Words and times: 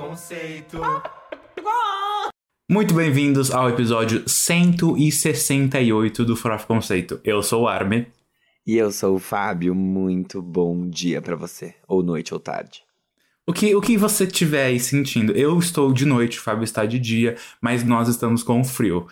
Conceito. 0.00 0.80
Muito 2.70 2.94
bem-vindos 2.94 3.50
ao 3.50 3.68
episódio 3.68 4.26
168 4.26 6.24
do 6.24 6.34
Farofa 6.34 6.66
Conceito. 6.66 7.20
Eu 7.22 7.42
sou 7.42 7.64
o 7.64 7.68
Arme. 7.68 8.06
E 8.66 8.78
eu 8.78 8.90
sou 8.90 9.16
o 9.16 9.18
Fábio. 9.18 9.74
Muito 9.74 10.40
bom 10.40 10.88
dia 10.88 11.20
para 11.20 11.36
você. 11.36 11.74
Ou 11.86 12.02
noite 12.02 12.32
ou 12.32 12.40
tarde. 12.40 12.82
O 13.46 13.52
que, 13.52 13.74
o 13.74 13.80
que 13.82 13.98
você 13.98 14.24
estiver 14.24 14.68
aí 14.68 14.80
sentindo? 14.80 15.32
Eu 15.32 15.58
estou 15.58 15.92
de 15.92 16.06
noite, 16.06 16.38
o 16.38 16.42
Fábio 16.42 16.64
está 16.64 16.86
de 16.86 16.98
dia, 16.98 17.36
mas 17.60 17.84
nós 17.84 18.08
estamos 18.08 18.42
com 18.42 18.64
frio. 18.64 19.06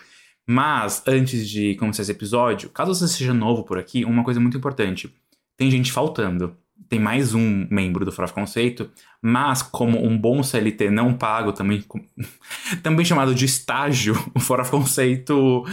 Mas, 0.47 1.03
antes 1.05 1.47
de 1.47 1.75
começar 1.75 2.01
esse 2.01 2.11
episódio, 2.11 2.67
caso 2.71 2.95
você 2.95 3.07
seja 3.07 3.31
novo 3.31 3.63
por 3.63 3.77
aqui, 3.77 4.03
uma 4.03 4.23
coisa 4.23 4.39
muito 4.39 4.57
importante. 4.57 5.13
Tem 5.55 5.69
gente 5.69 5.91
faltando. 5.91 6.57
Tem 6.87 6.99
mais 6.99 7.33
um 7.33 7.67
membro 7.69 8.05
do 8.05 8.11
Farofa 8.11 8.33
Conceito, 8.33 8.89
mas 9.21 9.61
como 9.61 10.03
um 10.03 10.17
bom 10.17 10.41
CLT 10.41 10.89
não 10.89 11.13
pago, 11.13 11.51
também, 11.51 11.83
também 12.81 13.05
chamado 13.05 13.35
de 13.35 13.45
estágio, 13.45 14.15
o 14.33 14.39
Farofa 14.39 14.71
Conceito 14.71 15.65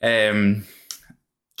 é, 0.00 0.32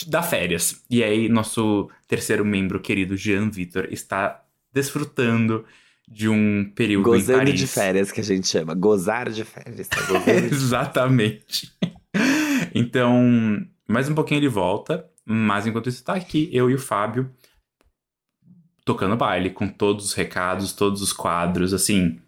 dá 0.06 0.22
férias. 0.22 0.82
E 0.90 1.02
aí, 1.02 1.28
nosso 1.28 1.90
terceiro 2.06 2.44
membro, 2.44 2.80
querido 2.80 3.16
Jean 3.16 3.50
Vitor, 3.50 3.88
está 3.90 4.42
desfrutando 4.72 5.64
de 6.08 6.28
um 6.28 6.70
período 6.74 7.04
Gozando 7.04 7.42
em 7.42 7.46
Paris. 7.46 7.60
de 7.60 7.66
férias, 7.66 8.12
que 8.12 8.20
a 8.20 8.24
gente 8.24 8.46
chama. 8.46 8.74
Gozar 8.74 9.30
de 9.30 9.44
férias. 9.44 9.88
Tá. 9.88 9.98
Exatamente. 10.50 11.72
então, 12.74 13.66
mais 13.88 14.08
um 14.08 14.14
pouquinho 14.14 14.38
ele 14.38 14.48
volta, 14.48 15.04
mas 15.24 15.66
enquanto 15.66 15.88
isso 15.88 16.04
tá 16.04 16.14
aqui, 16.14 16.48
eu 16.52 16.70
e 16.70 16.74
o 16.74 16.78
Fábio 16.78 17.30
tocando 18.86 19.16
baile, 19.16 19.50
com 19.50 19.68
todos 19.68 20.06
os 20.06 20.12
recados, 20.14 20.72
todos 20.72 21.02
os 21.02 21.12
quadros, 21.12 21.74
assim. 21.74 22.18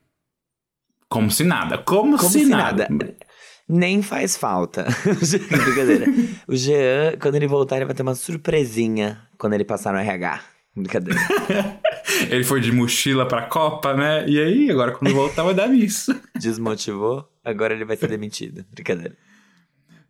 Como 1.09 1.31
se 1.31 1.45
nada. 1.45 1.79
Como, 1.79 2.19
Como 2.19 2.31
se, 2.31 2.41
se 2.41 2.45
nada. 2.47 2.89
nada. 2.91 3.17
Nem 3.67 4.03
faz 4.03 4.37
falta. 4.37 4.85
Brincadeira. 5.65 6.07
O 6.49 6.57
Jean, 6.57 7.17
quando 7.21 7.37
ele 7.37 7.47
voltar, 7.47 7.77
ele 7.77 7.85
vai 7.85 7.95
ter 7.95 8.03
uma 8.03 8.15
surpresinha 8.15 9.23
quando 9.39 9.53
ele 9.55 9.65
passar 9.65 9.93
no 9.93 9.99
RH. 9.99 10.41
Brincadeira. 10.77 11.19
Ele 12.31 12.45
foi 12.45 12.61
de 12.61 12.71
mochila 12.73 13.27
pra 13.27 13.43
Copa, 13.43 13.95
né? 13.95 14.27
E 14.29 14.41
aí, 14.41 14.71
agora 14.71 14.93
quando 14.93 15.13
voltar 15.13 15.43
vai 15.43 15.53
dar 15.55 15.69
nisso. 15.69 16.15
Desmotivou, 16.37 17.29
agora 17.45 17.75
ele 17.75 17.85
vai 17.85 17.97
ser 17.97 18.07
demitido. 18.09 18.65
Brincadeira. 18.73 19.17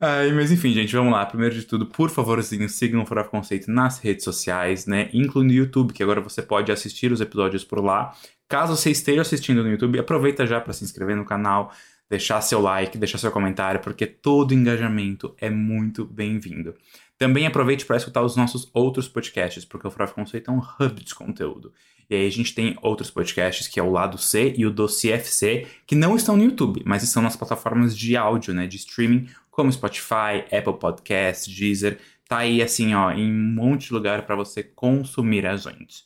Ai, 0.00 0.30
mas 0.30 0.52
enfim, 0.52 0.72
gente, 0.72 0.94
vamos 0.94 1.12
lá. 1.12 1.26
Primeiro 1.26 1.56
de 1.56 1.64
tudo, 1.64 1.84
por 1.84 2.08
favorzinho, 2.08 2.68
sigam 2.68 3.02
o 3.02 3.06
Farofa 3.06 3.30
Conceito 3.30 3.68
nas 3.68 3.98
redes 3.98 4.22
sociais, 4.22 4.86
né? 4.86 5.10
Incluindo 5.12 5.52
o 5.52 5.56
YouTube, 5.56 5.92
que 5.92 6.02
agora 6.04 6.20
você 6.20 6.40
pode 6.40 6.70
assistir 6.70 7.10
os 7.10 7.20
episódios 7.20 7.64
por 7.64 7.84
lá. 7.84 8.14
Caso 8.48 8.76
você 8.76 8.92
esteja 8.92 9.22
assistindo 9.22 9.62
no 9.62 9.70
YouTube, 9.70 9.98
aproveita 9.98 10.46
já 10.46 10.60
para 10.60 10.72
se 10.72 10.84
inscrever 10.84 11.16
no 11.16 11.24
canal, 11.24 11.72
deixar 12.08 12.40
seu 12.42 12.60
like, 12.60 12.96
deixar 12.96 13.18
seu 13.18 13.32
comentário, 13.32 13.80
porque 13.80 14.06
todo 14.06 14.54
engajamento 14.54 15.34
é 15.36 15.50
muito 15.50 16.04
bem-vindo. 16.04 16.74
Também 17.18 17.46
aproveite 17.48 17.84
para 17.84 17.96
escutar 17.96 18.22
os 18.22 18.36
nossos 18.36 18.70
outros 18.72 19.08
podcasts, 19.08 19.64
porque 19.64 19.88
o 19.88 19.90
Farofa 19.90 20.14
Conceito 20.14 20.48
é 20.48 20.54
um 20.54 20.58
hub 20.60 21.04
de 21.04 21.12
conteúdo. 21.12 21.72
E 22.08 22.14
aí 22.14 22.26
a 22.26 22.30
gente 22.30 22.54
tem 22.54 22.78
outros 22.80 23.10
podcasts, 23.10 23.66
que 23.66 23.78
é 23.78 23.82
o 23.82 23.90
Lado 23.90 24.16
C 24.16 24.54
e 24.56 24.64
o 24.64 24.70
Dossiê 24.70 25.12
FC, 25.12 25.66
que 25.84 25.96
não 25.96 26.14
estão 26.14 26.36
no 26.36 26.44
YouTube, 26.44 26.82
mas 26.86 27.02
estão 27.02 27.20
nas 27.20 27.36
plataformas 27.36 27.94
de 27.94 28.16
áudio, 28.16 28.54
né, 28.54 28.66
de 28.66 28.76
streaming, 28.76 29.28
como 29.58 29.72
Spotify, 29.72 30.44
Apple 30.56 30.78
Podcasts, 30.78 31.52
Deezer. 31.52 31.98
Tá 32.28 32.38
aí, 32.38 32.62
assim, 32.62 32.94
ó, 32.94 33.10
em 33.10 33.28
um 33.28 33.54
monte 33.54 33.88
de 33.88 33.92
lugar 33.92 34.22
para 34.22 34.36
você 34.36 34.62
consumir 34.62 35.44
a 35.44 35.56
gente. 35.56 36.04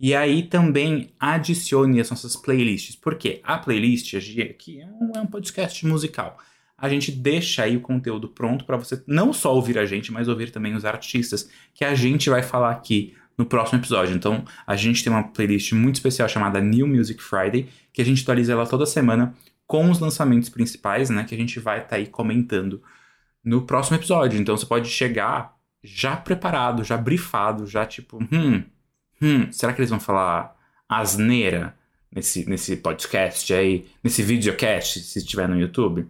E 0.00 0.14
aí 0.14 0.44
também 0.44 1.10
adicione 1.20 2.00
as 2.00 2.08
nossas 2.08 2.34
playlists. 2.34 2.96
Por 2.96 3.16
quê? 3.16 3.42
A 3.44 3.58
playlist 3.58 4.14
aqui 4.14 4.80
é 4.80 4.86
um, 4.86 5.12
é 5.16 5.20
um 5.20 5.26
podcast 5.26 5.86
musical. 5.86 6.38
A 6.78 6.88
gente 6.88 7.12
deixa 7.12 7.64
aí 7.64 7.76
o 7.76 7.82
conteúdo 7.82 8.26
pronto 8.26 8.64
para 8.64 8.78
você 8.78 9.02
não 9.06 9.34
só 9.34 9.54
ouvir 9.54 9.78
a 9.78 9.84
gente, 9.84 10.10
mas 10.10 10.26
ouvir 10.26 10.50
também 10.50 10.74
os 10.74 10.86
artistas 10.86 11.50
que 11.74 11.84
a 11.84 11.94
gente 11.94 12.30
vai 12.30 12.42
falar 12.42 12.70
aqui 12.70 13.14
no 13.36 13.44
próximo 13.44 13.80
episódio. 13.80 14.16
Então, 14.16 14.46
a 14.66 14.76
gente 14.76 15.04
tem 15.04 15.12
uma 15.12 15.24
playlist 15.24 15.72
muito 15.72 15.96
especial 15.96 16.26
chamada 16.26 16.58
New 16.58 16.86
Music 16.86 17.22
Friday, 17.22 17.68
que 17.92 18.00
a 18.00 18.04
gente 18.04 18.22
atualiza 18.22 18.52
ela 18.52 18.66
toda 18.66 18.86
semana 18.86 19.34
com 19.74 19.90
os 19.90 19.98
lançamentos 19.98 20.48
principais, 20.48 21.10
né, 21.10 21.24
que 21.24 21.34
a 21.34 21.38
gente 21.38 21.58
vai 21.58 21.78
estar 21.78 21.88
tá 21.88 21.96
aí 21.96 22.06
comentando 22.06 22.80
no 23.44 23.62
próximo 23.62 23.96
episódio. 23.96 24.40
Então, 24.40 24.56
você 24.56 24.64
pode 24.64 24.88
chegar 24.88 25.56
já 25.82 26.14
preparado, 26.14 26.84
já 26.84 26.96
brifado, 26.96 27.66
já 27.66 27.84
tipo, 27.84 28.22
hum, 28.30 28.62
hum, 29.20 29.50
será 29.50 29.72
que 29.72 29.80
eles 29.80 29.90
vão 29.90 29.98
falar 29.98 30.56
asneira 30.88 31.76
nesse, 32.08 32.48
nesse 32.48 32.76
podcast 32.76 33.52
aí, 33.52 33.84
nesse 34.02 34.22
videocast, 34.22 35.00
se 35.00 35.18
estiver 35.18 35.48
no 35.48 35.58
YouTube? 35.58 36.06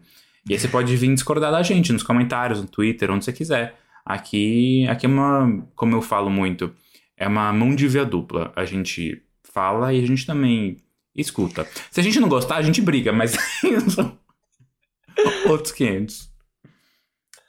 E 0.46 0.52
aí 0.52 0.58
você 0.58 0.68
pode 0.68 0.94
vir 0.94 1.14
discordar 1.14 1.50
da 1.50 1.62
gente 1.62 1.90
nos 1.90 2.02
comentários, 2.02 2.60
no 2.60 2.68
Twitter, 2.68 3.10
onde 3.10 3.24
você 3.24 3.32
quiser. 3.32 3.80
Aqui, 4.04 4.86
aqui 4.88 5.06
é 5.06 5.08
uma, 5.08 5.66
como 5.74 5.96
eu 5.96 6.02
falo 6.02 6.28
muito, 6.28 6.70
é 7.16 7.26
uma 7.26 7.50
mão 7.50 7.74
de 7.74 7.88
via 7.88 8.04
dupla. 8.04 8.52
A 8.54 8.66
gente 8.66 9.22
fala 9.42 9.90
e 9.94 10.04
a 10.04 10.06
gente 10.06 10.26
também 10.26 10.83
escuta. 11.16 11.66
Se 11.90 12.00
a 12.00 12.02
gente 12.02 12.18
não 12.20 12.28
gostar, 12.28 12.56
a 12.56 12.62
gente 12.62 12.80
briga, 12.82 13.12
mas 13.12 13.36
outros 15.48 15.72
500. 15.72 16.30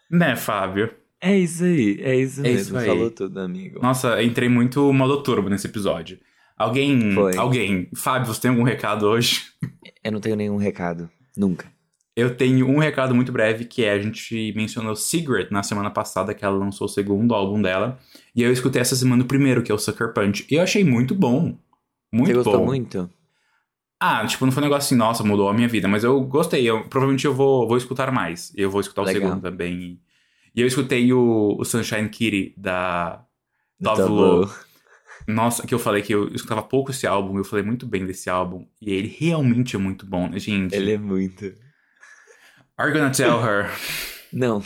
Né, 0.09 0.35
Fábio? 0.35 0.93
É 1.21 1.37
isso 1.37 1.63
aí, 1.63 1.97
é 2.01 2.15
isso 2.15 2.41
É 2.41 2.43
mesmo. 2.43 2.77
isso. 2.77 2.85
Falou 2.87 3.09
tudo, 3.09 3.39
amigo. 3.39 3.79
Nossa, 3.81 4.21
entrei 4.21 4.47
muito 4.49 4.91
modo 4.93 5.23
turbo 5.23 5.49
nesse 5.49 5.67
episódio. 5.67 6.19
Alguém, 6.57 7.13
Foi. 7.13 7.35
alguém, 7.35 7.89
Fábio, 7.95 8.27
você 8.33 8.41
tem 8.41 8.51
algum 8.51 8.63
recado 8.63 9.07
hoje? 9.07 9.41
Eu 10.03 10.11
não 10.11 10.21
tenho 10.21 10.35
nenhum 10.35 10.57
recado. 10.57 11.09
Nunca. 11.35 11.73
Eu 12.15 12.33
tenho 12.33 12.69
um 12.69 12.77
recado 12.77 13.13
muito 13.13 13.29
breve 13.31 13.65
que 13.65 13.83
é 13.83 13.91
a 13.91 13.99
gente 13.99 14.53
mencionou 14.55 14.95
Secret 14.95 15.49
na 15.51 15.63
semana 15.63 15.89
passada, 15.89 16.33
que 16.33 16.45
ela 16.45 16.55
lançou 16.55 16.85
o 16.85 16.89
segundo 16.89 17.33
álbum 17.33 17.61
dela. 17.61 17.99
E 18.33 18.41
eu 18.41 18.53
escutei 18.53 18.81
essa 18.81 18.95
semana 18.95 19.23
o 19.23 19.27
primeiro, 19.27 19.61
que 19.61 19.69
é 19.69 19.75
o 19.75 19.77
Sucker 19.77 20.13
Punch. 20.13 20.45
E 20.49 20.55
eu 20.55 20.61
achei 20.61 20.81
muito 20.85 21.13
bom. 21.13 21.57
Muito 22.13 22.27
Você 22.27 22.33
gostou 22.35 22.59
bom. 22.59 22.65
muito? 22.67 23.09
Ah, 23.99 24.25
tipo, 24.25 24.45
não 24.45 24.51
foi 24.51 24.61
um 24.61 24.65
negócio 24.65 24.87
assim, 24.87 24.95
nossa, 24.95 25.23
mudou 25.23 25.47
a 25.47 25.53
minha 25.53 25.67
vida, 25.67 25.87
mas 25.87 26.03
eu 26.03 26.19
gostei. 26.21 26.65
Eu, 26.65 26.83
provavelmente 26.87 27.25
eu 27.25 27.33
vou, 27.33 27.67
vou 27.67 27.77
escutar 27.77 28.11
mais. 28.11 28.51
Eu 28.55 28.69
vou 28.69 28.81
escutar 28.81 29.01
o 29.01 29.05
Legal. 29.05 29.21
segundo 29.21 29.41
também. 29.41 30.01
E 30.53 30.61
eu 30.61 30.67
escutei 30.67 31.11
o, 31.13 31.55
o 31.57 31.65
Sunshine 31.65 32.09
Kitty 32.09 32.53
da 32.57 33.25
Dove. 33.79 34.51
Nossa, 35.27 35.65
que 35.65 35.73
eu 35.73 35.79
falei 35.79 36.01
que 36.01 36.13
eu 36.13 36.27
escutava 36.27 36.61
pouco 36.61 36.91
esse 36.91 37.07
álbum, 37.07 37.37
eu 37.37 37.43
falei 37.43 37.65
muito 37.65 37.87
bem 37.87 38.05
desse 38.05 38.29
álbum. 38.29 38.67
E 38.79 38.91
ele 38.93 39.07
realmente 39.07 39.75
é 39.75 39.79
muito 39.79 40.05
bom, 40.05 40.29
né, 40.29 40.37
gente? 40.39 40.75
Ele 40.75 40.93
é 40.93 40.97
muito. 40.97 41.45
Are 42.77 42.89
you 42.89 42.95
gonna 42.95 43.11
tell 43.11 43.39
her? 43.41 43.69
Não. 44.31 44.61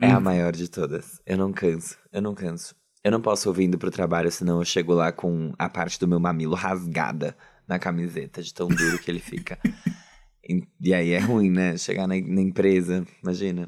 É 0.00 0.10
a 0.10 0.18
maior 0.18 0.52
de 0.52 0.68
todas. 0.68 1.20
Eu 1.24 1.36
não 1.36 1.52
canso. 1.52 1.96
Eu 2.12 2.20
não 2.20 2.34
canso. 2.34 2.74
Eu 3.04 3.12
não 3.12 3.20
posso 3.20 3.48
ouvir 3.48 3.64
indo 3.64 3.78
pro 3.78 3.90
trabalho, 3.90 4.30
senão 4.30 4.58
eu 4.58 4.64
chego 4.64 4.92
lá 4.92 5.12
com 5.12 5.52
a 5.56 5.68
parte 5.68 6.00
do 6.00 6.08
meu 6.08 6.18
mamilo 6.18 6.56
rasgada 6.56 7.36
na 7.68 7.78
camiseta, 7.78 8.42
de 8.42 8.52
tão 8.52 8.68
duro 8.68 8.98
que 8.98 9.10
ele 9.10 9.20
fica. 9.20 9.58
E, 10.46 10.62
e 10.78 10.92
aí 10.92 11.12
é 11.12 11.18
ruim, 11.18 11.50
né? 11.50 11.74
Chegar 11.78 12.06
na, 12.06 12.14
na 12.20 12.42
empresa, 12.42 13.02
imagina. 13.22 13.66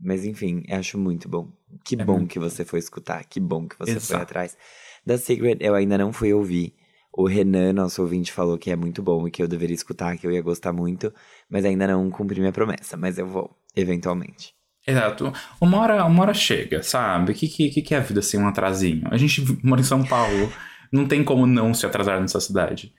Mas 0.00 0.24
enfim, 0.24 0.62
acho 0.70 0.96
muito 0.96 1.28
bom. 1.28 1.50
Que 1.84 2.00
É 2.00 2.04
bom 2.04 2.24
que 2.26 2.38
você 2.38 2.64
foi 2.64 2.78
escutar. 2.78 3.24
Que 3.24 3.40
bom 3.40 3.66
que 3.66 3.76
você 3.76 3.94
foi 3.94 4.14
Exato. 4.14 4.22
atrás. 4.22 4.56
Da 5.04 5.18
Secret, 5.18 5.56
eu 5.60 5.74
ainda 5.74 5.98
não 5.98 6.12
fui 6.12 6.32
ouvir. 6.32 6.72
O 7.12 7.26
Renan, 7.26 7.72
nosso 7.72 8.00
ouvinte, 8.00 8.30
falou 8.30 8.56
que 8.56 8.70
é 8.70 8.76
muito 8.76 9.02
bom 9.02 9.26
e 9.26 9.30
que 9.30 9.42
eu 9.42 9.48
deveria 9.48 9.74
escutar, 9.74 10.16
que 10.16 10.24
eu 10.24 10.30
ia 10.30 10.40
gostar 10.40 10.72
muito. 10.72 11.12
Mas 11.50 11.64
ainda 11.64 11.86
não 11.88 12.08
cumpri 12.10 12.38
minha 12.38 12.52
promessa. 12.52 12.96
Mas 12.96 13.18
eu 13.18 13.26
vou, 13.26 13.50
eventualmente. 13.74 14.54
Exato. 14.86 15.32
Uma 15.60 15.78
hora, 15.80 16.04
uma 16.04 16.22
hora 16.22 16.34
chega, 16.34 16.82
sabe? 16.82 17.32
O 17.32 17.34
que, 17.34 17.48
que, 17.48 17.82
que 17.82 17.94
é 17.94 17.98
a 17.98 18.00
vida 18.00 18.22
sem 18.22 18.38
um 18.38 18.46
atrasinho? 18.46 19.02
A 19.10 19.16
gente 19.16 19.44
mora 19.64 19.80
em 19.80 19.84
São 19.84 20.04
Paulo, 20.04 20.50
não 20.92 21.06
tem 21.06 21.24
como 21.24 21.46
não 21.46 21.74
se 21.74 21.84
atrasar 21.84 22.20
nessa 22.20 22.40
cidade. 22.40 22.94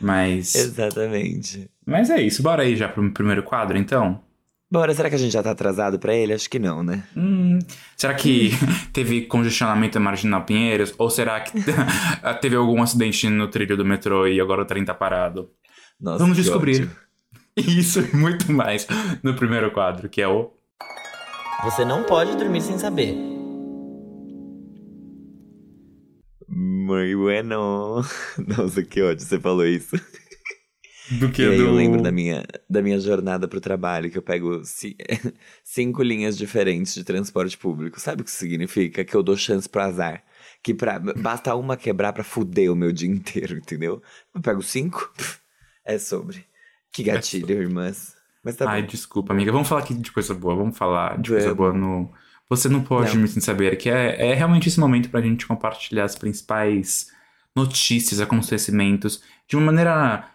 Mas. 0.00 0.54
Exatamente. 0.54 1.70
Mas 1.86 2.10
é 2.10 2.20
isso, 2.20 2.42
bora 2.42 2.62
aí 2.62 2.76
já 2.76 2.88
pro 2.88 3.10
primeiro 3.12 3.42
quadro, 3.42 3.76
então? 3.76 4.20
Bora, 4.70 4.94
será 4.94 5.10
que 5.10 5.14
a 5.16 5.18
gente 5.18 5.32
já 5.32 5.42
tá 5.42 5.50
atrasado 5.50 5.98
pra 5.98 6.14
ele? 6.14 6.32
Acho 6.32 6.48
que 6.48 6.58
não, 6.58 6.82
né? 6.82 7.04
Hum, 7.14 7.58
será 7.94 8.14
que 8.14 8.50
teve 8.92 9.22
congestionamento 9.22 9.98
na 9.98 10.04
Marginal 10.06 10.44
Pinheiros? 10.44 10.94
Ou 10.96 11.10
será 11.10 11.40
que 11.40 11.52
teve 12.40 12.56
algum 12.56 12.80
acidente 12.82 13.28
no 13.28 13.48
trilho 13.48 13.76
do 13.76 13.84
metrô 13.84 14.26
e 14.26 14.40
agora 14.40 14.62
o 14.62 14.64
trem 14.64 14.82
tá 14.84 14.94
parado? 14.94 15.50
Nossa, 16.00 16.18
Vamos 16.18 16.36
descobrir. 16.38 16.82
ódio. 16.84 16.90
Isso 17.54 18.00
e 18.00 18.16
muito 18.16 18.50
mais 18.50 18.86
no 19.22 19.34
primeiro 19.34 19.70
quadro, 19.72 20.08
que 20.08 20.22
é 20.22 20.28
o. 20.28 20.50
Você 21.64 21.84
não 21.84 22.02
pode 22.04 22.34
dormir 22.36 22.62
sem 22.62 22.78
saber. 22.78 23.31
Muy 26.82 27.14
bueno. 27.14 28.02
Nossa, 28.38 28.82
que 28.82 29.02
ódio 29.02 29.24
você 29.24 29.38
falou 29.38 29.66
isso. 29.66 29.96
Do 31.18 31.30
que 31.30 31.42
E 31.42 31.56
do. 31.56 31.64
eu 31.64 31.74
lembro 31.74 32.00
da 32.00 32.10
minha, 32.12 32.44
da 32.70 32.80
minha 32.80 32.98
jornada 32.98 33.46
pro 33.46 33.60
trabalho, 33.60 34.10
que 34.10 34.16
eu 34.16 34.22
pego 34.22 34.64
ci- 34.64 34.96
cinco 35.62 36.02
linhas 36.02 36.38
diferentes 36.38 36.94
de 36.94 37.04
transporte 37.04 37.58
público. 37.58 38.00
Sabe 38.00 38.22
o 38.22 38.24
que 38.24 38.30
isso 38.30 38.38
significa? 38.38 39.04
Que 39.04 39.14
eu 39.14 39.22
dou 39.22 39.36
chance 39.36 39.68
pro 39.68 39.82
azar. 39.82 40.22
Que 40.62 40.72
pra, 40.72 40.98
basta 40.98 41.54
uma 41.54 41.76
quebrar 41.76 42.12
pra 42.12 42.24
fuder 42.24 42.72
o 42.72 42.76
meu 42.76 42.92
dia 42.92 43.10
inteiro, 43.10 43.56
entendeu? 43.58 44.00
Eu 44.34 44.40
pego 44.40 44.62
cinco, 44.62 45.12
é 45.84 45.98
sobre. 45.98 46.46
Que 46.92 47.02
gatilho, 47.02 47.60
irmãs. 47.60 48.14
Mas 48.44 48.56
tá 48.56 48.70
Ai, 48.70 48.82
bom. 48.82 48.88
desculpa, 48.88 49.32
amiga. 49.32 49.52
Vamos 49.52 49.68
falar 49.68 49.82
aqui 49.82 49.94
de 49.94 50.10
coisa 50.12 50.32
boa. 50.34 50.54
Vamos 50.54 50.78
falar 50.78 51.20
de 51.20 51.30
coisa 51.30 51.52
Vamos. 51.52 51.56
boa 51.58 51.72
no. 51.72 52.12
Você 52.52 52.68
não 52.68 52.82
pode 52.82 53.14
Não. 53.14 53.22
me 53.22 53.28
sem 53.28 53.40
saber, 53.40 53.76
que 53.76 53.88
é, 53.88 54.30
é 54.30 54.34
realmente 54.34 54.68
esse 54.68 54.78
momento 54.78 55.08
pra 55.08 55.22
gente 55.22 55.46
compartilhar 55.46 56.04
as 56.04 56.14
principais 56.14 57.10
notícias, 57.56 58.20
acontecimentos, 58.20 59.22
de 59.48 59.56
uma 59.56 59.64
maneira 59.64 60.28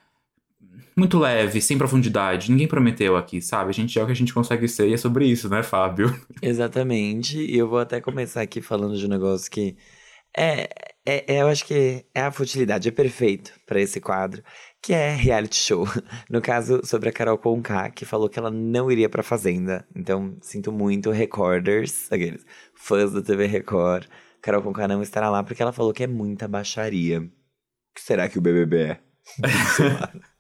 muito 0.95 1.19
leve, 1.19 1.61
sem 1.61 1.77
profundidade. 1.77 2.49
Ninguém 2.49 2.67
prometeu 2.67 3.15
aqui, 3.15 3.39
sabe? 3.39 3.69
A 3.69 3.73
gente 3.73 3.99
é 3.99 4.01
o 4.01 4.07
que 4.07 4.11
a 4.11 4.15
gente 4.15 4.33
consegue 4.33 4.67
ser 4.67 4.89
e 4.89 4.93
é 4.93 4.97
sobre 4.97 5.27
isso, 5.27 5.47
né, 5.47 5.61
Fábio? 5.61 6.19
Exatamente. 6.41 7.37
E 7.37 7.55
eu 7.55 7.69
vou 7.69 7.77
até 7.77 8.01
começar 8.01 8.41
aqui 8.41 8.61
falando 8.61 8.97
de 8.97 9.05
um 9.05 9.09
negócio 9.09 9.49
que 9.51 9.77
é, 10.35 10.67
é, 11.07 11.36
é- 11.36 11.42
eu 11.42 11.48
acho 11.48 11.65
que 11.65 12.06
é 12.13 12.21
a 12.21 12.31
futilidade, 12.31 12.89
é 12.89 12.92
perfeito 12.92 13.54
pra 13.65 13.80
esse 13.80 14.01
quadro, 14.01 14.44
que 14.81 14.94
é 14.94 15.15
reality 15.15 15.56
show. 15.56 15.86
No 16.30 16.42
caso, 16.42 16.81
sobre 16.83 17.09
a 17.09 17.12
Carol 17.13 17.38
Conká, 17.38 17.89
que 17.89 18.04
falou 18.06 18.27
que 18.27 18.38
ela 18.38 18.51
não 18.51 18.92
iria 18.92 19.07
pra 19.09 19.24
Fazenda. 19.24 19.88
Então, 19.95 20.38
sinto 20.42 20.71
muito, 20.71 21.09
recorders, 21.09 22.12
aqueles 22.12 22.45
fãs 22.75 23.13
da 23.13 23.21
TV 23.21 23.45
Record. 23.45 24.06
Carol 24.42 24.62
Conká 24.62 24.88
não 24.88 25.01
estará 25.01 25.30
lá 25.30 25.44
porque 25.44 25.62
ela 25.62 25.71
falou 25.71 25.94
que 25.94 26.04
é 26.04 26.07
muita 26.07 26.48
baixaria. 26.48 27.21
O 27.21 27.30
que 27.95 28.01
será 28.01 28.27
que 28.27 28.38
o 28.38 28.42
BBB 28.42 28.77
é? 28.77 29.00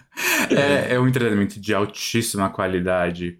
É, 0.49 0.95
é 0.95 0.99
um 0.99 1.07
entretenimento 1.07 1.59
de 1.59 1.73
altíssima 1.75 2.49
qualidade 2.49 3.39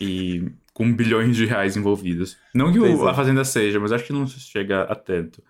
e 0.00 0.48
com 0.72 0.92
bilhões 0.92 1.36
de 1.36 1.44
reais 1.44 1.76
envolvidos. 1.76 2.36
Não 2.54 2.72
que 2.72 2.78
o, 2.78 3.08
é. 3.08 3.10
a 3.10 3.14
Fazenda 3.14 3.44
seja, 3.44 3.80
mas 3.80 3.90
acho 3.92 4.04
que 4.04 4.12
não 4.12 4.26
chega 4.26 4.82
a 4.82 4.94
tanto. 4.94 5.42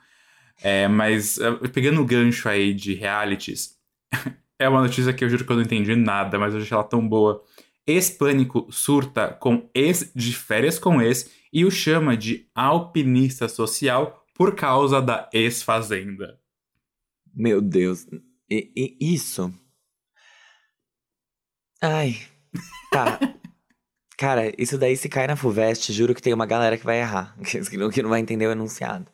É, 0.66 0.88
mas 0.88 1.36
é, 1.38 1.52
pegando 1.68 2.00
o 2.00 2.06
gancho 2.06 2.48
aí 2.48 2.72
de 2.72 2.94
realities, 2.94 3.76
é 4.58 4.66
uma 4.66 4.80
notícia 4.80 5.12
que 5.12 5.22
eu 5.22 5.28
juro 5.28 5.44
que 5.44 5.52
eu 5.52 5.56
não 5.56 5.62
entendi 5.62 5.94
nada, 5.94 6.38
mas 6.38 6.54
eu 6.54 6.60
achei 6.60 6.74
ela 6.74 6.82
tão 6.82 7.06
boa. 7.06 7.44
Ex-Pânico 7.86 8.66
surta 8.72 9.28
com 9.28 9.68
ex 9.74 10.10
de 10.16 10.34
férias 10.34 10.78
com 10.78 11.02
ex 11.02 11.30
e 11.52 11.66
o 11.66 11.70
chama 11.70 12.16
de 12.16 12.48
alpinista 12.54 13.46
social 13.46 14.24
por 14.34 14.54
causa 14.54 15.02
da 15.02 15.28
ex-fazenda. 15.34 16.40
Meu 17.34 17.60
Deus. 17.60 18.06
E- 18.50 18.72
e 18.74 19.14
isso. 19.14 19.52
Ai. 21.82 22.16
Tá. 22.90 23.18
Cara, 24.16 24.50
isso 24.56 24.78
daí 24.78 24.96
se 24.96 25.08
cai 25.08 25.26
na 25.26 25.36
FUVEST, 25.36 25.92
juro 25.92 26.14
que 26.14 26.22
tem 26.22 26.32
uma 26.32 26.46
galera 26.46 26.78
que 26.78 26.84
vai 26.84 27.00
errar. 27.00 27.36
Que 27.44 27.76
não, 27.76 27.90
que 27.90 28.02
não 28.02 28.08
vai 28.10 28.20
entender 28.20 28.46
o 28.46 28.52
enunciado. 28.52 29.10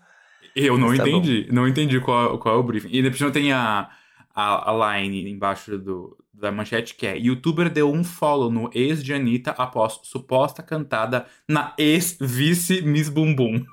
Eu 0.55 0.77
não 0.77 0.89
Mas 0.89 0.99
tá 0.99 1.09
entendi, 1.09 1.49
não 1.51 1.69
entendi 1.69 2.01
qual, 2.01 2.39
qual 2.39 2.57
é 2.57 2.59
o 2.59 2.63
briefing. 2.63 2.89
E 2.91 3.03
depois 3.03 3.33
tem 3.33 3.53
a, 3.53 3.89
a, 4.35 4.71
a 4.71 4.99
line 4.99 5.31
embaixo 5.31 5.79
do, 5.79 6.17
da 6.33 6.51
manchete 6.51 6.95
que 6.95 7.07
é 7.07 7.17
Youtuber 7.17 7.71
deu 7.71 7.93
um 7.93 8.03
follow 8.03 8.51
no 8.51 8.71
ex 8.73 9.05
de 9.05 9.13
Anitta 9.13 9.53
após 9.53 10.01
suposta 10.05 10.63
cantada 10.63 11.27
na 11.49 11.75
ex-vice 11.79 12.83
Miss 12.83 13.09
Bumbum. 13.09 13.65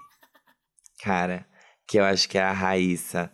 Cara, 1.02 1.46
que 1.88 1.98
eu 1.98 2.04
acho 2.04 2.28
que 2.28 2.38
é 2.38 2.44
a 2.44 2.52
Raíssa. 2.52 3.32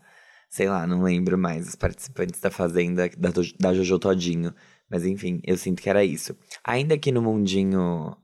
Sei 0.50 0.70
lá, 0.70 0.86
não 0.86 1.02
lembro 1.02 1.38
mais 1.38 1.68
os 1.68 1.76
participantes 1.76 2.40
da 2.40 2.52
Fazenda 2.52 3.10
da, 3.18 3.30
da 3.60 3.74
Jojo 3.74 3.98
Todinho. 3.98 4.54
Mas 4.90 5.06
enfim, 5.06 5.42
eu 5.44 5.58
sinto 5.58 5.82
que 5.82 5.90
era 5.90 6.06
isso. 6.06 6.38
Ainda 6.64 6.94
aqui 6.94 7.12
no 7.12 7.22
mundinho 7.22 8.16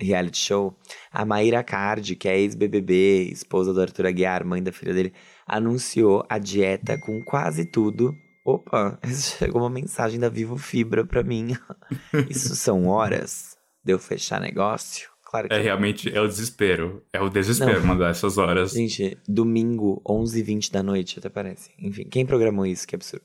reality 0.00 0.38
show, 0.38 0.76
a 1.10 1.24
Maíra 1.24 1.62
Cardi, 1.64 2.14
que 2.16 2.28
é 2.28 2.38
ex-BBB, 2.38 3.30
esposa 3.32 3.72
do 3.72 3.80
Arthur 3.80 4.06
Aguiar, 4.06 4.44
mãe 4.44 4.62
da 4.62 4.72
filha 4.72 4.92
dele, 4.92 5.12
anunciou 5.46 6.24
a 6.28 6.38
dieta 6.38 6.98
com 6.98 7.22
quase 7.24 7.64
tudo. 7.64 8.14
Opa, 8.44 8.98
chegou 9.38 9.62
uma 9.62 9.70
mensagem 9.70 10.20
da 10.20 10.28
Vivo 10.28 10.56
Fibra 10.56 11.04
pra 11.04 11.22
mim. 11.22 11.56
Isso 12.28 12.54
são 12.54 12.86
horas 12.86 13.56
de 13.84 13.92
eu 13.92 13.98
fechar 13.98 14.40
negócio? 14.40 15.08
Claro 15.24 15.48
que 15.48 15.54
É 15.54 15.60
realmente, 15.60 16.14
é 16.14 16.20
o 16.20 16.28
desespero. 16.28 17.02
É 17.12 17.20
o 17.20 17.28
desespero 17.28 17.80
Não. 17.80 17.86
mandar 17.88 18.10
essas 18.10 18.38
horas. 18.38 18.72
Gente, 18.72 19.18
domingo, 19.26 20.00
11h20 20.06 20.70
da 20.70 20.82
noite, 20.82 21.18
até 21.18 21.28
parece. 21.28 21.70
Enfim, 21.78 22.04
quem 22.04 22.24
programou 22.24 22.64
isso? 22.64 22.86
Que 22.86 22.94
absurdo. 22.94 23.24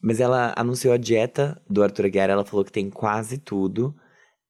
Mas 0.00 0.20
ela 0.20 0.54
anunciou 0.56 0.94
a 0.94 0.96
dieta 0.96 1.60
do 1.68 1.82
Arthur 1.82 2.04
Aguiar, 2.06 2.30
ela 2.30 2.44
falou 2.44 2.64
que 2.64 2.70
tem 2.70 2.88
quase 2.90 3.38
tudo. 3.38 3.92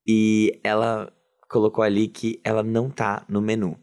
E 0.06 0.60
ela 0.62 1.10
colocou 1.48 1.82
ali 1.82 2.08
que 2.08 2.40
ela 2.44 2.62
não 2.62 2.90
tá 2.90 3.24
no 3.28 3.40
menu. 3.40 3.78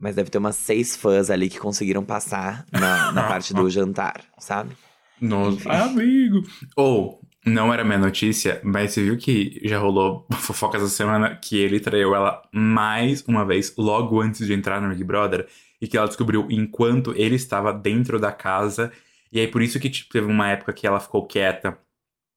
Mas 0.00 0.14
deve 0.14 0.30
ter 0.30 0.38
umas 0.38 0.56
seis 0.56 0.96
fãs 0.96 1.28
ali 1.28 1.48
que 1.48 1.58
conseguiram 1.58 2.04
passar 2.04 2.64
na, 2.70 3.12
na 3.12 3.22
parte 3.28 3.52
do 3.52 3.68
jantar, 3.68 4.24
sabe? 4.38 4.76
Nossa, 5.20 5.68
amigo. 5.70 6.42
Ou, 6.76 7.20
não 7.44 7.72
era 7.72 7.84
minha 7.84 7.98
notícia, 7.98 8.60
mas 8.62 8.92
você 8.92 9.02
viu 9.02 9.16
que 9.16 9.60
já 9.64 9.78
rolou 9.78 10.26
fofocas 10.38 10.82
essa 10.82 10.90
semana 10.90 11.34
que 11.34 11.56
ele 11.56 11.80
traiu 11.80 12.14
ela 12.14 12.42
mais 12.52 13.22
uma 13.26 13.44
vez, 13.44 13.74
logo 13.76 14.20
antes 14.20 14.46
de 14.46 14.52
entrar 14.52 14.80
no 14.80 14.88
Big 14.90 15.02
Brother, 15.02 15.48
e 15.80 15.88
que 15.88 15.96
ela 15.96 16.06
descobriu 16.06 16.46
enquanto 16.50 17.12
ele 17.16 17.36
estava 17.36 17.72
dentro 17.72 18.18
da 18.18 18.32
casa. 18.32 18.92
E 19.32 19.40
aí, 19.40 19.48
por 19.48 19.62
isso 19.62 19.78
que 19.78 19.88
tipo, 19.88 20.10
teve 20.10 20.26
uma 20.26 20.48
época 20.48 20.72
que 20.72 20.86
ela 20.86 21.00
ficou 21.00 21.26
quieta 21.26 21.78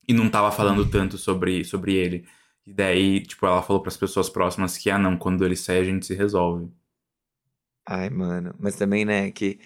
e 0.08 0.14
não 0.14 0.30
tava 0.30 0.52
falando 0.52 0.86
tanto 0.86 1.18
sobre, 1.18 1.64
sobre 1.64 1.94
ele. 1.96 2.26
E 2.66 2.74
daí, 2.74 3.22
tipo, 3.22 3.46
ela 3.46 3.62
falou 3.62 3.82
pras 3.82 3.98
pessoas 3.98 4.30
próximas 4.30 4.78
que, 4.78 4.90
ah, 4.90 5.00
não, 5.00 5.18
quando 5.18 5.46
ele 5.46 5.56
sair 5.56 5.80
a 5.80 5.84
gente 5.84 6.06
se 6.06 6.14
resolve. 6.14 6.70
Ai, 7.88 8.10
mano. 8.10 8.54
Mas 8.60 8.76
também, 8.76 9.04
né, 9.04 9.32
que. 9.32 9.60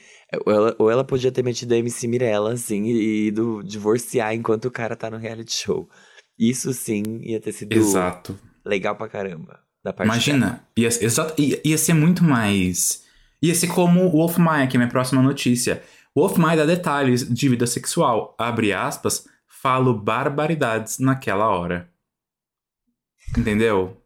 Ou 0.45 0.53
ela, 0.53 0.75
ou 0.79 0.89
ela 0.89 1.03
podia 1.03 1.31
ter 1.31 1.43
metido 1.43 1.73
a 1.73 1.77
MC 1.77 2.07
Mirella, 2.07 2.53
assim, 2.53 2.85
e 2.85 3.27
ido 3.27 3.61
divorciar 3.63 4.33
enquanto 4.33 4.65
o 4.65 4.71
cara 4.71 4.95
tá 4.95 5.09
no 5.09 5.17
reality 5.17 5.53
show. 5.53 5.89
Isso 6.37 6.73
sim 6.73 7.03
ia 7.21 7.39
ter 7.39 7.51
sido 7.51 7.73
Exato. 7.73 8.37
legal 8.65 8.95
pra 8.95 9.07
caramba. 9.07 9.59
Da 9.83 9.93
parte 9.93 10.07
Imagina, 10.07 10.67
ia, 10.75 10.87
exato, 10.87 11.39
ia, 11.39 11.61
ia 11.63 11.77
ser 11.77 11.93
muito 11.93 12.23
mais. 12.23 13.03
Ia 13.41 13.53
ser 13.53 13.67
como 13.67 14.03
o 14.05 14.11
Wolf 14.11 14.37
Maia, 14.37 14.65
que 14.67 14.75
é 14.75 14.79
minha 14.79 14.89
próxima 14.89 15.21
notícia. 15.21 15.83
O 16.15 16.21
Wolf 16.21 16.37
Maia 16.37 16.57
dá 16.57 16.65
detalhes 16.65 17.27
de 17.31 17.49
vida 17.49 17.67
sexual. 17.67 18.35
Abre 18.39 18.73
aspas, 18.73 19.27
falo 19.47 19.93
barbaridades 19.93 20.97
naquela 20.97 21.47
hora. 21.47 21.89
Entendeu? 23.37 24.01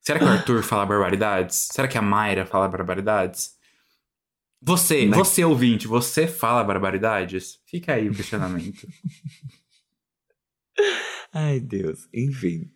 Será 0.00 0.18
que 0.18 0.24
o 0.24 0.28
Arthur 0.32 0.62
fala 0.62 0.86
barbaridades? 0.86 1.68
Será 1.72 1.88
que 1.88 1.98
a 1.98 2.02
Mayra 2.02 2.46
fala 2.46 2.68
barbaridades? 2.68 3.56
Você, 4.60 5.06
Mas- 5.06 5.18
você 5.18 5.44
ouvinte, 5.44 5.86
você 5.86 6.26
fala 6.26 6.64
barbaridades? 6.64 7.60
Fica 7.66 7.94
aí 7.94 8.08
o 8.08 8.14
questionamento. 8.14 8.86
Ai, 11.32 11.60
Deus. 11.60 12.08
Enfim. 12.12 12.70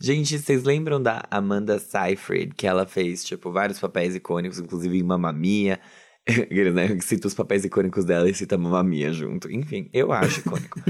Gente, 0.00 0.38
vocês 0.38 0.62
lembram 0.62 1.02
da 1.02 1.24
Amanda 1.30 1.78
Seyfried, 1.78 2.54
que 2.54 2.66
ela 2.66 2.86
fez, 2.86 3.24
tipo, 3.24 3.50
vários 3.50 3.80
papéis 3.80 4.14
icônicos, 4.14 4.58
inclusive 4.58 4.98
em 4.98 5.02
Mamma 5.02 5.32
Mia. 5.32 5.80
Aqueles, 6.28 6.74
né, 6.74 7.00
cita 7.00 7.28
os 7.28 7.34
papéis 7.34 7.64
icônicos 7.64 8.04
dela 8.04 8.28
e 8.28 8.34
cita 8.34 8.58
Mamma 8.58 8.82
Mia 8.84 9.12
junto. 9.12 9.50
Enfim, 9.50 9.88
eu 9.92 10.12
acho 10.12 10.40
icônico. 10.40 10.80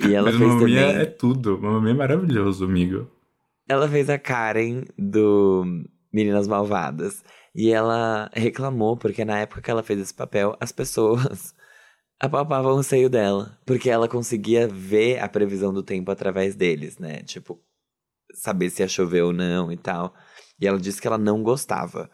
E 0.00 0.14
ela 0.14 0.30
Mas 0.30 0.36
fez 0.36 0.48
Mamma 0.48 0.60
também... 0.60 0.74
Mia 0.74 0.86
é 1.02 1.06
tudo. 1.06 1.58
Mamma 1.60 1.80
Mia 1.80 1.92
é 1.92 1.94
maravilhoso, 1.94 2.64
amigo. 2.64 3.08
Ela 3.68 3.88
fez 3.88 4.08
a 4.08 4.18
Karen 4.18 4.84
do 4.96 5.64
Meninas 6.12 6.46
Malvadas. 6.46 7.24
E 7.54 7.70
ela 7.70 8.30
reclamou, 8.34 8.96
porque 8.96 9.24
na 9.24 9.38
época 9.38 9.62
que 9.62 9.70
ela 9.70 9.82
fez 9.82 9.98
esse 9.98 10.14
papel, 10.14 10.56
as 10.60 10.70
pessoas 10.72 11.54
apalpavam 12.20 12.76
o 12.76 12.82
seio 12.82 13.08
dela. 13.08 13.58
Porque 13.64 13.88
ela 13.90 14.08
conseguia 14.08 14.68
ver 14.68 15.18
a 15.20 15.28
previsão 15.28 15.72
do 15.72 15.82
tempo 15.82 16.10
através 16.10 16.54
deles, 16.54 16.98
né? 16.98 17.22
Tipo, 17.22 17.60
saber 18.34 18.70
se 18.70 18.82
ia 18.82 18.88
chover 18.88 19.22
ou 19.22 19.32
não 19.32 19.72
e 19.72 19.76
tal. 19.76 20.14
E 20.60 20.66
ela 20.66 20.78
disse 20.78 21.00
que 21.00 21.06
ela 21.06 21.18
não 21.18 21.42
gostava. 21.42 22.10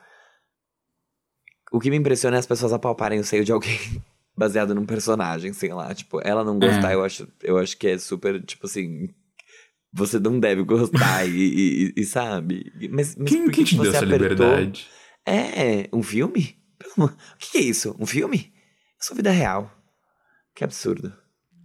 O 1.72 1.80
que 1.80 1.90
me 1.90 1.96
impressiona 1.96 2.36
é 2.36 2.38
as 2.38 2.46
pessoas 2.46 2.72
apalparem 2.72 3.18
o 3.18 3.24
seio 3.24 3.44
de 3.44 3.52
alguém 3.52 3.78
baseado 4.36 4.74
num 4.74 4.86
personagem, 4.86 5.52
sei 5.52 5.72
lá. 5.72 5.94
Tipo, 5.94 6.20
ela 6.22 6.44
não 6.44 6.58
gostar, 6.58 6.92
É. 6.92 6.94
eu, 6.94 7.04
acho, 7.04 7.28
eu 7.42 7.58
acho 7.58 7.76
que 7.76 7.88
é 7.88 7.98
super, 7.98 8.42
tipo 8.44 8.66
assim. 8.66 9.08
Você 9.92 10.18
não 10.18 10.40
deve 10.40 10.62
gostar 10.62 11.24
e, 11.28 11.30
e- 11.30 11.92
e 11.96 12.04
sabe? 12.04 12.72
Mas, 12.90 13.14
mas 13.16 13.28
Quem, 13.28 13.44
por 13.44 13.52
que 13.52 13.64
te 13.64 13.76
que 13.76 13.82
deu 13.82 13.90
essa 13.92 14.04
apertou? 14.04 14.28
liberdade? 14.46 14.86
É, 15.26 15.88
um 15.92 16.02
filme? 16.02 16.56
O 16.96 17.08
que 17.38 17.50
que 17.52 17.58
é 17.58 17.62
isso? 17.62 17.94
Um 17.98 18.06
filme? 18.06 18.52
Eu 18.98 19.04
sou 19.06 19.16
vida 19.16 19.30
real. 19.30 19.70
Que 20.54 20.64
absurdo. 20.64 21.12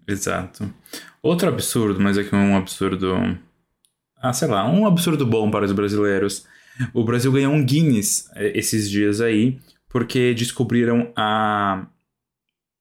Exato. 0.07 0.73
Outro 1.21 1.49
absurdo, 1.49 1.99
mas 1.99 2.17
aqui 2.17 2.33
um 2.35 2.55
absurdo. 2.55 3.13
Ah, 4.17 4.31
sei 4.33 4.47
lá, 4.47 4.69
um 4.69 4.85
absurdo 4.85 5.25
bom 5.25 5.49
para 5.51 5.65
os 5.65 5.71
brasileiros. 5.71 6.45
O 6.93 7.03
Brasil 7.03 7.31
ganhou 7.31 7.51
um 7.53 7.65
Guinness 7.65 8.29
eh, 8.35 8.51
esses 8.57 8.89
dias 8.89 9.19
aí, 9.21 9.59
porque 9.89 10.33
descobriram 10.33 11.11
a 11.15 11.87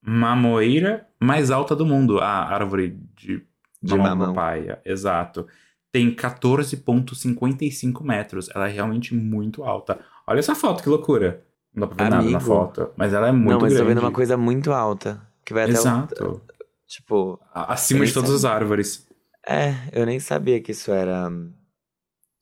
mamoeira 0.02 1.06
mais 1.20 1.50
alta 1.50 1.74
do 1.74 1.86
mundo, 1.86 2.18
a 2.20 2.44
árvore 2.48 2.98
de, 3.16 3.42
De 3.86 3.94
mamão 3.96 4.16
mamão. 4.16 4.34
papaya. 4.34 4.80
Exato. 4.84 5.46
Tem 5.92 6.14
14,55 6.14 8.02
metros. 8.04 8.48
Ela 8.54 8.68
é 8.68 8.72
realmente 8.72 9.14
muito 9.14 9.64
alta. 9.64 9.98
Olha 10.26 10.38
essa 10.38 10.54
foto, 10.54 10.82
que 10.82 10.88
loucura. 10.88 11.42
Não 11.74 11.80
dá 11.88 11.94
pra 11.94 12.04
ver 12.04 12.10
nada 12.10 12.22
na 12.22 12.28
Amigo. 12.36 12.40
foto, 12.40 12.90
mas 12.96 13.12
ela 13.12 13.28
é 13.28 13.32
muito 13.32 13.50
não, 13.50 13.60
mas 13.60 13.72
grande. 13.72 13.82
tô 13.82 13.88
vendo 13.94 14.00
uma 14.04 14.12
coisa 14.12 14.36
muito 14.36 14.72
alta. 14.72 15.20
Que 15.44 15.52
vai 15.54 15.64
até 15.64 15.72
o, 15.72 15.76
Exato. 15.76 16.42
Tipo, 16.86 17.40
A- 17.52 17.72
Acima 17.74 18.04
de 18.06 18.12
todas 18.12 18.30
é- 18.30 18.34
as 18.34 18.44
árvores. 18.44 19.06
É, 19.46 19.74
eu 19.92 20.04
nem 20.06 20.18
sabia 20.18 20.60
que 20.60 20.72
isso 20.72 20.90
era 20.90 21.28
hum, 21.28 21.52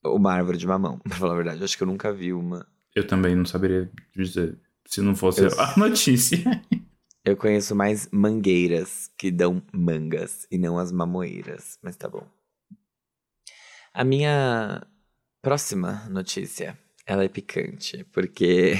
uma 0.04 0.32
árvore 0.32 0.56
de 0.56 0.66
mamão, 0.66 0.98
pra 1.04 1.16
falar 1.16 1.32
a 1.32 1.36
verdade. 1.36 1.58
Eu 1.58 1.64
acho 1.64 1.76
que 1.76 1.82
eu 1.82 1.86
nunca 1.86 2.12
vi 2.12 2.32
uma. 2.32 2.66
Eu 2.94 3.06
também 3.06 3.34
não 3.34 3.44
saberia 3.44 3.90
dizer 4.16 4.56
se 4.86 5.00
não 5.00 5.14
fosse 5.14 5.42
Eu- 5.44 5.60
a 5.60 5.74
notícia. 5.78 6.38
Eu 7.24 7.38
conheço 7.38 7.74
mais 7.74 8.06
mangueiras 8.12 9.10
que 9.16 9.30
dão 9.30 9.62
mangas 9.72 10.46
e 10.50 10.58
não 10.58 10.78
as 10.78 10.92
mamoeiras, 10.92 11.78
mas 11.82 11.96
tá 11.96 12.06
bom. 12.06 12.26
A 13.94 14.04
minha 14.04 14.86
próxima 15.40 16.06
notícia, 16.10 16.78
ela 17.06 17.24
é 17.24 17.28
picante, 17.28 18.04
porque 18.12 18.74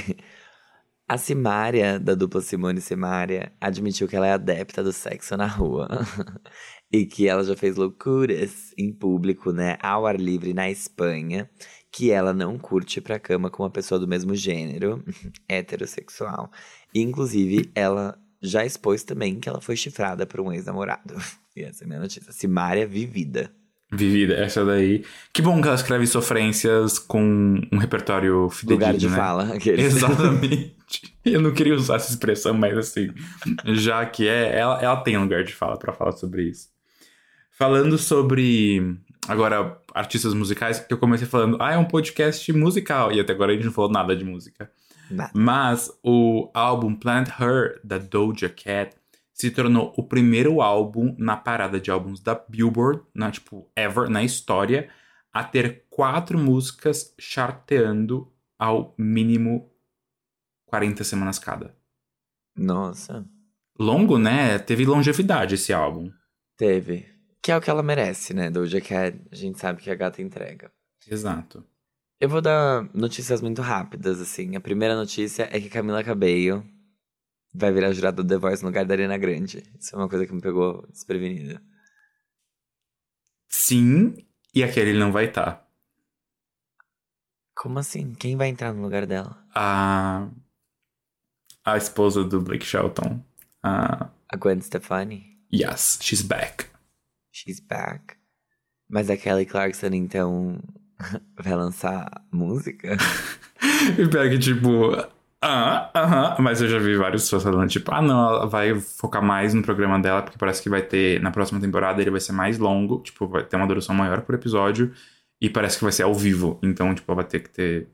a 1.09 1.17
Simária, 1.17 1.99
da 1.99 2.13
dupla 2.13 2.39
Simone 2.39 2.77
e 2.77 2.81
Simária, 2.83 3.51
admitiu 3.59 4.07
que 4.07 4.15
ela 4.15 4.27
é 4.27 4.33
adepta 4.33 4.83
do 4.83 4.93
sexo 4.93 5.35
na 5.35 5.47
rua. 5.47 5.87
e 6.91 7.05
que 7.05 7.27
ela 7.27 7.43
já 7.43 7.55
fez 7.55 7.75
loucuras 7.75 8.73
em 8.77 8.93
público, 8.93 9.51
né, 9.51 9.77
ao 9.81 10.05
ar 10.05 10.19
livre 10.19 10.53
na 10.53 10.69
Espanha, 10.69 11.49
que 11.91 12.11
ela 12.11 12.33
não 12.33 12.59
curte 12.59 12.99
ir 12.99 13.01
pra 13.01 13.19
cama 13.19 13.49
com 13.49 13.63
uma 13.63 13.71
pessoa 13.71 13.99
do 13.99 14.07
mesmo 14.07 14.35
gênero, 14.35 15.03
heterossexual. 15.49 16.51
E, 16.93 17.01
inclusive, 17.01 17.71
ela 17.73 18.19
já 18.45 18.65
expôs 18.65 19.03
também 19.03 19.39
que 19.39 19.49
ela 19.49 19.61
foi 19.61 19.75
chifrada 19.75 20.25
por 20.25 20.39
um 20.39 20.51
ex-namorado. 20.51 21.15
E 21.57 21.63
essa 21.63 21.83
é 21.83 21.85
a 21.85 21.87
minha 21.87 22.01
notícia. 22.01 22.33
Simária 22.33 22.85
vivida. 22.85 23.49
Vivida, 23.89 24.33
essa 24.33 24.65
daí. 24.65 25.05
Que 25.31 25.41
bom 25.41 25.61
que 25.61 25.67
ela 25.69 25.75
escreve 25.77 26.05
sofrências 26.05 26.99
com 26.99 27.61
um 27.71 27.77
repertório 27.77 28.49
fidedigno, 28.49 28.87
Lugar 28.87 28.97
de 28.97 29.07
né? 29.07 29.15
fala. 29.15 29.53
Aqueles. 29.53 29.85
Exatamente. 29.95 30.75
Eu 31.23 31.41
não 31.41 31.53
queria 31.53 31.73
usar 31.73 31.95
essa 31.95 32.11
expressão, 32.11 32.53
mas 32.53 32.77
assim, 32.77 33.09
já 33.67 34.05
que 34.05 34.27
é, 34.27 34.59
ela, 34.59 34.81
ela 34.81 34.97
tem 34.97 35.17
lugar 35.17 35.45
de 35.45 35.53
fala 35.53 35.77
pra 35.79 35.93
falar 35.93 36.11
sobre 36.11 36.43
isso. 36.43 36.67
Falando 37.51 37.97
sobre 37.97 38.97
agora 39.27 39.77
artistas 39.93 40.33
musicais, 40.33 40.79
que 40.79 40.93
eu 40.93 40.97
comecei 40.97 41.25
falando, 41.25 41.57
ah, 41.61 41.73
é 41.73 41.77
um 41.77 41.85
podcast 41.85 42.51
musical, 42.51 43.11
e 43.11 43.19
até 43.19 43.33
agora 43.33 43.53
a 43.53 43.55
gente 43.55 43.65
não 43.65 43.71
falou 43.71 43.89
nada 43.89 44.15
de 44.15 44.25
música. 44.25 44.69
Nada. 45.09 45.31
Mas 45.33 45.91
o 46.03 46.49
álbum 46.53 46.95
Plant 46.95 47.29
Her, 47.39 47.79
da 47.83 47.97
Doja 47.97 48.49
Cat, 48.49 48.95
se 49.33 49.51
tornou 49.51 49.93
o 49.97 50.03
primeiro 50.03 50.61
álbum 50.61 51.13
na 51.17 51.35
parada 51.35 51.79
de 51.79 51.91
álbuns 51.91 52.21
da 52.21 52.35
Billboard, 52.35 53.03
na, 53.13 53.29
tipo, 53.29 53.69
ever, 53.75 54.09
na 54.09 54.23
história, 54.23 54.89
a 55.31 55.43
ter 55.43 55.85
quatro 55.89 56.37
músicas 56.39 57.13
charteando 57.19 58.31
ao 58.57 58.95
mínimo 58.97 59.69
40 60.65 61.03
semanas 61.03 61.37
cada. 61.37 61.75
Nossa. 62.55 63.25
Longo, 63.77 64.17
né? 64.17 64.57
Teve 64.57 64.85
longevidade 64.85 65.55
esse 65.55 65.73
álbum. 65.73 66.09
Teve. 66.55 67.05
Que 67.41 67.51
é 67.51 67.57
o 67.57 67.61
que 67.61 67.69
ela 67.69 67.83
merece, 67.83 68.33
né? 68.33 68.49
Doja 68.49 68.79
Cat, 68.79 69.19
a 69.29 69.35
gente 69.35 69.59
sabe 69.59 69.81
que 69.81 69.91
a 69.91 69.95
gata 69.95 70.21
entrega. 70.21 70.71
Exato. 71.05 71.63
Eu 72.19 72.29
vou 72.29 72.41
dar 72.41 72.89
notícias 72.93 73.41
muito 73.41 73.61
rápidas, 73.61 74.21
assim. 74.21 74.55
A 74.55 74.61
primeira 74.61 74.95
notícia 74.95 75.49
é 75.51 75.59
que 75.59 75.69
Camila 75.69 76.03
Cabello 76.03 76.65
vai 77.53 77.71
virar 77.71 77.91
jurada 77.91 78.23
do 78.23 78.27
The 78.27 78.37
Voice 78.37 78.63
no 78.63 78.69
lugar 78.69 78.85
da 78.85 78.93
Arena 78.93 79.17
Grande. 79.17 79.63
Isso 79.79 79.95
é 79.95 79.97
uma 79.97 80.09
coisa 80.09 80.25
que 80.25 80.33
me 80.33 80.41
pegou 80.41 80.85
desprevenida. 80.87 81.61
Sim, 83.49 84.15
e 84.53 84.63
aquele 84.63 84.97
não 84.97 85.11
vai 85.11 85.31
tá. 85.31 85.41
estar. 85.41 85.69
Como 87.55 87.79
assim? 87.79 88.13
Quem 88.13 88.35
vai 88.35 88.49
entrar 88.49 88.73
no 88.73 88.81
lugar 88.81 89.05
dela? 89.05 89.45
A. 89.53 90.29
A 91.63 91.77
esposa 91.77 92.23
do 92.23 92.41
Blake 92.41 92.65
Shelton. 92.65 93.23
A. 93.63 94.09
A 94.29 94.37
Gwen 94.37 94.61
Stefani? 94.61 95.39
Yes, 95.53 95.99
she's 96.01 96.21
back. 96.21 96.67
She's 97.31 97.59
back. 97.59 98.17
Mas 98.89 99.09
a 99.09 99.17
Kelly 99.17 99.45
Clarkson, 99.45 99.87
então, 99.87 100.61
vai 101.41 101.55
lançar 101.55 102.23
música? 102.31 102.97
E 103.97 104.07
pior 104.07 104.29
que, 104.29 104.37
tipo, 104.37 104.91
ah, 105.41 105.89
aham, 105.95 106.35
mas 106.39 106.61
eu 106.61 106.67
já 106.67 106.77
vi 106.77 106.95
várias 106.95 107.23
pessoas 107.23 107.43
falando, 107.43 107.69
tipo, 107.69 107.91
ah, 107.93 108.01
não, 108.01 108.29
ela 108.29 108.45
vai 108.47 108.79
focar 108.79 109.23
mais 109.23 109.53
no 109.53 109.61
programa 109.61 109.99
dela, 109.99 110.21
porque 110.21 110.37
parece 110.37 110.61
que 110.61 110.69
vai 110.69 110.81
ter, 110.81 111.21
na 111.21 111.31
próxima 111.31 111.59
temporada, 111.59 112.01
ele 112.01 112.11
vai 112.11 112.19
ser 112.19 112.31
mais 112.31 112.57
longo, 112.59 113.01
tipo, 113.01 113.27
vai 113.27 113.43
ter 113.43 113.55
uma 113.55 113.67
duração 113.67 113.95
maior 113.95 114.21
por 114.21 114.35
episódio, 114.35 114.91
e 115.41 115.49
parece 115.49 115.77
que 115.77 115.83
vai 115.83 115.91
ser 115.91 116.03
ao 116.03 116.13
vivo, 116.13 116.59
então, 116.61 116.93
tipo, 116.93 117.11
ela 117.11 117.21
vai 117.21 117.25
ter 117.29 117.39
que 117.39 117.49
ter 117.49 117.87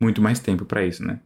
muito 0.00 0.22
mais 0.22 0.40
tempo 0.40 0.64
pra 0.64 0.84
isso, 0.84 1.04
né? 1.04 1.20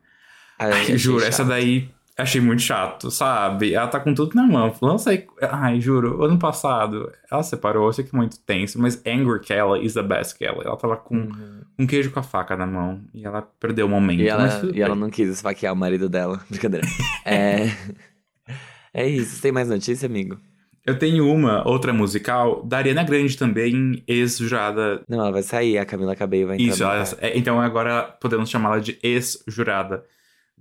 Ai, 0.58 0.72
Ai, 0.72 0.80
achei 0.82 0.98
juro, 0.98 1.24
essa 1.24 1.44
daí 1.44 1.93
achei 2.16 2.40
muito 2.40 2.62
chato, 2.62 3.10
sabe? 3.10 3.74
Ela 3.74 3.88
tá 3.88 3.98
com 3.98 4.14
tudo 4.14 4.34
na 4.34 4.46
mão. 4.46 4.72
Lança 4.80 5.10
aí. 5.10 5.26
Ai, 5.42 5.80
juro, 5.80 6.22
ano 6.24 6.38
passado 6.38 7.10
ela 7.30 7.42
separou, 7.42 7.86
eu 7.86 7.92
sei 7.92 8.04
que 8.04 8.14
é 8.14 8.18
muito 8.18 8.38
tenso, 8.40 8.80
mas 8.80 9.02
Angry 9.06 9.40
Kelly 9.40 9.84
is 9.84 9.94
the 9.94 10.02
best 10.02 10.38
Kelly. 10.38 10.60
Ela 10.64 10.76
tava 10.76 10.96
com 10.96 11.16
Uhum. 11.16 11.60
um 11.78 11.86
queijo 11.86 12.10
com 12.12 12.20
a 12.20 12.22
faca 12.22 12.56
na 12.56 12.66
mão 12.66 13.00
e 13.12 13.24
ela 13.24 13.42
perdeu 13.42 13.86
o 13.86 13.88
momento. 13.88 14.20
E, 14.20 14.28
ela, 14.28 14.48
e 14.72 14.80
ela 14.80 14.94
não 14.94 15.10
quis 15.10 15.28
esfaquear 15.28 15.72
o 15.72 15.76
marido 15.76 16.08
dela. 16.08 16.40
Brincadeira. 16.48 16.86
é... 17.24 17.66
é 18.92 19.08
isso. 19.08 19.40
Tem 19.42 19.50
mais 19.52 19.68
notícia, 19.68 20.06
amigo? 20.06 20.38
Eu 20.86 20.98
tenho 20.98 21.26
uma, 21.32 21.66
outra 21.66 21.94
musical, 21.94 22.62
da 22.62 22.76
Ariana 22.76 23.02
Grande 23.02 23.38
também, 23.38 24.04
ex-jurada. 24.06 25.02
Não, 25.08 25.18
ela 25.20 25.32
vai 25.32 25.42
sair. 25.42 25.78
A 25.78 25.86
Camila 25.86 26.14
Cabello 26.14 26.48
vai 26.48 26.56
entrar 26.56 26.68
Isso, 26.74 26.84
ela- 26.84 27.04
é, 27.26 27.38
então 27.38 27.58
agora 27.58 28.02
podemos 28.20 28.50
chamá-la 28.50 28.78
de 28.80 28.98
ex-jurada 29.02 30.04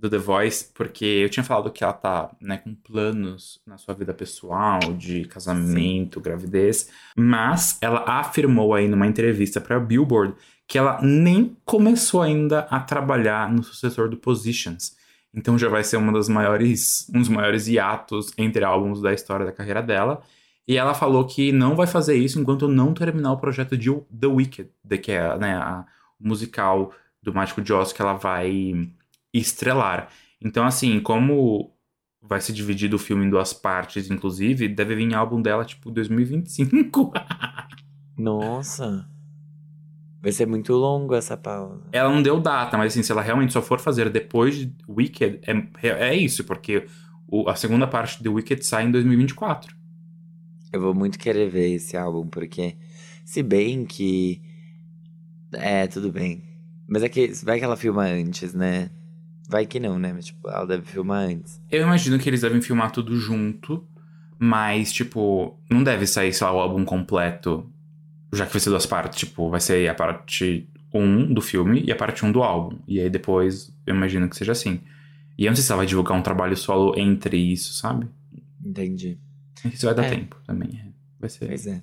do 0.04 0.10
The 0.10 0.18
Voice, 0.18 0.70
porque 0.74 1.04
eu 1.04 1.28
tinha 1.30 1.42
falado 1.44 1.70
que 1.70 1.82
ela 1.82 1.92
tá, 1.92 2.30
né, 2.40 2.58
com 2.58 2.74
planos 2.74 3.60
na 3.66 3.78
sua 3.78 3.94
vida 3.94 4.12
pessoal, 4.12 4.78
de 4.96 5.24
casamento, 5.24 6.20
gravidez, 6.20 6.90
mas 7.16 7.78
ela 7.80 8.04
afirmou 8.06 8.74
aí 8.74 8.86
numa 8.86 9.06
entrevista 9.06 9.60
pra 9.60 9.80
Billboard 9.80 10.34
que 10.66 10.78
ela 10.78 11.00
nem 11.02 11.56
começou 11.64 12.22
ainda 12.22 12.60
a 12.70 12.80
trabalhar 12.80 13.50
no 13.52 13.62
sucessor 13.62 14.08
do 14.08 14.16
Positions. 14.16 14.96
Então 15.32 15.58
já 15.58 15.68
vai 15.68 15.82
ser 15.84 15.96
uma 15.96 16.12
das 16.12 16.28
maiores, 16.28 17.06
um 17.14 17.18
dos 17.20 17.28
maiores 17.28 17.66
hiatos 17.66 18.32
entre 18.38 18.64
álbuns 18.64 19.00
da 19.02 19.12
história 19.12 19.44
da 19.44 19.52
carreira 19.52 19.82
dela. 19.82 20.22
E 20.66 20.76
ela 20.78 20.94
falou 20.94 21.26
que 21.26 21.52
não 21.52 21.74
vai 21.76 21.86
fazer 21.86 22.14
isso 22.16 22.40
enquanto 22.40 22.66
não 22.68 22.94
terminar 22.94 23.32
o 23.32 23.36
projeto 23.36 23.76
de 23.76 23.90
The 24.18 24.26
Wicked, 24.26 24.70
que 25.02 25.12
é 25.12 25.36
né, 25.38 25.54
a- 25.56 25.84
musical 26.18 26.92
do 27.22 27.34
Mágico 27.34 27.60
de 27.60 27.72
Oz 27.72 27.92
que 27.92 28.00
ela 28.00 28.14
vai 28.14 28.88
estrelar. 29.40 30.08
Então, 30.40 30.64
assim, 30.64 31.00
como 31.00 31.72
vai 32.22 32.40
ser 32.40 32.52
dividido 32.52 32.96
o 32.96 32.98
filme 32.98 33.24
em 33.26 33.30
duas 33.30 33.52
partes, 33.52 34.10
inclusive, 34.10 34.68
deve 34.68 34.94
vir 34.94 35.14
álbum 35.14 35.40
dela, 35.42 35.64
tipo, 35.64 35.90
2025. 35.90 37.12
Nossa. 38.16 39.08
Vai 40.22 40.32
ser 40.32 40.46
muito 40.46 40.72
longo 40.72 41.14
essa 41.14 41.36
pausa. 41.36 41.82
ela 41.92 42.10
não 42.10 42.22
deu 42.22 42.40
data, 42.40 42.78
mas 42.78 42.92
assim, 42.92 43.02
se 43.02 43.12
ela 43.12 43.20
realmente 43.20 43.52
só 43.52 43.60
for 43.60 43.78
fazer 43.78 44.08
depois 44.08 44.56
de 44.56 44.72
Wicked, 44.88 45.40
é, 45.82 45.88
é 45.88 46.14
isso, 46.16 46.44
porque 46.44 46.86
o- 47.28 47.46
a 47.48 47.54
segunda 47.56 47.86
parte 47.86 48.22
de 48.22 48.28
Wicked 48.28 48.64
sai 48.64 48.86
em 48.86 48.90
2024. 48.90 49.76
Eu 50.72 50.80
vou 50.80 50.94
muito 50.94 51.18
querer 51.18 51.50
ver 51.50 51.74
esse 51.74 51.96
álbum, 51.96 52.26
porque. 52.26 52.76
Se 53.24 53.42
bem 53.42 53.84
que. 53.84 54.42
É, 55.52 55.86
tudo 55.86 56.10
bem. 56.10 56.42
Mas 56.88 57.02
é 57.02 57.08
que. 57.08 57.28
Vai 57.44 57.58
que 57.58 57.64
ela 57.64 57.76
filma 57.76 58.02
antes, 58.04 58.52
né? 58.54 58.90
Vai 59.48 59.66
que 59.66 59.78
não, 59.78 59.98
né? 59.98 60.12
Mas, 60.12 60.26
tipo, 60.26 60.48
ela 60.48 60.66
deve 60.66 60.82
filmar 60.86 61.24
antes. 61.28 61.60
Eu 61.70 61.82
imagino 61.82 62.18
que 62.18 62.28
eles 62.28 62.40
devem 62.40 62.60
filmar 62.62 62.90
tudo 62.90 63.16
junto, 63.16 63.86
mas, 64.38 64.92
tipo, 64.92 65.58
não 65.70 65.82
deve 65.82 66.06
sair, 66.06 66.32
sei 66.32 66.46
lá, 66.46 66.52
o 66.54 66.58
álbum 66.60 66.84
completo, 66.84 67.70
já 68.32 68.46
que 68.46 68.52
vai 68.52 68.60
ser 68.60 68.70
duas 68.70 68.86
partes. 68.86 69.18
Tipo, 69.18 69.50
vai 69.50 69.60
ser 69.60 69.88
a 69.88 69.94
parte 69.94 70.68
1 70.92 71.32
do 71.34 71.40
filme 71.40 71.82
e 71.86 71.92
a 71.92 71.96
parte 71.96 72.24
1 72.24 72.32
do 72.32 72.42
álbum. 72.42 72.78
E 72.88 73.00
aí 73.00 73.10
depois, 73.10 73.72
eu 73.86 73.94
imagino 73.94 74.28
que 74.28 74.36
seja 74.36 74.52
assim. 74.52 74.80
E 75.36 75.44
eu 75.44 75.50
não 75.50 75.56
sei 75.56 75.64
se 75.64 75.70
ela 75.72 75.78
vai 75.78 75.86
divulgar 75.86 76.16
um 76.16 76.22
trabalho 76.22 76.56
solo 76.56 76.98
entre 76.98 77.36
isso, 77.36 77.74
sabe? 77.74 78.06
Entendi. 78.64 79.18
Isso 79.64 79.84
vai 79.86 79.94
dar 79.94 80.04
É. 80.04 80.10
tempo 80.10 80.36
também. 80.46 80.70
é. 80.80 80.88
Vai 81.20 81.28
ser. 81.28 81.46
Pois 81.46 81.66
é. 81.66 81.82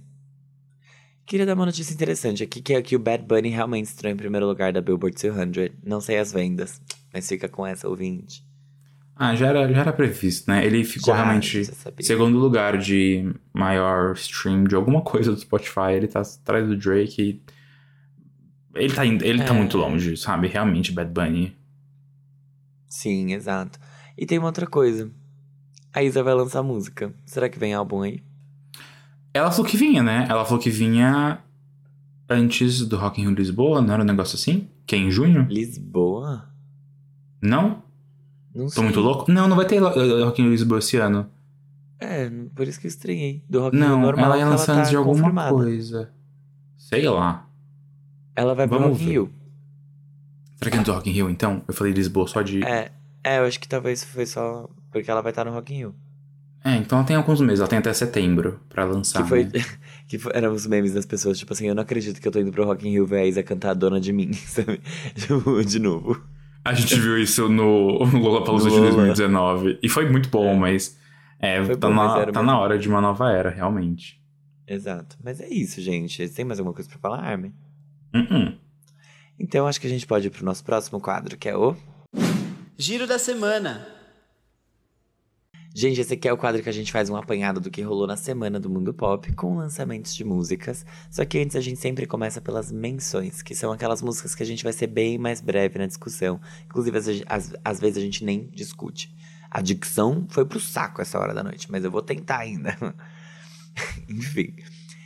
Queria 1.25 1.45
dar 1.45 1.53
uma 1.53 1.65
notícia 1.65 1.93
interessante 1.93 2.43
aqui, 2.43 2.61
que 2.61 2.73
é 2.73 2.81
que 2.81 2.95
o 2.95 2.99
Bad 2.99 3.23
Bunny 3.25 3.49
realmente 3.49 3.91
entrou 3.93 4.11
em 4.11 4.15
primeiro 4.15 4.45
lugar 4.47 4.73
da 4.73 4.81
Billboard 4.81 5.15
200. 5.15 5.69
Não 5.85 6.01
sei 6.01 6.17
as 6.17 6.31
vendas, 6.33 6.81
mas 7.13 7.27
fica 7.27 7.47
com 7.49 7.65
essa 7.65 7.87
ouvinte. 7.89 8.45
Ah, 9.15 9.35
já 9.35 9.47
era, 9.47 9.71
já 9.71 9.81
era 9.81 9.93
previsto, 9.93 10.49
né? 10.49 10.65
Ele 10.65 10.83
ficou 10.83 11.13
Já, 11.13 11.21
realmente 11.23 11.63
segundo 11.99 12.39
lugar 12.39 12.77
de 12.77 13.31
maior 13.53 14.13
stream 14.15 14.63
de 14.63 14.73
alguma 14.75 15.01
coisa 15.03 15.31
do 15.31 15.39
Spotify. 15.39 15.91
Ele 15.95 16.07
tá 16.07 16.21
atrás 16.21 16.67
do 16.67 16.75
Drake. 16.75 17.21
e 17.21 17.41
Ele 18.73 18.93
tá, 18.93 19.05
ele 19.05 19.43
tá 19.43 19.53
É. 19.53 19.57
muito 19.57 19.77
longe, 19.77 20.17
sabe? 20.17 20.47
Realmente, 20.47 20.91
Bad 20.91 21.11
Bunny. 21.11 21.55
Sim, 22.87 23.33
exato. 23.33 23.79
E 24.17 24.25
tem 24.25 24.37
uma 24.39 24.47
outra 24.47 24.65
coisa. 24.65 25.11
A 25.93 26.01
Isa 26.03 26.23
vai 26.23 26.33
lançar 26.33 26.63
música. 26.63 27.13
Será 27.25 27.47
que 27.49 27.59
vem 27.59 27.73
álbum 27.73 28.01
aí? 28.01 28.23
Ela 29.33 29.51
falou 29.51 29.65
que 29.69 29.77
vinha, 29.77 30.01
né? 30.03 30.25
Ela 30.29 30.43
falou 30.45 30.59
que 30.61 30.69
vinha 30.69 31.39
antes 32.29 32.85
do 32.87 32.97
Rock 32.97 33.21
in 33.21 33.25
Rio 33.25 33.35
Lisboa, 33.35 33.81
não 33.81 33.93
era 33.93 34.03
um 34.03 34.05
negócio 34.05 34.35
assim? 34.35 34.67
Que 34.85 34.95
é 34.95 34.97
em 34.97 35.11
junho? 35.11 35.45
Lisboa? 35.49 36.49
Não? 37.41 37.81
Não 38.53 38.65
Tô 38.65 38.69
sei. 38.71 38.83
muito 38.83 38.99
louco? 38.99 39.31
Não, 39.31 39.47
não 39.47 39.55
vai 39.55 39.65
ter 39.65 39.79
lo- 39.79 39.89
Rock 40.25 40.41
in 40.41 40.45
Rio 40.45 40.51
Lisboa 40.51 40.79
esse 40.79 40.97
ano. 40.97 41.29
É, 41.99 42.29
por 42.55 42.67
isso 42.67 42.79
que 42.79 42.87
eu 42.87 42.89
estranhei. 42.89 43.43
Do 43.49 43.61
Rock 43.61 43.75
in 43.75 43.79
Rio 43.79 43.89
Não, 43.89 44.01
normal 44.01 44.25
ela 44.25 44.33
que 44.35 44.39
ia 44.41 44.45
lançar 44.49 44.65
tá 44.73 44.79
antes 44.79 44.89
de 44.89 44.95
alguma 44.95 45.15
confirmada. 45.19 45.51
coisa. 45.53 46.11
Sei 46.77 47.07
lá. 47.07 47.47
Ela 48.35 48.53
vai 48.55 48.67
pro 48.67 48.77
Vamos 48.79 48.97
Rock 48.97 49.03
in. 49.05 49.09
Rio. 49.11 49.33
Será 50.57 50.71
que 50.71 50.77
é 50.77 50.79
antes 50.79 50.91
do 50.91 50.95
Rock 50.95 51.09
in 51.09 51.13
Rio, 51.13 51.29
então? 51.29 51.63
Eu 51.67 51.73
falei 51.73 51.93
Lisboa 51.93 52.27
só 52.27 52.41
de... 52.41 52.63
É, 52.63 52.91
é, 53.23 53.39
eu 53.39 53.45
acho 53.45 53.59
que 53.59 53.67
talvez 53.67 54.03
foi 54.03 54.25
só 54.25 54.69
porque 54.91 55.09
ela 55.09 55.21
vai 55.21 55.31
estar 55.31 55.45
no 55.45 55.51
Rock 55.51 55.73
in 55.73 55.77
Rio. 55.77 55.95
É, 56.63 56.75
então 56.75 56.99
ela 56.99 57.07
tem 57.07 57.15
alguns 57.15 57.41
meses. 57.41 57.59
Ela 57.59 57.67
tem 57.69 57.79
até 57.79 57.91
setembro 57.93 58.59
pra 58.69 58.83
lançar, 58.83 59.23
que 59.23 59.29
foi, 59.29 59.45
né? 59.45 59.51
que 60.07 60.19
foi- 60.19 60.31
eram 60.35 60.53
os 60.53 60.67
memes 60.67 60.93
das 60.93 61.05
pessoas, 61.07 61.39
tipo 61.39 61.53
assim, 61.53 61.67
eu 61.67 61.73
não 61.73 61.81
acredito 61.81 62.19
que 62.21 62.27
eu 62.27 62.31
tô 62.31 62.39
indo 62.39 62.51
pro 62.51 62.65
Rock 62.65 62.87
in 62.87 62.91
Rio 62.91 63.05
ver 63.07 63.19
a 63.21 63.25
Isa 63.25 63.41
cantar 63.41 63.73
Dona 63.73 63.99
de 63.99 64.11
Mim, 64.13 64.31
sabe? 64.45 64.79
Tipo, 65.15 65.63
de 65.63 65.79
novo. 65.79 66.21
A 66.63 66.73
gente 66.73 66.95
viu 66.99 67.17
isso 67.17 67.49
no 67.49 68.03
Lollapalooza 68.03 68.69
de 68.69 68.75
Lola. 68.75 68.91
2019. 68.91 69.79
E 69.81 69.89
foi 69.89 70.09
muito 70.09 70.29
bom, 70.29 70.55
mas... 70.55 70.97
É, 71.39 71.59
tá, 71.75 71.87
bom, 71.87 71.93
na, 71.95 72.03
mas 72.03 72.31
tá 72.31 72.39
uma- 72.41 72.51
na 72.53 72.59
hora 72.59 72.77
de 72.77 72.87
uma 72.87 73.01
nova 73.01 73.31
era, 73.31 73.49
realmente. 73.49 74.21
Exato. 74.67 75.17
Mas 75.23 75.41
é 75.41 75.49
isso, 75.49 75.81
gente. 75.81 76.29
Tem 76.29 76.45
mais 76.45 76.59
alguma 76.59 76.73
coisa 76.73 76.87
pra 76.89 76.99
falar, 76.99 77.19
Armin? 77.23 77.51
Uh-uh. 78.13 78.53
Então 79.39 79.65
acho 79.65 79.81
que 79.81 79.87
a 79.87 79.89
gente 79.89 80.05
pode 80.05 80.27
ir 80.27 80.29
pro 80.29 80.45
nosso 80.45 80.63
próximo 80.63 80.99
quadro, 81.01 81.35
que 81.35 81.49
é 81.49 81.57
o. 81.57 81.75
Giro 82.77 83.07
da 83.07 83.17
semana. 83.17 83.87
Gente, 85.73 86.01
esse 86.01 86.13
aqui 86.13 86.27
é 86.27 86.33
o 86.33 86.37
quadro 86.37 86.61
que 86.61 86.67
a 86.67 86.73
gente 86.73 86.91
faz 86.91 87.09
um 87.09 87.15
apanhado 87.15 87.61
do 87.61 87.71
que 87.71 87.81
rolou 87.81 88.05
na 88.05 88.17
semana 88.17 88.59
do 88.59 88.69
mundo 88.69 88.93
pop 88.93 89.31
com 89.33 89.55
lançamentos 89.55 90.13
de 90.13 90.23
músicas. 90.25 90.85
Só 91.09 91.23
que 91.23 91.39
antes 91.39 91.55
a 91.55 91.61
gente 91.61 91.79
sempre 91.79 92.05
começa 92.05 92.41
pelas 92.41 92.69
menções, 92.71 93.41
que 93.41 93.55
são 93.55 93.71
aquelas 93.71 94.01
músicas 94.01 94.35
que 94.35 94.43
a 94.43 94.45
gente 94.45 94.65
vai 94.65 94.73
ser 94.73 94.87
bem 94.87 95.17
mais 95.17 95.39
breve 95.39 95.79
na 95.79 95.87
discussão. 95.87 96.41
Inclusive, 96.65 96.97
às, 97.25 97.53
às- 97.63 97.79
vezes 97.79 97.97
a 97.97 98.01
gente 98.01 98.25
nem 98.25 98.49
discute. 98.53 99.15
A 99.49 99.61
dicção 99.61 100.25
foi 100.29 100.45
pro 100.45 100.59
saco 100.59 101.01
essa 101.01 101.17
hora 101.17 101.33
da 101.33 101.41
noite, 101.43 101.71
mas 101.71 101.85
eu 101.85 101.91
vou 101.91 102.01
tentar 102.01 102.39
ainda. 102.39 102.77
Enfim. 104.09 104.53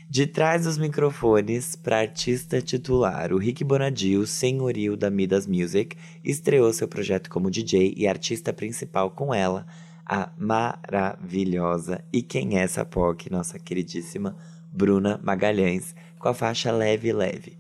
De 0.10 0.25
trás 0.25 0.63
dos 0.63 0.77
microfones 0.77 1.75
para 1.75 2.00
artista 2.00 2.62
titular, 2.62 3.34
o 3.34 3.38
Rick 3.38 3.63
Bonadio, 3.63 4.25
senhorio 4.25 4.95
da 4.95 5.10
Midas 5.10 5.45
Music, 5.45 5.95
estreou 6.24 6.72
seu 6.74 6.88
projeto 6.88 7.29
como 7.29 7.51
DJ 7.51 7.93
e 7.98 8.07
artista 8.07 8.53
principal 8.53 9.12
com 9.12 9.34
ela, 9.34 9.65
a 10.05 10.29
maravilhosa 10.38 12.03
e 12.13 12.21
quem 12.21 12.59
é 12.59 12.62
essa 12.62 12.85
POC, 12.85 13.31
nossa 13.31 13.57
queridíssima 13.57 14.35
Bruna 14.71 15.19
Magalhães, 15.24 15.95
com 16.19 16.29
a 16.29 16.33
faixa 16.33 16.71
Leve 16.71 17.12
Leve. 17.12 17.57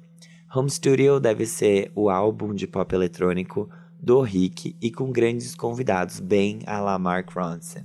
Home 0.53 0.69
Studio 0.69 1.19
deve 1.19 1.45
ser 1.45 1.91
o 1.95 2.09
álbum 2.09 2.53
de 2.53 2.67
pop 2.67 2.93
eletrônico 2.93 3.69
do 3.99 4.21
Rick 4.21 4.75
e 4.81 4.91
com 4.91 5.11
grandes 5.11 5.55
convidados, 5.55 6.19
bem 6.19 6.59
a 6.65 6.79
la 6.79 6.99
Mark 6.99 7.31
Ronson. 7.31 7.83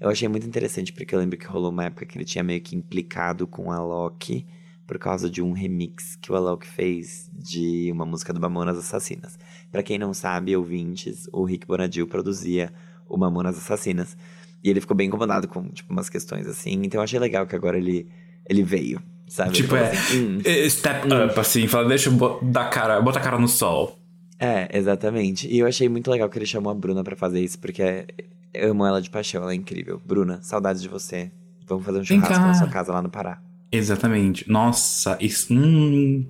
Eu 0.00 0.08
achei 0.08 0.28
muito 0.28 0.46
interessante 0.46 0.92
porque 0.92 1.14
eu 1.14 1.18
lembro 1.18 1.36
que 1.36 1.46
rolou 1.46 1.70
uma 1.70 1.84
época 1.84 2.06
que 2.06 2.16
ele 2.16 2.24
tinha 2.24 2.42
meio 2.42 2.60
que 2.60 2.74
implicado 2.74 3.46
com 3.46 3.70
a 3.70 3.82
Loki 3.82 4.46
por 4.88 4.98
causa 4.98 5.28
de 5.28 5.42
um 5.42 5.52
remix 5.52 6.16
que 6.16 6.32
o 6.32 6.34
Alok 6.34 6.66
fez 6.66 7.30
de 7.34 7.92
uma 7.92 8.06
música 8.06 8.32
do 8.32 8.40
Mamonas 8.40 8.78
Assassinas. 8.78 9.38
Pra 9.70 9.82
quem 9.82 9.98
não 9.98 10.14
sabe, 10.14 10.56
ouvintes, 10.56 11.28
o 11.30 11.44
Rick 11.44 11.66
Bonadio 11.66 12.06
produzia 12.06 12.72
o 13.08 13.16
Mamonas 13.16 13.56
Assassinas. 13.56 14.16
E 14.62 14.68
ele 14.70 14.80
ficou 14.80 14.96
bem 14.96 15.06
incomodado 15.08 15.46
com, 15.48 15.68
tipo, 15.68 15.92
umas 15.92 16.08
questões 16.08 16.46
assim. 16.46 16.80
Então 16.84 17.00
eu 17.00 17.04
achei 17.04 17.18
legal 17.18 17.46
que 17.46 17.54
agora 17.54 17.76
ele, 17.78 18.08
ele 18.48 18.62
veio, 18.62 19.00
sabe? 19.28 19.52
Tipo, 19.52 19.76
é, 19.76 19.90
assim, 19.92 20.38
"Hum, 20.38 20.38
é, 20.44 20.68
Step 20.68 21.06
up, 21.06 21.38
assim, 21.40 21.66
fala, 21.68 21.88
deixa 21.88 22.08
eu 22.08 22.12
bo- 22.14 22.40
dar 22.42 22.68
cara, 22.70 23.00
botar 23.00 23.20
a 23.20 23.22
cara 23.22 23.38
no 23.38 23.46
sol. 23.48 23.98
É, 24.38 24.68
exatamente. 24.76 25.46
E 25.48 25.58
eu 25.58 25.66
achei 25.66 25.88
muito 25.88 26.10
legal 26.10 26.28
que 26.28 26.38
ele 26.38 26.46
chamou 26.46 26.70
a 26.70 26.74
Bruna 26.74 27.02
pra 27.04 27.14
fazer 27.16 27.40
isso, 27.42 27.58
porque 27.58 28.06
eu 28.54 28.70
amo 28.72 28.84
ela 28.86 29.00
de 29.02 29.10
paixão, 29.10 29.42
ela 29.42 29.52
é 29.52 29.54
incrível. 29.56 30.00
Bruna, 30.04 30.40
saudades 30.42 30.80
de 30.82 30.88
você. 30.88 31.30
Vamos 31.66 31.84
fazer 31.84 31.98
um 32.00 32.04
churrasco 32.04 32.40
na 32.44 32.54
sua 32.54 32.68
casa 32.68 32.92
lá 32.92 33.02
no 33.02 33.10
Pará. 33.10 33.40
Exatamente. 33.70 34.48
Nossa, 34.50 35.18
isso. 35.20 35.52
Hum, 35.52 36.26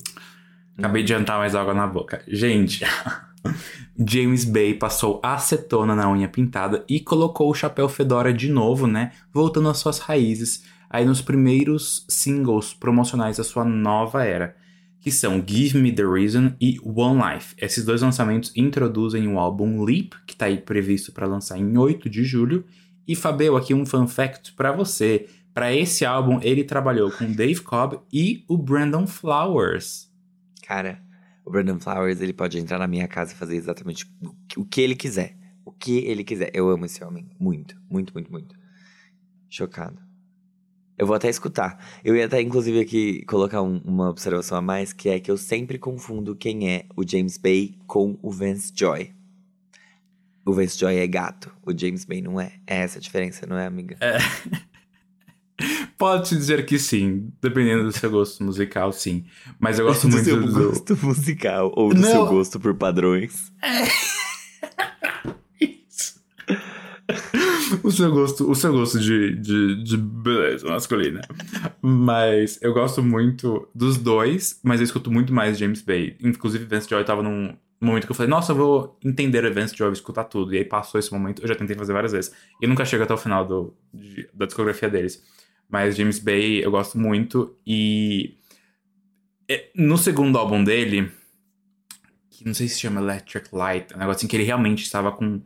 acabei 0.76 1.02
de 1.02 1.10
jantar 1.10 1.38
mais 1.38 1.54
água 1.54 1.72
na 1.72 1.86
boca. 1.86 2.22
Gente, 2.26 2.82
James 3.98 4.44
Bay 4.44 4.74
passou 4.74 5.20
acetona 5.22 5.94
na 5.94 6.10
unha 6.10 6.28
pintada 6.28 6.84
e 6.88 7.00
colocou 7.00 7.50
o 7.50 7.54
chapéu 7.54 7.88
fedora 7.88 8.32
de 8.32 8.48
novo, 8.48 8.86
né? 8.86 9.12
Voltando 9.32 9.68
às 9.68 9.78
suas 9.78 9.98
raízes, 9.98 10.64
aí 10.88 11.04
nos 11.04 11.20
primeiros 11.20 12.04
singles 12.08 12.72
promocionais 12.72 13.36
da 13.36 13.44
sua 13.44 13.64
nova 13.64 14.24
era, 14.24 14.56
que 15.00 15.10
são 15.10 15.42
Give 15.46 15.78
Me 15.78 15.92
the 15.92 16.04
Reason 16.04 16.52
e 16.60 16.78
One 16.84 17.20
Life. 17.22 17.54
Esses 17.58 17.84
dois 17.84 18.02
lançamentos 18.02 18.52
introduzem 18.56 19.28
o 19.28 19.38
álbum 19.38 19.82
Leap, 19.84 20.12
que 20.26 20.36
tá 20.36 20.46
aí 20.46 20.58
previsto 20.58 21.12
para 21.12 21.26
lançar 21.26 21.58
em 21.58 21.76
8 21.76 22.08
de 22.08 22.24
julho. 22.24 22.64
E 23.06 23.14
Fabio, 23.14 23.56
aqui 23.56 23.72
um 23.72 23.86
fun 23.86 24.06
fact 24.06 24.52
para 24.52 24.72
você. 24.72 25.26
Para 25.54 25.74
esse 25.74 26.04
álbum, 26.04 26.38
ele 26.42 26.62
trabalhou 26.62 27.10
com 27.10 27.32
Dave 27.32 27.60
Cobb 27.62 27.98
e 28.12 28.44
o 28.48 28.56
Brandon 28.56 29.06
Flowers. 29.06 30.08
Cara, 30.64 31.00
o 31.48 31.50
Brandon 31.50 31.80
Flowers, 31.80 32.20
ele 32.20 32.32
pode 32.32 32.58
entrar 32.58 32.78
na 32.78 32.86
minha 32.86 33.08
casa 33.08 33.32
e 33.32 33.36
fazer 33.36 33.56
exatamente 33.56 34.06
o 34.56 34.64
que- 34.64 34.80
ele 34.80 34.94
quiser. 34.94 35.36
O 35.64 35.72
que 35.72 35.98
ele 35.98 36.22
quiser. 36.22 36.50
Eu 36.54 36.68
amo 36.70 36.84
esse 36.86 37.02
homem. 37.02 37.28
Muito, 37.40 37.76
muito, 37.90 38.12
muito, 38.12 38.30
muito. 38.30 38.54
Chocado. 39.48 40.00
Eu 40.96 41.06
vou 41.06 41.14
até 41.14 41.28
escutar. 41.28 41.78
Eu 42.04 42.16
ia 42.16 42.26
até, 42.26 42.40
inclusive, 42.40 42.80
aqui 42.80 43.24
colocar 43.26 43.62
um- 43.62 43.78
uma 43.84 44.10
observação 44.10 44.58
a 44.58 44.62
mais, 44.62 44.92
que 44.92 45.08
é 45.08 45.20
que 45.20 45.30
eu 45.30 45.36
sempre 45.36 45.78
confundo 45.78 46.34
quem 46.36 46.68
é 46.70 46.86
o 46.96 47.06
James 47.08 47.36
Bay 47.38 47.76
com 47.86 48.18
o 48.22 48.30
Vance 48.30 48.72
Joy. 48.74 49.12
O 50.44 50.52
Vance 50.52 50.78
Joy 50.78 50.96
é 50.96 51.06
gato, 51.06 51.54
o 51.64 51.76
James 51.78 52.04
Bay 52.04 52.20
não 52.22 52.40
é. 52.40 52.52
É 52.66 52.78
essa 52.78 52.98
a 52.98 53.00
diferença, 53.00 53.46
não 53.46 53.56
é, 53.58 53.66
amiga? 53.66 53.96
Pode-se 55.98 56.36
dizer 56.36 56.64
que 56.64 56.78
sim, 56.78 57.32
dependendo 57.42 57.82
do 57.84 57.90
seu 57.92 58.08
gosto 58.08 58.42
musical, 58.44 58.92
sim. 58.92 59.24
Mas 59.58 59.78
eu 59.80 59.86
gosto 59.86 60.06
do 60.06 60.12
muito 60.12 60.24
seu 60.24 60.40
do. 60.40 60.52
gosto 60.70 60.96
musical 61.04 61.72
ou 61.76 61.92
do 61.92 62.00
Não. 62.00 62.08
seu 62.08 62.26
gosto 62.26 62.60
por 62.60 62.72
padrões. 62.74 63.52
Isso. 65.60 66.20
o 67.82 67.90
seu 67.90 68.10
gosto, 68.12 68.50
o 68.50 68.54
seu 68.54 68.72
gosto 68.72 68.98
de, 69.00 69.34
de, 69.36 69.82
de 69.82 69.96
beleza 69.96 70.68
masculina. 70.68 71.20
Mas 71.82 72.58
eu 72.62 72.72
gosto 72.72 73.02
muito 73.02 73.68
dos 73.74 73.96
dois, 73.96 74.60
mas 74.62 74.80
eu 74.80 74.84
escuto 74.84 75.10
muito 75.10 75.32
mais 75.32 75.58
James 75.58 75.82
Bay. 75.82 76.16
Inclusive, 76.22 76.64
Vance 76.64 76.88
Joy 76.88 77.02
tava 77.04 77.22
num 77.22 77.56
momento 77.80 78.06
que 78.06 78.12
eu 78.12 78.16
falei, 78.16 78.30
nossa, 78.30 78.52
eu 78.52 78.56
vou 78.56 78.98
entender 79.04 79.48
Vance 79.52 79.76
Joy, 79.76 79.92
escutar 79.92 80.24
tudo. 80.24 80.54
E 80.54 80.58
aí 80.58 80.64
passou 80.64 80.98
esse 80.98 81.12
momento, 81.12 81.42
eu 81.42 81.48
já 81.48 81.54
tentei 81.54 81.76
fazer 81.76 81.92
várias 81.92 82.12
vezes. 82.12 82.32
E 82.62 82.66
nunca 82.66 82.84
chego 82.84 83.02
até 83.04 83.14
o 83.14 83.18
final 83.18 83.44
do, 83.44 83.74
de- 83.92 84.28
da 84.34 84.46
discografia 84.46 84.88
deles. 84.88 85.22
Mas 85.68 85.96
James 85.96 86.18
Bay 86.18 86.64
eu 86.64 86.70
gosto 86.70 86.98
muito. 86.98 87.54
E 87.66 88.36
é, 89.48 89.70
no 89.74 89.98
segundo 89.98 90.38
álbum 90.38 90.62
dele, 90.62 91.10
que 92.30 92.44
não 92.46 92.54
sei 92.54 92.68
se 92.68 92.80
chama 92.80 93.00
Electric 93.00 93.48
Light, 93.52 93.94
um 93.94 93.98
negócio 93.98 94.18
assim 94.20 94.26
que 94.28 94.36
ele 94.36 94.44
realmente 94.44 94.82
estava 94.84 95.10
com 95.12 95.42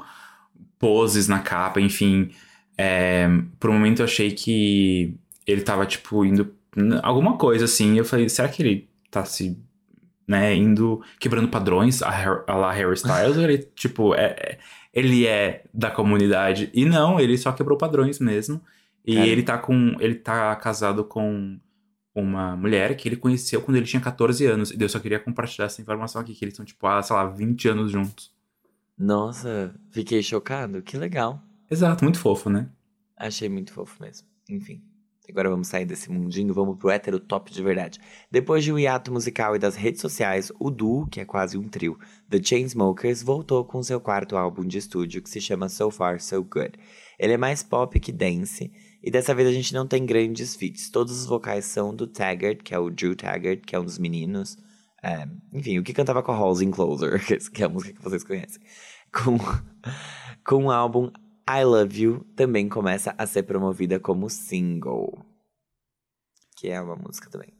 poses 0.78 1.28
na 1.28 1.38
capa, 1.38 1.80
enfim. 1.80 2.30
É, 2.76 3.28
por 3.60 3.70
um 3.70 3.74
momento 3.74 4.00
eu 4.00 4.04
achei 4.04 4.32
que 4.32 5.14
ele 5.46 5.62
tava, 5.62 5.86
tipo, 5.86 6.24
indo. 6.24 6.54
Alguma 7.02 7.36
coisa 7.36 7.66
assim. 7.66 7.96
Eu 7.96 8.04
falei, 8.04 8.28
será 8.28 8.48
que 8.48 8.62
ele 8.62 8.88
tá 9.10 9.24
se. 9.24 9.56
Né, 10.26 10.54
indo. 10.54 11.02
quebrando 11.18 11.48
padrões 11.48 12.00
a, 12.02 12.44
a 12.46 12.54
lá 12.54 12.72
Harry 12.72 12.94
Styles? 12.94 13.36
ou 13.36 13.42
ele, 13.42 13.58
tipo, 13.74 14.14
é, 14.14 14.26
é- 14.26 14.58
ele 14.94 15.26
é 15.26 15.64
da 15.74 15.90
comunidade? 15.90 16.70
E 16.72 16.84
não, 16.84 17.18
ele 17.20 17.36
só 17.36 17.52
quebrou 17.52 17.76
padrões 17.76 18.18
mesmo. 18.18 18.60
E 19.04 19.14
Cara. 19.14 19.26
ele 19.26 19.42
tá 19.42 19.58
com. 19.58 19.96
Ele 20.00 20.14
tá 20.14 20.54
casado 20.56 21.04
com 21.04 21.58
uma 22.14 22.56
mulher 22.56 22.96
que 22.96 23.08
ele 23.08 23.16
conheceu 23.16 23.62
quando 23.62 23.76
ele 23.76 23.86
tinha 23.86 24.00
14 24.00 24.44
anos. 24.46 24.70
E 24.70 24.80
eu 24.80 24.88
só 24.88 24.98
queria 24.98 25.18
compartilhar 25.18 25.66
essa 25.66 25.80
informação 25.80 26.20
aqui, 26.20 26.34
que 26.34 26.44
eles 26.44 26.54
são, 26.54 26.64
tipo, 26.64 26.86
há, 26.86 27.02
sei 27.02 27.16
lá, 27.16 27.26
20 27.26 27.68
anos 27.68 27.90
juntos. 27.90 28.32
Nossa, 28.98 29.74
fiquei 29.90 30.22
chocado. 30.22 30.82
Que 30.82 30.96
legal. 30.96 31.42
Exato, 31.70 32.04
muito 32.04 32.18
fofo, 32.18 32.50
né? 32.50 32.68
Achei 33.16 33.48
muito 33.48 33.72
fofo 33.72 34.02
mesmo. 34.02 34.26
Enfim. 34.48 34.82
Agora 35.28 35.48
vamos 35.48 35.68
sair 35.68 35.86
desse 35.86 36.10
mundinho, 36.10 36.52
vamos 36.52 36.76
pro 36.76 36.90
hétero 36.90 37.18
top 37.18 37.50
de 37.50 37.62
verdade. 37.62 37.98
Depois 38.30 38.62
de 38.64 38.72
um 38.72 38.78
hiato 38.78 39.12
musical 39.12 39.54
e 39.54 39.58
das 39.58 39.76
redes 39.76 40.00
sociais, 40.00 40.52
o 40.58 40.68
duo, 40.70 41.06
que 41.06 41.20
é 41.20 41.24
quase 41.24 41.56
um 41.56 41.68
trio, 41.68 41.98
The 42.28 42.42
Chainsmokers, 42.42 43.22
voltou 43.22 43.64
com 43.64 43.82
seu 43.82 44.00
quarto 44.00 44.36
álbum 44.36 44.66
de 44.66 44.78
estúdio, 44.78 45.22
que 45.22 45.30
se 45.30 45.40
chama 45.40 45.68
So 45.68 45.90
Far 45.90 46.20
So 46.20 46.42
Good. 46.42 46.72
Ele 47.18 47.32
é 47.32 47.36
mais 47.36 47.62
pop 47.62 47.98
que 47.98 48.12
dance, 48.12 48.70
e 49.02 49.10
dessa 49.10 49.34
vez 49.34 49.48
a 49.48 49.52
gente 49.52 49.74
não 49.74 49.86
tem 49.86 50.06
grandes 50.06 50.54
feats. 50.54 50.88
Todos 50.88 51.20
os 51.20 51.26
vocais 51.26 51.64
são 51.64 51.94
do 51.94 52.06
Taggart, 52.06 52.62
que 52.62 52.74
é 52.74 52.78
o 52.78 52.88
Drew 52.88 53.16
Taggart, 53.16 53.62
que 53.66 53.74
é 53.74 53.80
um 53.80 53.84
dos 53.84 53.98
meninos. 53.98 54.56
É, 55.02 55.26
enfim, 55.52 55.78
o 55.78 55.82
que 55.82 55.92
cantava 55.92 56.22
com 56.22 56.30
a 56.30 56.36
Halsey 56.36 56.68
in 56.68 56.70
Closer, 56.70 57.20
que 57.52 57.62
é 57.62 57.66
a 57.66 57.68
música 57.68 57.94
que 57.94 58.02
vocês 58.02 58.22
conhecem. 58.22 58.62
Com, 59.12 59.36
com 60.46 60.66
o 60.66 60.70
álbum 60.70 61.10
I 61.50 61.64
Love 61.64 62.00
You 62.00 62.26
também 62.36 62.68
começa 62.68 63.12
a 63.18 63.26
ser 63.26 63.42
promovida 63.42 63.98
como 63.98 64.30
single. 64.30 65.26
Que 66.56 66.68
é 66.68 66.80
uma 66.80 66.94
música 66.94 67.28
também. 67.28 67.52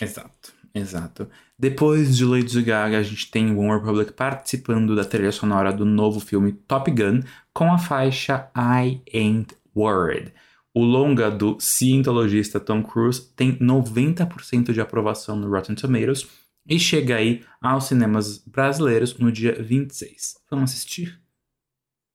Exato, 0.00 0.52
exato. 0.74 1.28
Depois 1.56 2.16
de 2.16 2.24
Lady 2.24 2.60
Gaga, 2.62 2.98
a 2.98 3.02
gente 3.04 3.30
tem 3.30 3.56
One 3.56 3.80
Republic 3.80 4.12
participando 4.12 4.96
da 4.96 5.04
trilha 5.04 5.30
sonora 5.30 5.72
do 5.72 5.84
novo 5.84 6.18
filme 6.18 6.52
Top 6.52 6.90
Gun 6.90 7.20
com 7.52 7.72
a 7.72 7.78
faixa 7.78 8.50
I 8.56 9.00
Ain't 9.14 9.56
Worried. 9.76 10.32
O 10.74 10.84
longa 10.84 11.30
do 11.30 11.58
cientologista 11.58 12.60
Tom 12.60 12.82
Cruise 12.82 13.32
tem 13.34 13.58
90% 13.58 14.72
de 14.72 14.80
aprovação 14.80 15.36
no 15.36 15.50
Rotten 15.50 15.74
Tomatoes 15.74 16.28
e 16.68 16.78
chega 16.78 17.16
aí 17.16 17.42
aos 17.60 17.84
cinemas 17.84 18.38
brasileiros 18.38 19.18
no 19.18 19.32
dia 19.32 19.60
26. 19.60 20.36
Vamos 20.50 20.70
assistir? 20.70 21.18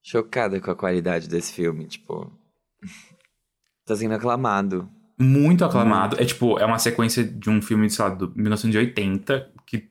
Chocada 0.02 0.60
com 0.62 0.70
a 0.70 0.76
qualidade 0.76 1.28
desse 1.28 1.54
filme, 1.54 1.88
tipo. 1.88 2.32
tá 3.84 3.96
sendo 3.96 4.14
aclamado. 4.14 4.88
Muito 5.20 5.66
aclamado. 5.66 6.22
É 6.22 6.26
tipo, 6.26 6.60
é 6.60 6.66
uma 6.66 6.78
sequência 6.78 7.24
de 7.24 7.50
um 7.50 7.62
filme, 7.62 7.90
sei 7.90 8.06
lá, 8.06 8.12
do 8.12 8.32
1980, 8.36 9.52
que 9.66 9.90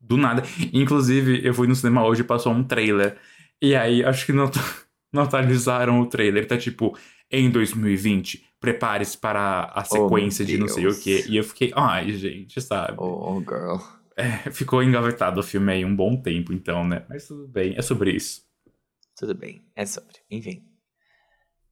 do 0.00 0.16
nada. 0.16 0.42
Inclusive, 0.72 1.46
eu 1.46 1.54
fui 1.54 1.68
no 1.68 1.74
cinema 1.74 2.04
hoje 2.04 2.22
e 2.22 2.24
passou 2.24 2.52
um 2.52 2.64
trailer. 2.64 3.16
E 3.60 3.76
aí, 3.76 4.04
acho 4.04 4.26
que 4.26 4.32
não, 4.32 4.50
não 5.12 5.22
atualizaram 5.22 6.00
o 6.00 6.06
trailer. 6.06 6.48
Tá 6.48 6.56
tipo, 6.56 6.96
em 7.30 7.50
2020, 7.50 8.44
prepare-se 8.60 9.16
para 9.16 9.70
a 9.74 9.84
sequência 9.84 10.42
Oh, 10.42 10.46
de 10.46 10.58
não 10.58 10.68
sei 10.68 10.86
o 10.86 11.00
quê. 11.00 11.24
E 11.28 11.36
eu 11.36 11.44
fiquei, 11.44 11.72
ai, 11.74 12.12
gente, 12.12 12.60
sabe? 12.60 12.94
Oh, 12.98 13.36
oh, 13.36 13.40
girl. 13.40 13.76
É, 14.16 14.50
ficou 14.50 14.82
engavetado 14.82 15.40
o 15.40 15.42
filme 15.42 15.72
aí 15.72 15.84
um 15.84 15.94
bom 15.94 16.20
tempo, 16.20 16.52
então, 16.52 16.86
né? 16.86 17.06
Mas 17.08 17.26
tudo 17.26 17.48
bem, 17.48 17.74
é 17.76 17.82
sobre 17.82 18.10
isso. 18.12 18.42
Tudo 19.16 19.34
bem, 19.34 19.62
é 19.74 19.86
sobre. 19.86 20.16
Enfim. 20.30 20.64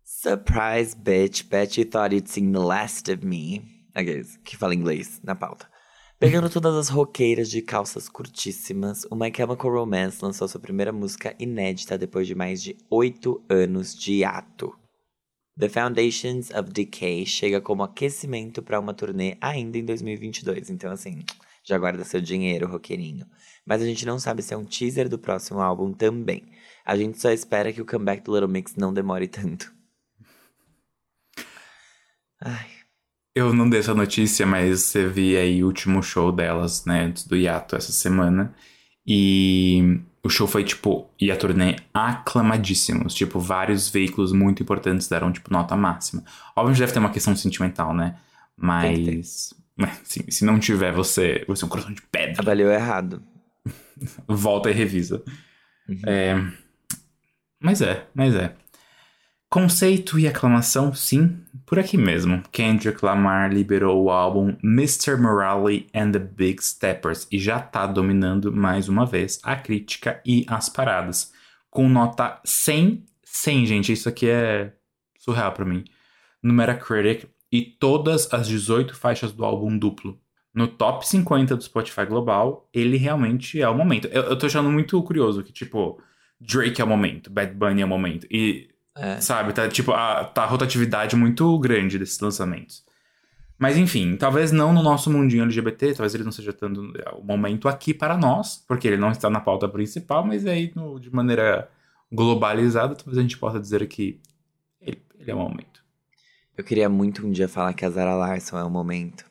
Surprise, 0.04 0.96
bitch. 0.96 1.44
Bet 1.44 1.78
you 1.78 1.86
thought 1.86 2.14
you'd 2.14 2.30
seen 2.30 2.52
the 2.52 2.58
last 2.58 3.12
of 3.12 3.26
me. 3.26 3.62
Aqueles 3.94 4.38
que 4.38 4.56
fala 4.56 4.74
inglês 4.74 5.20
na 5.22 5.34
pauta. 5.34 5.68
Pegando 6.18 6.50
todas 6.50 6.74
as 6.74 6.88
roqueiras 6.88 7.48
de 7.48 7.62
calças 7.62 8.08
curtíssimas, 8.08 9.04
o 9.10 9.14
My 9.14 9.30
Chemical 9.34 9.70
Romance 9.70 10.18
lançou 10.20 10.48
sua 10.48 10.60
primeira 10.60 10.92
música 10.92 11.36
inédita 11.38 11.96
depois 11.96 12.26
de 12.26 12.34
mais 12.34 12.62
de 12.62 12.76
oito 12.90 13.44
anos 13.48 13.94
de 13.94 14.14
hiato. 14.14 14.74
The 15.58 15.68
Foundations 15.68 16.50
of 16.50 16.70
Decay 16.70 17.26
chega 17.26 17.60
como 17.60 17.82
aquecimento 17.82 18.62
para 18.62 18.78
uma 18.78 18.94
turnê 18.94 19.36
ainda 19.40 19.76
em 19.76 19.84
2022. 19.84 20.70
Então, 20.70 20.92
assim, 20.92 21.24
já 21.64 21.76
guarda 21.76 22.04
seu 22.04 22.20
dinheiro, 22.20 22.68
roqueirinho. 22.68 23.26
Mas 23.66 23.82
a 23.82 23.84
gente 23.84 24.06
não 24.06 24.20
sabe 24.20 24.40
se 24.40 24.54
é 24.54 24.56
um 24.56 24.64
teaser 24.64 25.08
do 25.08 25.18
próximo 25.18 25.60
álbum 25.60 25.92
também. 25.92 26.44
A 26.84 26.96
gente 26.96 27.20
só 27.20 27.30
espera 27.30 27.72
que 27.72 27.82
o 27.82 27.86
comeback 27.86 28.22
do 28.22 28.32
Little 28.32 28.48
Mix 28.48 28.76
não 28.76 28.94
demore 28.94 29.26
tanto. 29.26 29.72
Ai, 32.40 32.68
Eu 33.34 33.52
não 33.52 33.68
dei 33.68 33.80
essa 33.80 33.94
notícia, 33.94 34.46
mas 34.46 34.80
você 34.82 35.08
vi 35.08 35.36
aí 35.36 35.62
o 35.62 35.66
último 35.66 36.02
show 36.02 36.30
delas, 36.30 36.84
né, 36.84 37.02
antes 37.02 37.26
do 37.26 37.36
hiato 37.36 37.74
essa 37.74 37.92
semana. 37.92 38.54
E 39.06 40.00
o 40.28 40.30
show 40.30 40.46
foi, 40.46 40.62
tipo, 40.62 41.08
e 41.18 41.30
a 41.30 41.36
turnê 41.36 41.76
aclamadíssimos. 41.92 43.14
Tipo, 43.14 43.40
vários 43.40 43.88
veículos 43.88 44.30
muito 44.30 44.62
importantes 44.62 45.08
deram, 45.08 45.32
tipo, 45.32 45.50
nota 45.50 45.74
máxima. 45.74 46.22
Obviamente 46.54 46.80
deve 46.80 46.92
ter 46.92 46.98
uma 46.98 47.10
questão 47.10 47.34
sentimental, 47.34 47.94
né? 47.94 48.16
Mas 48.54 49.54
sim, 50.04 50.30
se 50.30 50.44
não 50.44 50.58
tiver, 50.58 50.92
você, 50.92 51.44
você 51.48 51.64
é 51.64 51.66
um 51.66 51.70
coração 51.70 51.94
de 51.94 52.02
pedra. 52.02 52.42
avaliou 52.42 52.70
errado. 52.70 53.22
Volta 54.28 54.70
e 54.70 54.74
revisa. 54.74 55.22
Uhum. 55.88 56.00
É, 56.06 56.52
mas 57.58 57.80
é, 57.80 58.06
mas 58.14 58.34
é. 58.34 58.54
Conceito 59.50 60.18
e 60.18 60.28
aclamação, 60.28 60.92
sim, 60.92 61.40
por 61.64 61.78
aqui 61.78 61.96
mesmo. 61.96 62.42
Kendrick 62.52 63.02
Lamar 63.02 63.50
liberou 63.50 64.04
o 64.04 64.10
álbum 64.10 64.54
Mr. 64.62 65.16
Morale 65.16 65.86
and 65.94 66.12
the 66.12 66.18
Big 66.18 66.62
Steppers 66.62 67.26
e 67.32 67.38
já 67.38 67.58
tá 67.58 67.86
dominando 67.86 68.52
mais 68.52 68.90
uma 68.90 69.06
vez 69.06 69.40
a 69.42 69.56
crítica 69.56 70.20
e 70.26 70.44
as 70.48 70.68
paradas. 70.68 71.32
Com 71.70 71.88
nota 71.88 72.38
100, 72.44 73.06
100, 73.24 73.66
gente, 73.66 73.90
isso 73.90 74.06
aqui 74.06 74.28
é 74.28 74.74
surreal 75.18 75.52
pra 75.52 75.64
mim. 75.64 75.82
No 76.42 76.52
Metacritic 76.52 77.30
e 77.50 77.62
todas 77.62 78.30
as 78.30 78.46
18 78.48 78.94
faixas 78.94 79.32
do 79.32 79.46
álbum 79.46 79.78
duplo. 79.78 80.20
No 80.52 80.68
top 80.68 81.08
50 81.08 81.56
do 81.56 81.64
Spotify 81.64 82.04
Global, 82.04 82.68
ele 82.70 82.98
realmente 82.98 83.62
é 83.62 83.68
o 83.68 83.74
momento. 83.74 84.08
Eu, 84.08 84.24
eu 84.24 84.36
tô 84.36 84.44
achando 84.44 84.70
muito 84.70 85.02
curioso 85.02 85.42
que, 85.42 85.52
tipo, 85.54 85.98
Drake 86.38 86.82
é 86.82 86.84
o 86.84 86.88
momento, 86.88 87.30
Bad 87.30 87.54
Bunny 87.54 87.80
é 87.80 87.84
o 87.86 87.88
momento. 87.88 88.26
E 88.30 88.68
É. 88.98 89.20
Sabe, 89.20 89.52
tá 89.52 89.68
tipo, 89.68 89.92
a, 89.92 90.24
tá 90.24 90.42
a 90.42 90.46
rotatividade 90.46 91.14
muito 91.16 91.56
grande 91.58 91.98
desses 91.98 92.18
lançamentos. 92.18 92.84
Mas 93.58 93.76
enfim, 93.76 94.16
talvez 94.16 94.52
não 94.52 94.72
no 94.72 94.82
nosso 94.82 95.10
mundinho 95.10 95.42
LGBT, 95.44 95.94
talvez 95.94 96.14
ele 96.14 96.24
não 96.24 96.32
seja 96.32 96.52
tanto 96.52 96.80
o 97.16 97.24
momento 97.24 97.68
aqui 97.68 97.92
para 97.94 98.16
nós, 98.16 98.64
porque 98.68 98.86
ele 98.86 98.96
não 98.96 99.10
está 99.10 99.28
na 99.28 99.40
pauta 99.40 99.68
principal, 99.68 100.24
mas 100.24 100.46
aí 100.46 100.72
no- 100.76 100.98
de 101.00 101.12
maneira 101.12 101.68
globalizada, 102.12 102.94
talvez 102.94 103.18
a 103.18 103.22
gente 103.22 103.36
possa 103.38 103.58
dizer 103.60 103.86
que 103.88 104.20
ele, 104.80 105.02
ele 105.18 105.30
é 105.30 105.34
o 105.34 105.38
momento. 105.38 105.82
Eu 106.56 106.64
queria 106.64 106.88
muito 106.88 107.26
um 107.26 107.30
dia 107.30 107.48
falar 107.48 107.72
que 107.74 107.84
a 107.84 107.90
Zara 107.90 108.14
Larson 108.14 108.58
é 108.58 108.64
o 108.64 108.70
momento. 108.70 109.24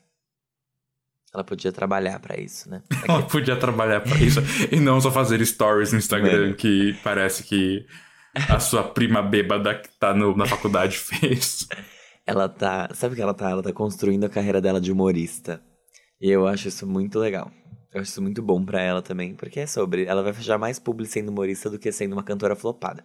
Ela 1.33 1.43
podia 1.43 1.71
trabalhar 1.71 2.19
pra 2.19 2.39
isso, 2.39 2.69
né? 2.69 2.81
Ela 3.07 3.23
podia 3.23 3.55
trabalhar 3.57 3.99
para 4.01 4.17
isso 4.17 4.39
e 4.71 4.79
não 4.79 4.99
só 5.01 5.11
fazer 5.11 5.45
stories 5.45 5.91
no 5.91 5.99
Instagram 5.99 6.51
É. 6.51 6.53
que 6.53 6.97
parece 7.03 7.43
que 7.43 7.85
a 8.49 8.59
sua 8.59 8.83
prima 8.83 9.21
bêbada 9.21 9.75
que 9.75 9.89
tá 9.99 10.13
no- 10.13 10.35
na 10.35 10.45
faculdade 10.45 10.97
fez. 10.97 11.67
Ela 12.25 12.47
tá. 12.49 12.89
Sabe 12.93 13.13
o 13.13 13.15
que 13.15 13.21
ela 13.21 13.33
tá? 13.33 13.49
Ela 13.49 13.63
tá 13.63 13.71
construindo 13.73 14.25
a 14.25 14.29
carreira 14.29 14.59
dela 14.61 14.81
de 14.81 14.91
humorista. 14.91 15.61
E 16.19 16.29
eu 16.29 16.47
acho 16.47 16.67
isso 16.67 16.85
muito 16.87 17.17
legal. 17.19 17.51
Eu 17.93 18.01
acho 18.01 18.11
isso 18.11 18.21
muito 18.21 18.41
bom 18.41 18.63
pra 18.63 18.81
ela 18.81 19.01
também, 19.01 19.33
porque 19.33 19.61
é 19.61 19.65
sobre. 19.67 20.05
Ela 20.05 20.21
vai 20.23 20.33
fechar 20.33 20.57
mais 20.57 20.77
publi 20.77 21.05
sendo 21.05 21.29
humorista 21.29 21.69
do 21.69 21.79
que 21.79 21.91
sendo 21.91 22.13
uma 22.13 22.23
cantora 22.23 22.55
flopada. 22.55 23.03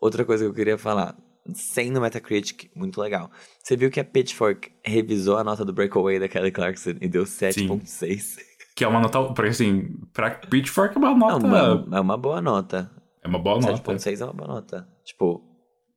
Outra 0.00 0.24
coisa 0.24 0.44
que 0.44 0.50
eu 0.50 0.54
queria 0.54 0.76
falar. 0.78 1.16
Sendo 1.54 2.00
Metacritic, 2.00 2.70
muito 2.74 2.98
legal. 3.00 3.30
Você 3.62 3.76
viu 3.76 3.90
que 3.90 4.00
a 4.00 4.04
Pitchfork 4.04 4.72
revisou 4.82 5.36
a 5.36 5.44
nota 5.44 5.62
do 5.62 5.74
Breakaway 5.74 6.18
da 6.18 6.26
Kelly 6.26 6.50
Clarkson 6.50 6.94
e 7.02 7.06
deu 7.06 7.24
7.6? 7.24 8.36
Que 8.74 8.82
é 8.82 8.88
uma 8.88 8.98
nota, 8.98 9.22
porque 9.24 9.50
assim, 9.50 9.90
pra 10.14 10.30
Pitchfork 10.30 10.96
é 10.96 10.98
uma 10.98 11.10
É 11.10 11.14
nota. 11.14 11.46
uma, 11.46 11.96
é 11.98 12.00
uma 12.00 12.16
boa 12.16 12.40
nota. 12.40 12.90
É 13.24 13.28
uma 13.28 13.38
boa 13.38 13.58
nota. 13.60 13.92
7.6 13.92 14.20
é 14.20 14.24
uma 14.24 14.32
boa 14.34 14.48
nota. 14.48 14.88
Tipo, 15.04 15.42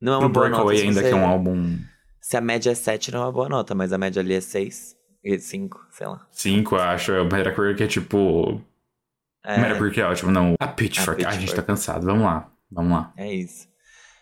não 0.02 0.13
é 0.13 0.18
uma 0.18 0.30
boa 0.30 0.50
nota. 0.50 0.76
Se 0.76 0.84
ainda 0.84 1.02
você- 1.02 1.10
que 1.10 1.13
é 1.13 1.18
um 1.18 1.28
álbum 1.28 1.78
Se 2.22 2.38
a 2.38 2.42
média 2.42 2.72
é 2.72 2.76
7, 2.76 3.12
não 3.12 3.20
é 3.22 3.26
uma 3.26 3.32
boa 3.32 3.50
nota, 3.50 3.76
mas 3.76 3.92
a 3.94 3.98
média 3.98 4.22
ali 4.22 4.34
é 4.34 4.42
6 4.42 4.96
e 5.24 5.38
5, 5.40 5.80
sei 5.92 6.08
lá. 6.08 6.26
5, 6.32 6.76
eu 6.76 6.82
acho. 6.82 7.12
O 7.13 7.26
Metacritic 7.26 7.82
é 7.82 7.88
tipo. 7.88 8.62
É, 9.46 9.58
Metacritic 9.60 9.98
é 10.00 10.06
ótimo, 10.06 10.32
não. 10.32 10.56
A 10.60 10.68
Pitchfork. 10.68 11.24
A 11.26 11.30
a 11.30 11.32
gente 11.34 11.54
tá 11.54 11.62
cansado. 11.62 12.06
Vamos 12.06 12.24
lá. 12.24 12.52
Vamos 12.72 12.92
lá. 12.92 13.13
é 13.18 13.34
isso. 13.34 13.68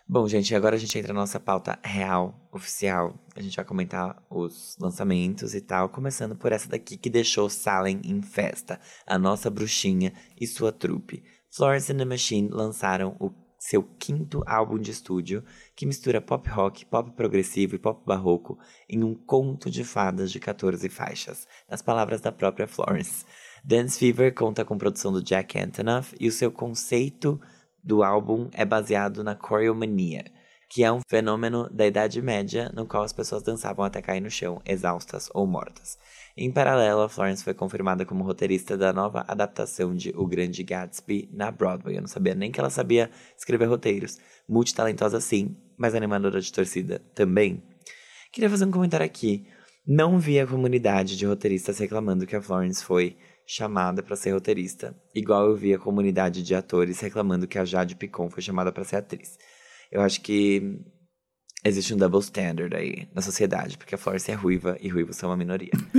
Bom, 0.08 0.28
gente, 0.28 0.54
agora 0.54 0.76
a 0.76 0.78
gente 0.78 0.96
entra 0.96 1.12
na 1.12 1.18
nossa 1.18 1.40
pauta 1.40 1.80
real, 1.82 2.48
oficial. 2.52 3.18
A 3.34 3.42
gente 3.42 3.56
vai 3.56 3.64
comentar 3.64 4.22
os 4.30 4.76
lançamentos 4.80 5.52
e 5.52 5.60
tal, 5.60 5.88
começando 5.88 6.36
por 6.36 6.52
essa 6.52 6.68
daqui 6.68 6.96
que 6.96 7.10
deixou 7.10 7.50
Salem 7.50 8.00
em 8.04 8.22
festa. 8.22 8.78
A 9.04 9.18
nossa 9.18 9.50
bruxinha 9.50 10.12
e 10.40 10.46
sua 10.46 10.70
trupe. 10.70 11.24
Florence 11.56 11.90
and 11.90 11.96
the 11.96 12.04
Machine 12.04 12.50
lançaram 12.52 13.16
o 13.18 13.30
seu 13.58 13.82
quinto 13.82 14.42
álbum 14.46 14.78
de 14.78 14.90
estúdio, 14.90 15.42
que 15.74 15.86
mistura 15.86 16.20
pop 16.20 16.46
rock, 16.50 16.84
pop 16.84 17.10
progressivo 17.12 17.74
e 17.74 17.78
pop 17.78 18.02
barroco 18.04 18.58
em 18.86 19.02
um 19.02 19.14
conto 19.14 19.70
de 19.70 19.82
fadas 19.82 20.30
de 20.30 20.38
14 20.38 20.86
faixas, 20.90 21.48
nas 21.66 21.80
palavras 21.80 22.20
da 22.20 22.30
própria 22.30 22.68
Florence. 22.68 23.24
Dance 23.64 23.98
Fever 23.98 24.34
conta 24.34 24.66
com 24.66 24.76
produção 24.76 25.10
do 25.10 25.22
Jack 25.22 25.58
Antonoff 25.58 26.14
e 26.20 26.28
o 26.28 26.32
seu 26.32 26.52
conceito 26.52 27.40
do 27.82 28.02
álbum 28.02 28.50
é 28.52 28.66
baseado 28.66 29.24
na 29.24 29.34
choreomania, 29.34 30.26
que 30.68 30.84
é 30.84 30.92
um 30.92 31.00
fenômeno 31.08 31.70
da 31.70 31.86
Idade 31.86 32.20
Média 32.20 32.70
no 32.74 32.86
qual 32.86 33.02
as 33.02 33.14
pessoas 33.14 33.42
dançavam 33.42 33.82
até 33.82 34.02
cair 34.02 34.20
no 34.20 34.30
chão, 34.30 34.60
exaustas 34.66 35.30
ou 35.32 35.46
mortas. 35.46 35.96
Em 36.38 36.52
paralelo, 36.52 37.00
a 37.00 37.08
Florence 37.08 37.42
foi 37.42 37.54
confirmada 37.54 38.04
como 38.04 38.22
roteirista 38.22 38.76
da 38.76 38.92
nova 38.92 39.24
adaptação 39.26 39.96
de 39.96 40.12
O 40.14 40.26
Grande 40.26 40.62
Gatsby 40.62 41.30
na 41.32 41.50
Broadway. 41.50 41.96
Eu 41.96 42.02
não 42.02 42.08
sabia 42.08 42.34
nem 42.34 42.52
que 42.52 42.60
ela 42.60 42.68
sabia 42.68 43.10
escrever 43.34 43.64
roteiros. 43.64 44.18
Multitalentosa 44.46 45.18
sim, 45.18 45.56
mas 45.78 45.94
animadora 45.94 46.38
de 46.38 46.52
torcida 46.52 47.00
também. 47.14 47.62
Queria 48.30 48.50
fazer 48.50 48.66
um 48.66 48.70
comentário 48.70 49.06
aqui. 49.06 49.46
Não 49.86 50.18
vi 50.18 50.38
a 50.38 50.46
comunidade 50.46 51.16
de 51.16 51.24
roteiristas 51.24 51.78
reclamando 51.78 52.26
que 52.26 52.36
a 52.36 52.42
Florence 52.42 52.84
foi 52.84 53.16
chamada 53.46 54.02
para 54.02 54.16
ser 54.16 54.32
roteirista, 54.32 54.94
igual 55.14 55.46
eu 55.46 55.56
vi 55.56 55.72
a 55.72 55.78
comunidade 55.78 56.42
de 56.42 56.54
atores 56.54 57.00
reclamando 57.00 57.46
que 57.46 57.58
a 57.58 57.64
Jade 57.64 57.94
Picon 57.94 58.28
foi 58.28 58.42
chamada 58.42 58.72
para 58.72 58.84
ser 58.84 58.96
atriz. 58.96 59.38
Eu 59.90 60.02
acho 60.02 60.20
que 60.20 60.80
existe 61.68 61.94
um 61.94 61.96
double 61.96 62.20
standard 62.20 62.74
aí 62.74 63.08
na 63.14 63.22
sociedade, 63.22 63.76
porque 63.78 63.94
a 63.94 63.98
Florence 63.98 64.30
é 64.30 64.34
ruiva 64.34 64.76
e 64.80 64.88
ruivos 64.88 65.16
são 65.16 65.30
uma 65.30 65.36
minoria. 65.36 65.70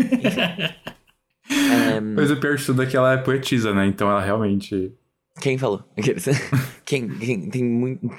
Enfim. 1.50 2.14
Mas 2.16 2.30
o 2.32 2.38
pior 2.38 2.56
de 2.56 2.66
tudo 2.66 2.84
é 2.84 2.86
que 2.86 2.98
ela 2.98 3.14
é 3.14 3.18
poetisa, 3.18 3.74
né? 3.74 3.86
Então 3.86 4.10
ela 4.10 4.22
realmente. 4.22 4.94
Quem 5.42 5.58
falou? 5.58 5.84
Quem, 6.86 7.10
quem 7.20 7.50
tem 7.50 7.64
muito. 7.64 8.06
O 8.08 8.10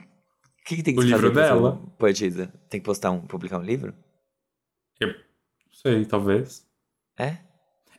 que, 0.66 0.76
que 0.76 0.82
tem 0.82 0.94
que 0.94 1.00
O 1.00 1.02
livro 1.02 1.32
dela. 1.32 1.76
Poetisa. 1.98 2.52
Tem 2.68 2.80
que 2.80 2.84
postar 2.84 3.10
um, 3.10 3.20
publicar 3.20 3.58
um 3.58 3.62
livro? 3.62 3.94
Eu 5.00 5.14
sei, 5.72 6.04
talvez. 6.04 6.66
É? 7.18 7.38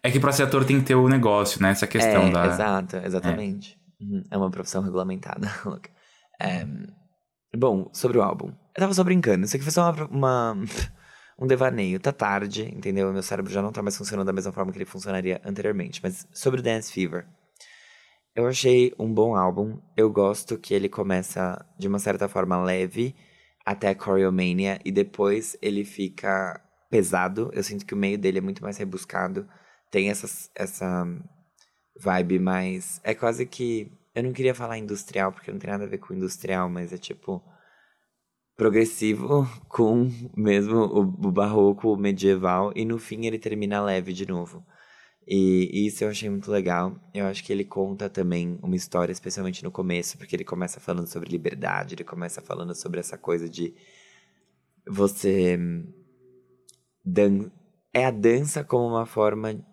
É 0.04 0.12
que 0.12 0.20
pra 0.20 0.32
ser 0.32 0.44
ator 0.44 0.64
tem 0.64 0.80
que 0.80 0.86
ter 0.86 0.96
o 0.96 1.10
negócio, 1.10 1.62
né? 1.62 1.72
Essa 1.72 1.88
questão 1.88 2.28
é, 2.28 2.32
da. 2.32 2.46
Exato, 2.46 2.98
exatamente. 2.98 3.80
Uhum, 4.00 4.24
É 4.30 4.38
uma 4.38 4.50
profissão 4.52 4.82
regulamentada. 4.82 5.48
É, 6.42 6.66
bom, 7.58 7.90
sobre 7.94 8.18
o 8.18 8.22
álbum. 8.22 8.48
Eu 8.48 8.82
tava 8.82 8.94
só 8.94 9.04
brincando. 9.04 9.46
Isso 9.46 9.56
aqui 9.56 9.64
foi 9.64 9.72
só 9.72 9.92
uma, 9.92 10.06
uma, 10.06 10.58
um 11.40 11.48
devaneio. 11.48 12.00
Tá 12.00 12.12
tarde, 12.12 12.64
entendeu? 12.74 13.12
Meu 13.12 13.24
cérebro 13.24 13.52
já 13.52 13.62
não 13.62 13.72
tá 13.72 13.82
mais 13.82 13.98
funcionando 13.98 14.28
da 14.28 14.34
mesma 14.34 14.52
forma 14.52 14.72
que 14.72 14.78
ele 14.78 14.86
funcionaria 14.86 15.42
anteriormente. 15.44 16.00
Mas 16.04 16.28
sobre 16.32 16.62
Dance 16.62 16.92
Fever. 16.92 17.26
Eu 18.36 18.48
achei 18.48 18.94
um 18.98 19.14
bom 19.14 19.36
álbum. 19.36 19.80
Eu 19.98 20.10
gosto 20.12 20.58
que 20.58 20.74
ele 20.74 20.88
começa 20.88 21.66
de 21.78 21.88
uma 21.88 22.00
certa 22.00 22.28
forma 22.28 22.62
leve 22.64 23.16
até 23.66 23.94
Choreomania 23.94 24.80
e 24.86 24.92
depois 24.92 25.58
ele 25.62 25.84
fica 25.84 26.62
pesado. 26.90 27.50
Eu 27.54 27.64
sinto 27.64 27.86
que 27.86 27.94
o 27.94 27.98
meio 27.98 28.18
dele 28.18 28.38
é 28.38 28.42
muito 28.42 28.64
mais 28.64 28.78
rebuscado. 28.78 29.48
Tem 29.92 30.10
essa, 30.10 30.28
essa 30.56 31.06
vibe 32.00 32.40
mais. 32.40 33.00
É 33.04 33.14
quase 33.14 33.46
que. 33.46 33.92
Eu 34.20 34.24
não 34.24 34.34
queria 34.34 34.54
falar 34.54 34.78
industrial, 34.78 35.32
porque 35.32 35.52
não 35.52 35.60
tem 35.60 35.70
nada 35.70 35.86
a 35.86 35.88
ver 35.88 35.98
com 35.98 36.14
industrial, 36.14 36.70
mas 36.70 36.94
é 36.94 36.98
tipo. 36.98 37.42
Progressivo 38.56 39.48
com 39.70 40.12
mesmo 40.36 40.76
o, 40.76 41.00
o 41.02 41.32
barroco 41.32 41.96
medieval. 41.96 42.74
E 42.76 42.84
no 42.84 43.00
fim 43.00 43.26
ele 43.26 43.40
termina 43.40 43.82
leve 43.82 44.12
de 44.14 44.28
novo. 44.28 44.64
E, 45.26 45.86
isso 45.86 46.04
eu 46.04 46.10
achei 46.10 46.30
muito 46.30 46.52
legal. 46.52 47.00
Eu 47.14 47.26
acho 47.28 47.44
que 47.44 47.54
ele 47.54 47.64
conta 47.64 48.10
também 48.10 48.60
uma 48.62 48.76
história, 48.76 49.14
especialmente 49.14 49.64
no 49.64 49.72
começo, 49.72 50.18
porque 50.18 50.36
ele 50.36 50.44
começa 50.44 50.80
falando 50.80 51.08
sobre 51.08 51.30
liberdade, 51.30 51.96
ele 51.96 52.04
começa 52.04 52.42
falando 52.42 52.76
sobre 52.76 53.00
essa 53.00 53.18
coisa 53.18 53.48
de 53.48 53.74
você. 54.88 55.58
Dan 57.06 57.50
é 57.94 58.06
a 58.06 58.12
dança 58.12 58.64
como 58.64 58.88
uma 58.88 59.06
forma 59.06 59.66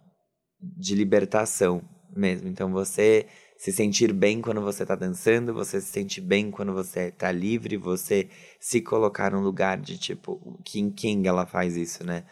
de 0.61 0.95
libertação 0.95 1.83
mesmo. 2.15 2.49
Então 2.49 2.71
você 2.71 3.27
se 3.57 3.73
sentir 3.73 4.13
bem 4.13 4.41
quando 4.41 4.61
você 4.61 4.83
está 4.83 4.95
dançando, 4.95 5.55
você 5.55 5.81
se 5.81 5.89
sente 5.89 6.21
bem 6.21 6.51
quando 6.51 6.73
você 6.73 7.09
está 7.09 7.33
livre, 7.33 7.77
você 7.77 8.29
se 8.61 8.81
colocar 8.81 9.33
num 9.33 9.41
lugar 9.41 9.79
de 9.81 9.99
tipo. 9.99 10.61
King 10.65 10.93
King 10.93 11.27
ela 11.27 11.47
faz 11.47 11.77
isso, 11.77 12.05
né? 12.05 12.25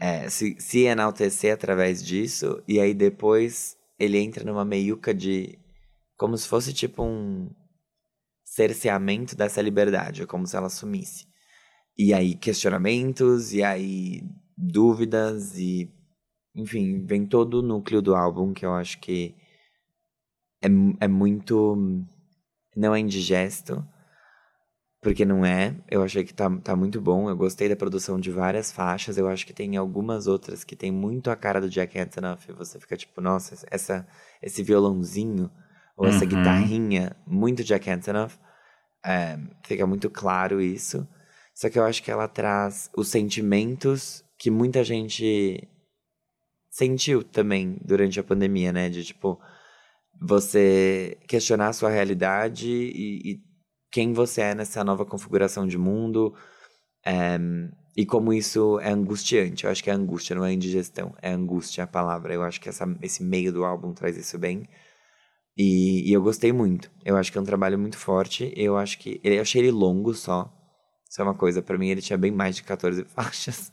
é, 0.00 0.30
se, 0.30 0.56
se 0.58 0.84
enaltecer 0.86 1.52
através 1.52 2.02
disso, 2.02 2.62
e 2.66 2.80
aí 2.80 2.94
depois 2.94 3.76
ele 3.98 4.18
entra 4.18 4.42
numa 4.44 4.64
meiuca 4.64 5.12
de. 5.12 5.58
como 6.16 6.36
se 6.38 6.48
fosse 6.48 6.72
tipo 6.72 7.04
um 7.04 7.50
cerceamento 8.42 9.36
dessa 9.36 9.60
liberdade, 9.60 10.26
como 10.26 10.46
se 10.46 10.56
ela 10.56 10.70
sumisse. 10.70 11.26
E 11.98 12.14
aí 12.14 12.34
questionamentos, 12.34 13.52
e 13.52 13.62
aí 13.62 14.22
dúvidas, 14.56 15.58
e. 15.58 15.90
Enfim, 16.54 17.04
vem 17.06 17.26
todo 17.26 17.60
o 17.60 17.62
núcleo 17.62 18.02
do 18.02 18.14
álbum 18.16 18.52
que 18.54 18.64
eu 18.66 18.74
acho 18.74 18.98
que 19.00 19.36
é, 20.62 20.68
é 21.04 21.08
muito. 21.08 22.04
não 22.76 22.94
é 22.94 23.00
indigesto 23.00 23.84
porque 25.00 25.24
não 25.24 25.44
é. 25.44 25.74
Eu 25.90 26.02
achei 26.02 26.24
que 26.24 26.34
tá, 26.34 26.50
tá 26.62 26.76
muito 26.76 27.00
bom. 27.00 27.28
Eu 27.28 27.36
gostei 27.36 27.68
da 27.68 27.76
produção 27.76 28.20
de 28.20 28.30
várias 28.30 28.70
faixas. 28.70 29.16
Eu 29.16 29.28
acho 29.28 29.46
que 29.46 29.52
tem 29.52 29.76
algumas 29.76 30.26
outras 30.26 30.62
que 30.62 30.76
tem 30.76 30.92
muito 30.92 31.30
a 31.30 31.36
cara 31.36 31.60
do 31.60 31.70
Jack 31.70 31.98
Antonoff. 31.98 32.52
Você 32.52 32.78
fica 32.78 32.96
tipo, 32.96 33.20
nossa, 33.20 33.66
essa, 33.70 34.06
esse 34.42 34.62
violãozinho 34.62 35.50
ou 35.96 36.06
essa 36.06 36.24
uhum. 36.24 36.30
guitarrinha, 36.30 37.16
muito 37.26 37.64
Jack 37.64 37.88
Antonoff. 37.90 38.38
É, 39.04 39.38
fica 39.64 39.86
muito 39.86 40.10
claro 40.10 40.60
isso. 40.60 41.08
Só 41.54 41.70
que 41.70 41.78
eu 41.78 41.84
acho 41.84 42.02
que 42.02 42.10
ela 42.10 42.28
traz 42.28 42.90
os 42.96 43.08
sentimentos 43.08 44.22
que 44.38 44.50
muita 44.50 44.84
gente 44.84 45.66
sentiu 46.70 47.22
também 47.24 47.78
durante 47.84 48.20
a 48.20 48.24
pandemia, 48.24 48.72
né? 48.72 48.88
De 48.88 49.04
tipo, 49.04 49.40
você 50.20 51.18
questionar 51.26 51.68
a 51.68 51.72
sua 51.72 51.90
realidade 51.90 52.68
e, 52.68 53.32
e 53.32 53.40
quem 53.90 54.12
você 54.12 54.42
é 54.42 54.54
nessa 54.54 54.84
nova 54.84 55.04
configuração 55.04 55.66
de 55.66 55.78
mundo 55.78 56.34
é, 57.04 57.38
e 57.96 58.06
como 58.06 58.32
isso 58.32 58.78
é 58.80 58.90
angustiante. 58.90 59.64
Eu 59.64 59.70
acho 59.70 59.82
que 59.82 59.90
é 59.90 59.92
angústia, 59.92 60.36
não 60.36 60.44
é 60.44 60.52
indigestão, 60.52 61.14
é 61.20 61.30
angústia 61.30 61.84
a 61.84 61.86
palavra. 61.86 62.34
Eu 62.34 62.42
acho 62.42 62.60
que 62.60 62.68
essa, 62.68 62.86
esse 63.02 63.22
meio 63.22 63.52
do 63.52 63.64
álbum 63.64 63.92
traz 63.92 64.16
isso 64.16 64.38
bem. 64.38 64.68
E, 65.56 66.08
e, 66.08 66.12
eu 66.12 66.22
gostei 66.22 66.52
muito. 66.52 66.90
Eu 67.04 67.16
acho 67.16 67.30
que 67.32 67.38
é 67.38 67.40
um 67.40 67.44
trabalho 67.44 67.78
muito 67.78 67.98
forte. 67.98 68.52
Eu 68.56 68.76
acho 68.76 68.98
que. 68.98 69.20
Eu 69.22 69.40
achei 69.42 69.60
ele 69.60 69.70
longo 69.70 70.14
só. 70.14 70.50
Isso 71.08 71.20
é 71.20 71.24
uma 71.24 71.34
coisa. 71.34 71.60
para 71.62 71.76
mim, 71.78 71.88
ele 71.88 72.00
tinha 72.00 72.16
bem 72.16 72.30
mais 72.30 72.56
de 72.56 72.62
14 72.62 73.04
faixas. 73.14 73.72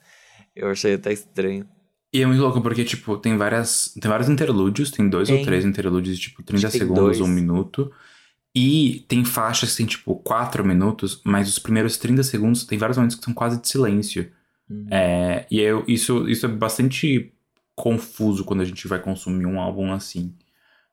Eu 0.56 0.70
achei 0.70 0.96
até 0.96 1.14
estranho. 1.14 1.68
E 2.14 2.22
é 2.22 2.26
muito 2.26 2.42
louco, 2.42 2.62
porque, 2.62 2.84
tipo, 2.84 3.18
tem 3.18 3.36
várias. 3.38 3.94
Tem 4.00 4.10
vários 4.10 4.30
interlúdios, 4.30 4.92
tem 4.92 5.10
dois 5.10 5.28
tem. 5.28 5.40
ou 5.40 5.44
três 5.46 5.66
interlúdios, 5.66 6.18
tipo, 6.18 6.42
30 6.42 6.70
segundos, 6.70 7.20
um 7.20 7.28
minuto. 7.28 7.92
E 8.56 9.06
tem 9.08 9.24
faixas 9.24 9.72
que 9.72 9.78
tem, 9.78 9.86
tipo, 9.86 10.16
4 10.16 10.66
minutos, 10.66 11.22
mas 11.24 11.48
os 11.48 11.60
primeiros 11.60 11.98
30 11.98 12.24
segundos 12.24 12.66
tem 12.66 12.78
vários 12.78 12.98
momentos 12.98 13.16
que 13.16 13.24
são 13.24 13.34
quase 13.34 13.62
de 13.62 13.68
silêncio. 13.68 14.32
Uhum. 14.70 14.88
É, 14.90 15.46
e 15.52 15.60
eu, 15.60 15.84
isso, 15.88 16.28
isso 16.28 16.46
é 16.46 16.50
bastante 16.50 17.32
confuso 17.76 18.44
quando 18.44 18.62
a 18.62 18.66
gente 18.66 18.88
vai 18.88 19.00
consumir 19.00 19.46
um 19.46 19.60
álbum 19.60 19.92
assim. 19.92 20.34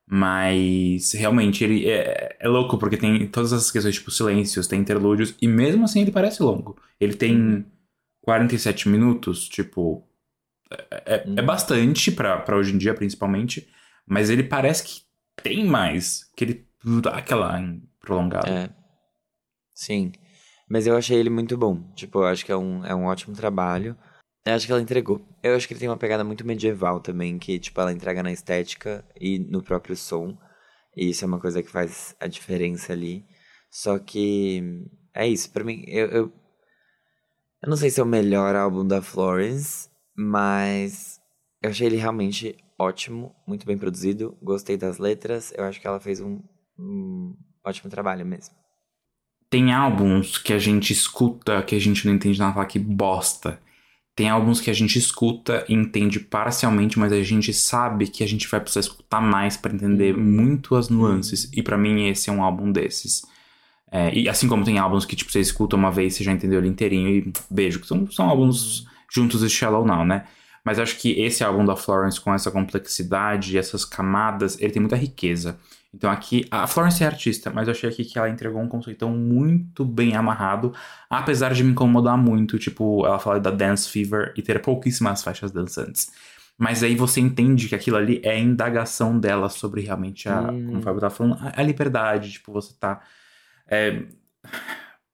Mas 0.06 1.12
realmente 1.12 1.64
ele 1.64 1.88
é, 1.88 2.36
é, 2.38 2.48
louco, 2.48 2.76
porque 2.76 2.98
tem 2.98 3.26
todas 3.26 3.52
essas 3.52 3.70
questões, 3.70 3.94
tipo, 3.94 4.10
silêncios, 4.10 4.66
tem 4.66 4.80
interlúdios, 4.80 5.34
e 5.40 5.48
mesmo 5.48 5.84
assim 5.84 6.02
ele 6.02 6.10
parece 6.12 6.42
longo. 6.42 6.76
Ele 7.00 7.14
tem 7.14 7.64
47 8.20 8.88
minutos, 8.88 9.48
tipo. 9.48 10.06
É, 10.90 11.14
é, 11.14 11.24
é 11.24 11.40
uhum. 11.40 11.46
bastante 11.46 12.10
para 12.10 12.56
hoje 12.56 12.74
em 12.74 12.78
dia, 12.78 12.94
principalmente. 12.94 13.68
Mas 14.06 14.30
ele 14.30 14.42
parece 14.42 14.84
que 14.84 15.02
tem 15.42 15.64
mais. 15.64 16.30
Que 16.36 16.44
ele 16.44 16.68
dá 17.02 17.10
aquela 17.10 17.60
prolongada. 18.00 18.48
É. 18.48 18.70
Sim. 19.74 20.12
Mas 20.68 20.86
eu 20.86 20.96
achei 20.96 21.18
ele 21.18 21.30
muito 21.30 21.56
bom. 21.56 21.92
Tipo, 21.94 22.20
eu 22.20 22.26
acho 22.26 22.44
que 22.44 22.52
é 22.52 22.56
um, 22.56 22.84
é 22.84 22.94
um 22.94 23.04
ótimo 23.04 23.34
trabalho. 23.34 23.96
Eu 24.44 24.54
acho 24.54 24.66
que 24.66 24.72
ela 24.72 24.82
entregou. 24.82 25.26
Eu 25.42 25.56
acho 25.56 25.66
que 25.66 25.72
ele 25.72 25.80
tem 25.80 25.88
uma 25.88 25.96
pegada 25.96 26.22
muito 26.22 26.46
medieval 26.46 27.00
também, 27.00 27.38
que, 27.38 27.58
tipo, 27.58 27.80
ela 27.80 27.92
entrega 27.92 28.22
na 28.22 28.32
estética 28.32 29.04
e 29.18 29.38
no 29.38 29.62
próprio 29.62 29.96
som. 29.96 30.36
E 30.96 31.10
isso 31.10 31.24
é 31.24 31.28
uma 31.28 31.40
coisa 31.40 31.62
que 31.62 31.70
faz 31.70 32.14
a 32.20 32.26
diferença 32.26 32.92
ali. 32.92 33.24
Só 33.70 33.98
que 33.98 34.62
é 35.14 35.26
isso. 35.26 35.50
Para 35.50 35.64
mim, 35.64 35.84
eu, 35.86 36.06
eu, 36.08 36.32
eu 37.62 37.68
não 37.68 37.76
sei 37.76 37.90
se 37.90 38.00
é 38.00 38.02
o 38.02 38.06
melhor 38.06 38.54
álbum 38.54 38.86
da 38.86 39.00
Florence, 39.02 39.88
mas 40.16 41.20
eu 41.62 41.70
achei 41.70 41.86
ele 41.86 41.96
realmente 41.96 42.56
ótimo, 42.78 43.34
muito 43.46 43.66
bem 43.66 43.78
produzido. 43.78 44.36
Gostei 44.42 44.76
das 44.76 44.98
letras. 44.98 45.52
Eu 45.56 45.64
acho 45.64 45.80
que 45.80 45.86
ela 45.86 46.00
fez 46.00 46.20
um 46.20 46.40
um 46.78 47.34
ótimo 47.64 47.90
trabalho 47.90 48.26
mesmo. 48.26 48.54
Tem 49.48 49.72
álbuns 49.72 50.38
que 50.38 50.52
a 50.52 50.58
gente 50.58 50.92
escuta 50.92 51.62
que 51.62 51.74
a 51.74 51.78
gente 51.78 52.06
não 52.06 52.14
entende 52.14 52.38
nada, 52.38 52.54
fala 52.54 52.66
que 52.66 52.78
bosta. 52.78 53.60
Tem 54.16 54.28
álbuns 54.28 54.60
que 54.60 54.70
a 54.70 54.74
gente 54.74 54.98
escuta 54.98 55.64
e 55.68 55.74
entende 55.74 56.20
parcialmente, 56.20 56.98
mas 56.98 57.12
a 57.12 57.22
gente 57.22 57.52
sabe 57.52 58.06
que 58.06 58.22
a 58.22 58.28
gente 58.28 58.48
vai 58.48 58.60
precisar 58.60 58.80
escutar 58.80 59.20
mais 59.20 59.56
para 59.56 59.74
entender 59.74 60.16
uhum. 60.16 60.22
muito 60.22 60.76
as 60.76 60.88
nuances. 60.88 61.50
E 61.52 61.62
para 61.62 61.78
mim 61.78 62.08
esse 62.08 62.30
é 62.30 62.32
um 62.32 62.42
álbum 62.42 62.70
desses. 62.70 63.22
É, 63.90 64.12
e 64.12 64.28
assim 64.28 64.48
como 64.48 64.64
tem 64.64 64.78
álbuns 64.78 65.04
que 65.04 65.16
tipo, 65.16 65.30
você 65.30 65.40
escuta 65.40 65.76
uma 65.76 65.90
vez, 65.90 66.14
você 66.14 66.24
já 66.24 66.32
entendeu 66.32 66.58
ele 66.58 66.68
inteirinho 66.68 67.08
e 67.08 67.32
beijo. 67.50 67.80
Que 67.80 67.86
são, 67.86 68.10
são 68.10 68.28
álbuns 68.28 68.86
juntos 69.14 69.42
e 69.42 69.48
Shallow 69.48 69.86
Now, 69.86 70.04
né? 70.04 70.24
Mas 70.64 70.78
acho 70.78 70.96
que 70.98 71.20
esse 71.20 71.44
álbum 71.44 71.64
da 71.64 71.76
Florence, 71.76 72.20
com 72.20 72.32
essa 72.32 72.50
complexidade, 72.50 73.58
essas 73.58 73.84
camadas, 73.84 74.58
ele 74.58 74.72
tem 74.72 74.80
muita 74.80 74.96
riqueza. 74.96 75.58
Então 75.92 76.10
aqui, 76.10 76.46
a 76.50 76.66
Florence 76.66 77.04
é 77.04 77.06
artista, 77.06 77.50
mas 77.50 77.68
eu 77.68 77.72
achei 77.72 77.88
aqui 77.88 78.04
que 78.04 78.18
ela 78.18 78.28
entregou 78.28 78.60
um 78.60 78.68
conceito 78.68 79.06
muito 79.08 79.84
bem 79.84 80.16
amarrado, 80.16 80.74
apesar 81.08 81.52
de 81.52 81.62
me 81.62 81.70
incomodar 81.70 82.16
muito, 82.16 82.58
tipo, 82.58 83.06
ela 83.06 83.18
fala 83.18 83.38
da 83.38 83.50
Dance 83.50 83.88
Fever 83.88 84.32
e 84.36 84.42
ter 84.42 84.60
pouquíssimas 84.60 85.22
faixas 85.22 85.52
dançantes. 85.52 86.10
Mas 86.56 86.82
aí 86.82 86.96
você 86.96 87.20
entende 87.20 87.68
que 87.68 87.74
aquilo 87.74 87.96
ali 87.96 88.20
é 88.24 88.30
a 88.30 88.38
indagação 88.38 89.18
dela 89.18 89.48
sobre 89.48 89.82
realmente 89.82 90.28
a, 90.28 90.40
hum. 90.40 90.66
como 90.66 90.78
o 90.78 90.82
Fábio 90.82 91.00
tá 91.00 91.10
falando, 91.10 91.36
a, 91.40 91.60
a, 91.60 91.62
liberdade, 91.62 92.32
tipo, 92.32 92.52
você 92.52 92.74
tá 92.78 93.00
é, 93.68 94.02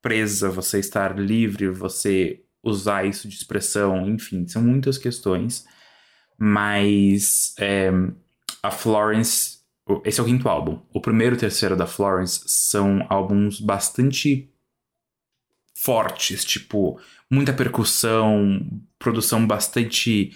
presa, 0.01 0.49
você 0.49 0.79
estar 0.79 1.19
livre, 1.19 1.69
você 1.69 2.43
usar 2.63 3.05
isso 3.07 3.29
de 3.29 3.35
expressão, 3.35 4.09
enfim, 4.09 4.47
são 4.47 4.63
muitas 4.63 4.99
questões. 4.99 5.65
Mas 6.39 7.55
é, 7.59 7.91
a 8.63 8.71
Florence 8.71 9.61
esse 10.05 10.21
é 10.21 10.23
o 10.23 10.27
quinto 10.27 10.49
álbum. 10.49 10.79
O 10.93 11.01
primeiro 11.01 11.35
e 11.35 11.39
o 11.39 11.41
terceiro 11.41 11.77
da 11.77 11.87
Florence 11.87 12.43
são 12.47 13.05
álbuns 13.09 13.61
bastante 13.61 14.53
fortes, 15.75 16.45
tipo, 16.45 17.01
muita 17.31 17.53
percussão, 17.53 18.61
produção 18.99 19.47
bastante. 19.47 20.33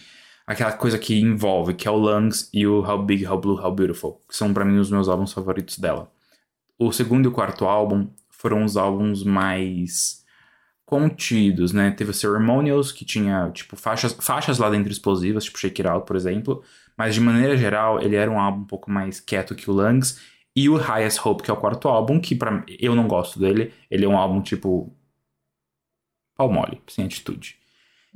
aquela 0.47 0.73
coisa 0.73 0.99
que 0.99 1.21
envolve, 1.21 1.75
que 1.75 1.87
é 1.87 1.91
o 1.91 1.97
Lungs 1.97 2.49
e 2.53 2.67
o 2.67 2.81
How 2.81 3.05
Big, 3.05 3.27
How 3.27 3.41
Blue, 3.41 3.61
How 3.61 3.73
Beautiful, 3.75 4.21
que 4.29 4.37
são 4.37 4.53
para 4.53 4.65
mim 4.65 4.79
os 4.79 4.91
meus 4.91 5.09
álbuns 5.09 5.33
favoritos 5.33 5.79
dela. 5.79 6.11
O 6.79 6.93
segundo 6.93 7.27
e 7.27 7.29
o 7.29 7.33
quarto 7.33 7.67
álbum 7.67 8.09
foram 8.31 8.65
os 8.65 8.77
álbuns 8.77 9.23
mais 9.23 10.24
contidos, 10.85 11.73
né? 11.73 11.91
Teve 11.91 12.11
o 12.11 12.15
Ceremonials, 12.15 12.93
que 12.93 13.05
tinha, 13.05 13.51
tipo, 13.51 13.77
faixas, 13.77 14.13
faixas 14.21 14.59
lá 14.59 14.71
dentro 14.71 14.93
explosivas, 14.93 15.45
tipo 15.45 15.59
Shake 15.59 15.83
It 15.83 15.89
Out, 15.89 16.07
por 16.07 16.17
exemplo. 16.17 16.63
Mas 16.97 17.15
de 17.15 17.21
maneira 17.21 17.57
geral, 17.57 18.01
ele 18.01 18.17
era 18.17 18.31
um 18.31 18.39
álbum 18.39 18.61
um 18.61 18.67
pouco 18.67 18.91
mais 18.91 19.21
quieto 19.21 19.55
que 19.55 19.71
o 19.71 19.75
Lungs. 19.75 20.21
E 20.57 20.69
o 20.69 20.77
Highest 20.77 21.19
Hope, 21.25 21.43
que 21.43 21.51
é 21.51 21.55
o 21.55 21.57
quarto 21.57 21.89
álbum, 21.89 22.21
que 22.21 22.35
para 22.37 22.65
eu 22.79 22.95
não 22.95 23.09
gosto 23.09 23.39
dele. 23.39 23.73
Ele 23.91 24.05
é 24.05 24.09
um 24.09 24.17
álbum 24.17 24.41
tipo. 24.41 24.95
pau 26.37 26.51
mole, 26.53 26.81
sem 26.89 27.05
atitude. 27.07 27.59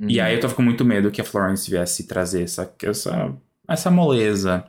E 0.07 0.21
aí 0.21 0.33
eu 0.33 0.39
tava 0.39 0.53
com 0.55 0.61
muito 0.61 0.85
medo 0.85 1.11
que 1.11 1.19
a 1.19 1.25
Florence 1.25 1.69
viesse 1.69 2.07
trazer 2.07 2.43
essa, 2.43 2.73
essa, 2.83 3.37
essa 3.67 3.91
moleza. 3.91 4.65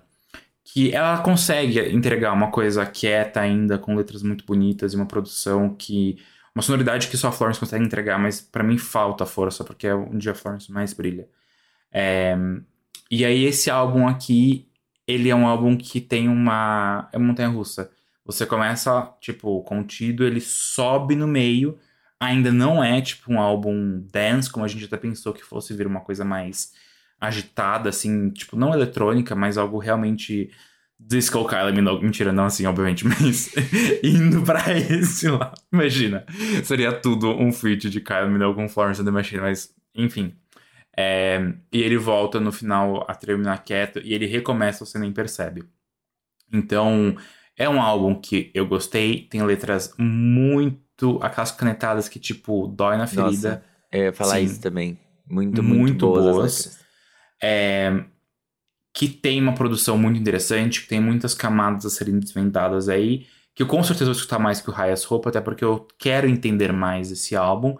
Que 0.64 0.92
ela 0.92 1.18
consegue 1.22 1.78
entregar 1.94 2.32
uma 2.32 2.50
coisa 2.50 2.84
quieta 2.84 3.40
ainda, 3.40 3.78
com 3.78 3.94
letras 3.94 4.22
muito 4.22 4.44
bonitas 4.44 4.92
e 4.92 4.96
uma 4.96 5.06
produção 5.06 5.74
que. 5.74 6.18
Uma 6.54 6.62
sonoridade 6.62 7.08
que 7.08 7.16
só 7.16 7.28
a 7.28 7.32
Florence 7.32 7.60
consegue 7.60 7.84
entregar, 7.84 8.18
mas 8.18 8.40
para 8.40 8.64
mim 8.64 8.76
falta 8.76 9.24
força, 9.24 9.64
porque 9.64 9.86
é 9.86 9.94
onde 9.94 10.28
a 10.28 10.34
Florence 10.34 10.70
mais 10.72 10.92
brilha. 10.92 11.28
É, 11.92 12.36
e 13.10 13.24
aí 13.24 13.44
esse 13.44 13.70
álbum 13.70 14.06
aqui, 14.08 14.68
ele 15.06 15.28
é 15.28 15.34
um 15.34 15.46
álbum 15.46 15.76
que 15.76 16.00
tem 16.00 16.28
uma. 16.28 17.08
É 17.12 17.18
uma 17.18 17.28
montanha 17.28 17.48
russa. 17.48 17.90
Você 18.24 18.46
começa, 18.46 19.12
tipo, 19.20 19.62
contido, 19.64 20.24
ele 20.24 20.40
sobe 20.40 21.16
no 21.16 21.26
meio. 21.26 21.78
Ainda 22.20 22.52
não 22.52 22.84
é, 22.84 23.00
tipo, 23.00 23.32
um 23.32 23.40
álbum 23.40 24.00
dance, 24.12 24.50
como 24.50 24.64
a 24.64 24.68
gente 24.68 24.84
até 24.84 24.96
pensou 24.96 25.32
que 25.32 25.42
fosse 25.42 25.74
vir 25.74 25.86
uma 25.86 26.00
coisa 26.00 26.24
mais 26.24 26.72
agitada, 27.20 27.88
assim, 27.88 28.30
tipo, 28.30 28.56
não 28.56 28.74
eletrônica, 28.74 29.34
mas 29.34 29.58
algo 29.58 29.78
realmente 29.78 30.50
disco 31.06 31.44
Kylie 31.44 31.72
Minogue. 31.72 32.04
Mentira, 32.04 32.32
não 32.32 32.44
assim, 32.44 32.66
obviamente, 32.66 33.06
mas 33.08 33.52
indo 34.02 34.42
pra 34.42 34.62
esse 34.78 35.28
lá. 35.28 35.52
Imagina, 35.72 36.24
seria 36.64 36.92
tudo 36.92 37.30
um 37.30 37.52
feat 37.52 37.88
de 37.88 38.00
Kylie 38.00 38.30
Minogue 38.30 38.56
com 38.56 38.68
Florence 38.68 39.00
and 39.00 39.04
the 39.04 39.10
Machine, 39.10 39.40
mas, 39.40 39.74
enfim. 39.94 40.34
É, 40.96 41.54
e 41.72 41.80
ele 41.80 41.96
volta 41.96 42.38
no 42.38 42.52
final 42.52 43.04
a 43.08 43.14
terminar 43.14 43.64
quieto 43.64 44.00
e 44.04 44.12
ele 44.12 44.26
recomeça, 44.26 44.84
você 44.84 44.98
nem 44.98 45.12
percebe. 45.12 45.64
Então, 46.52 47.16
é 47.56 47.68
um 47.68 47.80
álbum 47.80 48.14
que 48.14 48.50
eu 48.54 48.66
gostei, 48.66 49.22
tem 49.30 49.42
letras 49.42 49.94
muito. 49.98 51.18
aquelas 51.22 51.52
canetadas 51.52 52.08
que, 52.08 52.18
tipo, 52.18 52.66
dói 52.66 52.96
na 52.96 53.06
ferida. 53.06 53.50
Nossa, 53.50 53.64
eu 53.92 54.02
ia 54.04 54.12
falar 54.12 54.36
Sim. 54.36 54.44
isso 54.44 54.60
também. 54.60 54.98
Muito, 55.28 55.62
muito, 55.62 55.80
Muito 55.80 56.06
boas. 56.06 56.26
as 56.26 56.34
boas. 56.34 56.80
É, 57.42 58.04
que 58.92 59.08
tem 59.08 59.40
uma 59.40 59.54
produção 59.54 59.96
muito 59.96 60.18
interessante, 60.20 60.82
que 60.82 60.88
tem 60.88 61.00
muitas 61.00 61.34
camadas 61.34 61.86
a 61.86 61.90
serem 61.90 62.18
desvendadas 62.18 62.88
aí, 62.88 63.26
que 63.54 63.62
eu 63.62 63.66
com 63.66 63.82
certeza 63.82 64.06
vou 64.06 64.14
escutar 64.14 64.38
mais 64.38 64.60
que 64.60 64.70
o 64.70 64.72
Raias 64.72 65.04
Roupa, 65.04 65.28
até 65.28 65.40
porque 65.40 65.64
eu 65.64 65.86
quero 65.98 66.28
entender 66.28 66.72
mais 66.72 67.10
esse 67.10 67.36
álbum. 67.36 67.76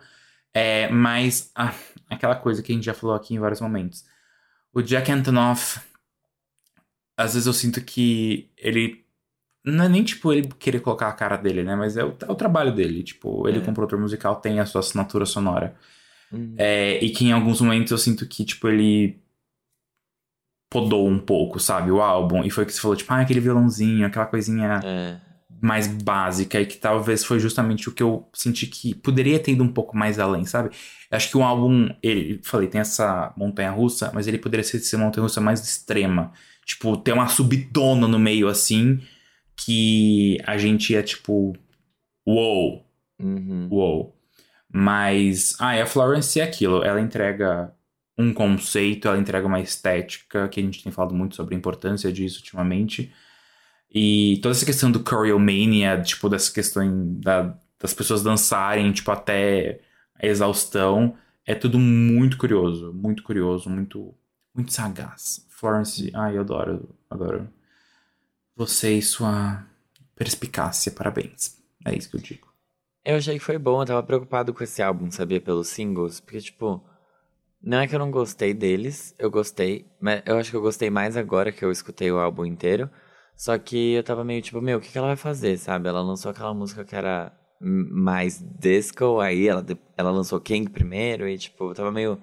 É, 0.52 0.88
mas 0.88 1.50
ah, 1.54 1.74
aquela 2.08 2.36
coisa 2.36 2.62
que 2.62 2.72
a 2.72 2.74
gente 2.74 2.84
já 2.84 2.94
falou 2.94 3.14
aqui 3.14 3.34
em 3.34 3.38
vários 3.38 3.60
momentos. 3.60 4.04
O 4.72 4.82
Jack 4.82 5.10
Antonoff, 5.10 5.80
às 7.16 7.34
vezes 7.34 7.46
eu 7.46 7.52
sinto 7.52 7.80
que 7.82 8.50
ele. 8.56 9.04
Não 9.64 9.84
é 9.84 9.88
nem 9.88 10.02
tipo 10.02 10.32
ele 10.32 10.48
querer 10.58 10.80
colocar 10.80 11.08
a 11.08 11.12
cara 11.12 11.36
dele, 11.36 11.62
né? 11.62 11.76
Mas 11.76 11.96
é 11.96 12.04
o, 12.04 12.16
é 12.20 12.30
o 12.30 12.34
trabalho 12.34 12.74
dele. 12.74 13.02
Tipo, 13.02 13.46
ele 13.48 13.58
É. 13.58 13.60
como 13.60 13.74
produtor 13.74 13.98
musical 14.00 14.36
tem 14.36 14.58
a 14.58 14.66
sua 14.66 14.80
assinatura 14.80 15.26
sonora. 15.26 15.76
Hum. 16.32 16.54
É, 16.56 17.02
e 17.04 17.10
que 17.10 17.26
em 17.26 17.32
alguns 17.32 17.60
momentos 17.60 17.90
eu 17.92 17.98
sinto 17.98 18.26
que, 18.26 18.44
tipo, 18.44 18.68
ele 18.68 19.20
podou 20.70 21.06
um 21.08 21.18
pouco, 21.18 21.58
sabe, 21.60 21.90
o 21.90 22.00
álbum. 22.00 22.42
E 22.44 22.50
foi 22.50 22.64
que 22.64 22.72
você 22.72 22.80
falou, 22.80 22.96
tipo, 22.96 23.12
ah, 23.12 23.20
aquele 23.20 23.40
violãozinho, 23.40 24.06
aquela 24.06 24.24
coisinha 24.26 24.80
É. 24.84 25.16
mais 25.60 25.86
básica. 25.88 26.60
E 26.60 26.64
que 26.66 26.76
talvez 26.78 27.24
foi 27.24 27.38
justamente 27.40 27.88
o 27.88 27.92
que 27.92 28.02
eu 28.02 28.28
senti 28.32 28.66
que 28.68 28.94
poderia 28.94 29.38
ter 29.40 29.52
ido 29.52 29.64
um 29.64 29.72
pouco 29.72 29.96
mais 29.96 30.18
além, 30.18 30.44
sabe? 30.46 30.70
Acho 31.10 31.28
que 31.28 31.36
o 31.36 31.42
álbum, 31.42 31.88
ele, 32.02 32.40
falei, 32.44 32.68
tem 32.68 32.80
essa 32.80 33.32
montanha 33.36 33.70
russa, 33.72 34.10
mas 34.14 34.28
ele 34.28 34.38
poderia 34.38 34.62
ser 34.64 34.76
essa 34.76 34.96
montanha 34.96 35.22
russa 35.24 35.40
mais 35.40 35.60
extrema. 35.62 36.32
Tipo, 36.64 36.96
ter 36.96 37.12
uma 37.12 37.26
subidona 37.26 38.06
no 38.06 38.18
meio 38.18 38.46
assim, 38.48 39.00
que 39.56 40.38
a 40.46 40.56
gente 40.56 40.94
é 40.94 41.02
tipo, 41.02 41.52
uou, 42.26 42.86
Uhum. 43.22 43.68
Uou. 43.70 44.16
Mas, 44.72 45.54
ah, 45.58 45.72
a 45.82 45.84
Florence 45.84 46.40
é 46.40 46.44
aquilo. 46.44 46.82
Ela 46.82 47.00
entrega 47.00 47.70
um 48.20 48.32
conceito, 48.34 49.08
ela 49.08 49.18
entrega 49.18 49.46
uma 49.46 49.60
estética, 49.60 50.48
que 50.48 50.60
a 50.60 50.62
gente 50.62 50.82
tem 50.82 50.92
falado 50.92 51.14
muito 51.14 51.34
sobre 51.36 51.54
a 51.54 51.58
importância 51.58 52.12
disso 52.12 52.38
ultimamente. 52.38 53.12
E 53.92 54.38
toda 54.42 54.54
essa 54.54 54.64
questão 54.66 54.90
do 54.90 55.02
choreomania, 55.08 56.00
tipo, 56.02 56.28
dessa 56.28 56.52
questão 56.52 57.14
da- 57.20 57.56
das 57.78 57.92
pessoas 57.94 58.22
dançarem, 58.22 58.92
tipo, 58.92 59.10
até 59.10 59.80
a 60.14 60.26
exaustão, 60.26 61.16
é 61.46 61.54
tudo 61.54 61.78
muito 61.78 62.36
curioso, 62.36 62.92
muito 62.92 63.22
curioso, 63.22 63.68
muito, 63.70 64.14
muito 64.54 64.72
sagaz. 64.72 65.46
Florence, 65.48 66.10
ai, 66.14 66.36
eu 66.36 66.42
adoro, 66.42 66.88
adoro. 67.08 67.48
Você 68.56 68.98
e 68.98 69.02
sua 69.02 69.64
perspicácia, 70.14 70.92
parabéns. 70.92 71.58
É 71.84 71.94
isso 71.96 72.10
que 72.10 72.16
eu 72.16 72.20
digo. 72.20 72.48
Eu 73.04 73.16
achei 73.16 73.38
que 73.38 73.44
foi 73.44 73.58
bom, 73.58 73.80
eu 73.80 73.86
tava 73.86 74.02
preocupado 74.02 74.52
com 74.52 74.62
esse 74.62 74.82
álbum, 74.82 75.10
sabia, 75.10 75.40
pelos 75.40 75.68
singles, 75.68 76.20
porque, 76.20 76.38
tipo, 76.40 76.84
não 77.62 77.78
é 77.78 77.86
que 77.86 77.94
eu 77.94 77.98
não 77.98 78.10
gostei 78.10 78.54
deles, 78.54 79.14
eu 79.18 79.30
gostei, 79.30 79.86
mas 80.00 80.22
eu 80.26 80.38
acho 80.38 80.50
que 80.50 80.56
eu 80.56 80.62
gostei 80.62 80.90
mais 80.90 81.16
agora 81.16 81.52
que 81.52 81.64
eu 81.64 81.70
escutei 81.70 82.10
o 82.10 82.18
álbum 82.18 82.44
inteiro, 82.44 82.90
só 83.36 83.56
que 83.58 83.94
eu 83.94 84.02
tava 84.02 84.24
meio 84.24 84.42
tipo, 84.42 84.60
meu, 84.60 84.78
o 84.78 84.80
que, 84.80 84.90
que 84.90 84.98
ela 84.98 85.08
vai 85.08 85.16
fazer, 85.16 85.56
sabe? 85.58 85.88
Ela 85.88 86.02
lançou 86.02 86.30
aquela 86.30 86.54
música 86.54 86.84
que 86.84 86.94
era 86.94 87.32
mais 87.60 88.42
disco, 88.58 89.20
aí 89.20 89.48
ela, 89.48 89.64
ela 89.96 90.10
lançou 90.10 90.40
King 90.40 90.70
primeiro, 90.70 91.28
e, 91.28 91.38
tipo, 91.38 91.70
eu 91.70 91.74
tava 91.74 91.90
meio 91.92 92.20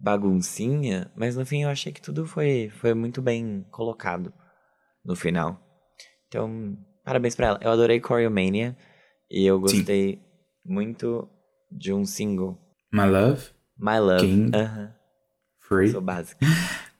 baguncinha, 0.00 1.10
mas 1.16 1.36
no 1.36 1.44
fim 1.44 1.62
eu 1.62 1.68
achei 1.68 1.92
que 1.92 2.00
tudo 2.00 2.26
foi, 2.26 2.70
foi 2.70 2.94
muito 2.94 3.20
bem 3.20 3.66
colocado 3.70 4.32
no 5.04 5.16
final. 5.16 5.60
Então, 6.28 6.76
parabéns 7.04 7.34
pra 7.34 7.46
ela. 7.48 7.60
Eu 7.62 7.70
adorei 7.70 8.00
Choreomania. 8.00 8.76
E 9.30 9.44
eu 9.44 9.56
Sim. 9.66 9.78
gostei 9.78 10.22
muito 10.64 11.28
de 11.70 11.92
um 11.92 12.04
single. 12.04 12.58
My 12.92 13.06
Love, 13.06 13.50
My 13.78 13.98
Love. 13.98 14.50
Aham. 14.54 14.90
Free. 15.60 15.90
Sou 15.90 16.00
básico. 16.00 16.40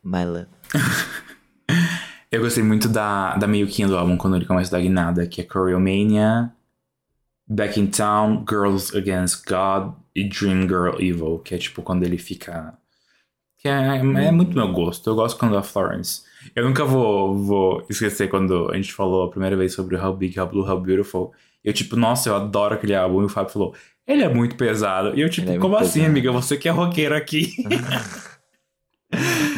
My 0.02 0.24
Love. 0.24 0.48
Eu 2.30 2.42
gostei 2.42 2.62
muito 2.62 2.88
da, 2.88 3.36
da 3.36 3.46
meio-quinha 3.46 3.88
do 3.88 3.96
álbum, 3.96 4.16
quando 4.16 4.36
ele 4.36 4.44
começa 4.44 4.68
a 4.68 4.78
dar 4.78 4.82
guinada, 4.82 5.26
que 5.26 5.40
é 5.40 5.46
Choreomania, 5.50 6.52
Back 7.46 7.80
in 7.80 7.86
Town, 7.86 8.44
Girls 8.46 8.96
Against 8.96 9.48
God 9.48 9.94
e 10.14 10.28
Dream 10.28 10.68
Girl 10.68 11.00
Evil, 11.00 11.38
que 11.38 11.54
é 11.54 11.58
tipo 11.58 11.82
quando 11.82 12.02
ele 12.02 12.18
fica... 12.18 12.76
Que 13.56 13.66
é, 13.66 13.96
é 13.96 14.30
muito 14.30 14.54
meu 14.54 14.70
gosto, 14.70 15.08
eu 15.08 15.14
gosto 15.14 15.38
quando 15.38 15.56
a 15.56 15.62
Florence... 15.62 16.28
Eu 16.54 16.64
nunca 16.64 16.84
vou, 16.84 17.36
vou 17.36 17.86
esquecer 17.88 18.28
quando 18.28 18.70
a 18.70 18.76
gente 18.76 18.92
falou 18.92 19.24
a 19.24 19.30
primeira 19.30 19.56
vez 19.56 19.72
sobre 19.74 19.96
How 19.96 20.14
Big, 20.14 20.38
How 20.38 20.46
Blue, 20.46 20.70
How 20.70 20.80
Beautiful. 20.80 21.32
Eu 21.64 21.72
tipo, 21.72 21.96
nossa, 21.96 22.28
eu 22.28 22.36
adoro 22.36 22.74
aquele 22.74 22.94
álbum, 22.94 23.22
e 23.22 23.24
o 23.24 23.28
Fábio 23.28 23.52
falou, 23.52 23.74
ele 24.08 24.22
é 24.24 24.28
muito 24.28 24.56
pesado. 24.56 25.16
E 25.16 25.20
eu 25.20 25.28
tipo, 25.28 25.48
é 25.50 25.58
como 25.58 25.76
assim, 25.76 26.00
pesado. 26.00 26.10
amiga? 26.10 26.32
Você 26.32 26.56
que 26.56 26.68
é 26.68 26.72
roqueiro 26.72 27.14
aqui. 27.14 27.52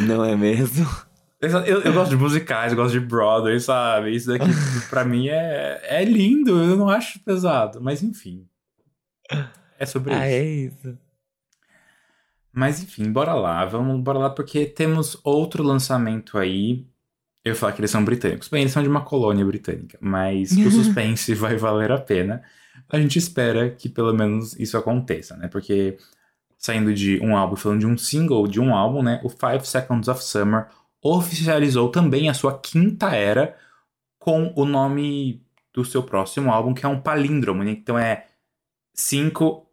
Não 0.07 0.25
é 0.25 0.37
mesmo? 0.37 0.87
Eu, 1.41 1.49
eu- 1.61 1.81
eu 1.83 1.93
gosto 1.93 2.11
de 2.11 2.17
musicais, 2.17 2.73
eu 2.73 2.77
gosto 2.77 2.93
de 2.93 3.01
Broadway, 3.01 3.59
sabe? 3.61 4.15
Isso 4.15 4.29
daqui, 4.29 4.45
pra 4.91 5.05
mim, 5.05 5.29
é, 5.29 5.81
é 5.85 6.05
lindo. 6.05 6.51
Eu 6.51 6.77
não 6.77 6.89
acho 6.89 7.19
pesado. 7.21 7.81
Mas, 7.81 8.03
enfim. 8.03 8.47
É 9.79 9.87
sobre 9.87 10.13
Ah, 10.13 10.27
isso. 10.29 10.37
é 10.37 10.45
isso. 10.45 10.99
Mas, 12.53 12.83
enfim, 12.83 13.11
bora 13.11 13.33
lá. 13.33 13.65
Vamos, 13.65 14.03
bora 14.03 14.19
lá, 14.19 14.31
porque 14.31 14.67
temos 14.67 15.19
outro 15.25 15.63
lançamento 15.63 16.37
aí. 16.37 16.87
Eu 17.43 17.57
falar 17.57 17.73
que 17.73 17.81
eles 17.81 17.91
são 17.91 18.05
britânicos. 18.05 18.49
Bem, 18.49 18.61
eles 18.63 18.73
são 18.73 18.83
de 18.83 18.89
uma 18.89 19.01
colônia 19.03 19.45
britânica. 19.47 19.97
Mas 20.01 20.53
o 20.53 20.55
suspense 20.71 21.33
vai 21.35 21.57
valer 21.57 21.91
a 21.91 21.99
pena. 21.99 22.43
A 22.91 23.01
gente 23.01 23.19
espera 23.19 23.71
que 23.71 23.89
pelo 23.89 24.13
menos 24.13 24.59
isso 24.59 24.77
aconteça, 24.77 25.37
né? 25.37 25.49
Porque 25.49 25.97
saindo 26.59 26.93
de 26.93 27.19
um 27.21 27.37
álbum, 27.37 27.57
falando 27.57 27.81
de 27.81 27.87
um 27.87 27.97
single 27.97 28.47
de 28.47 28.61
um 28.61 28.75
álbum, 28.75 29.03
né? 29.03 29.21
O 29.25 29.29
Five 29.29 29.67
Seconds 29.67 30.09
of 30.09 30.23
Summer 30.23 30.69
oficializou 31.03 31.91
também 31.91 32.29
a 32.29 32.35
sua 32.35 32.59
quinta 32.59 33.15
era 33.15 33.57
com 34.19 34.53
o 34.55 34.65
nome 34.67 35.43
do 35.73 35.85
seu 35.85 36.03
próximo 36.03 36.53
álbum, 36.53 36.75
que 36.75 36.85
é 36.85 36.89
um 36.89 37.01
palíndromo, 37.01 37.65
né? 37.65 37.71
Então 37.71 37.99
é 37.99 38.27
5 38.95 39.67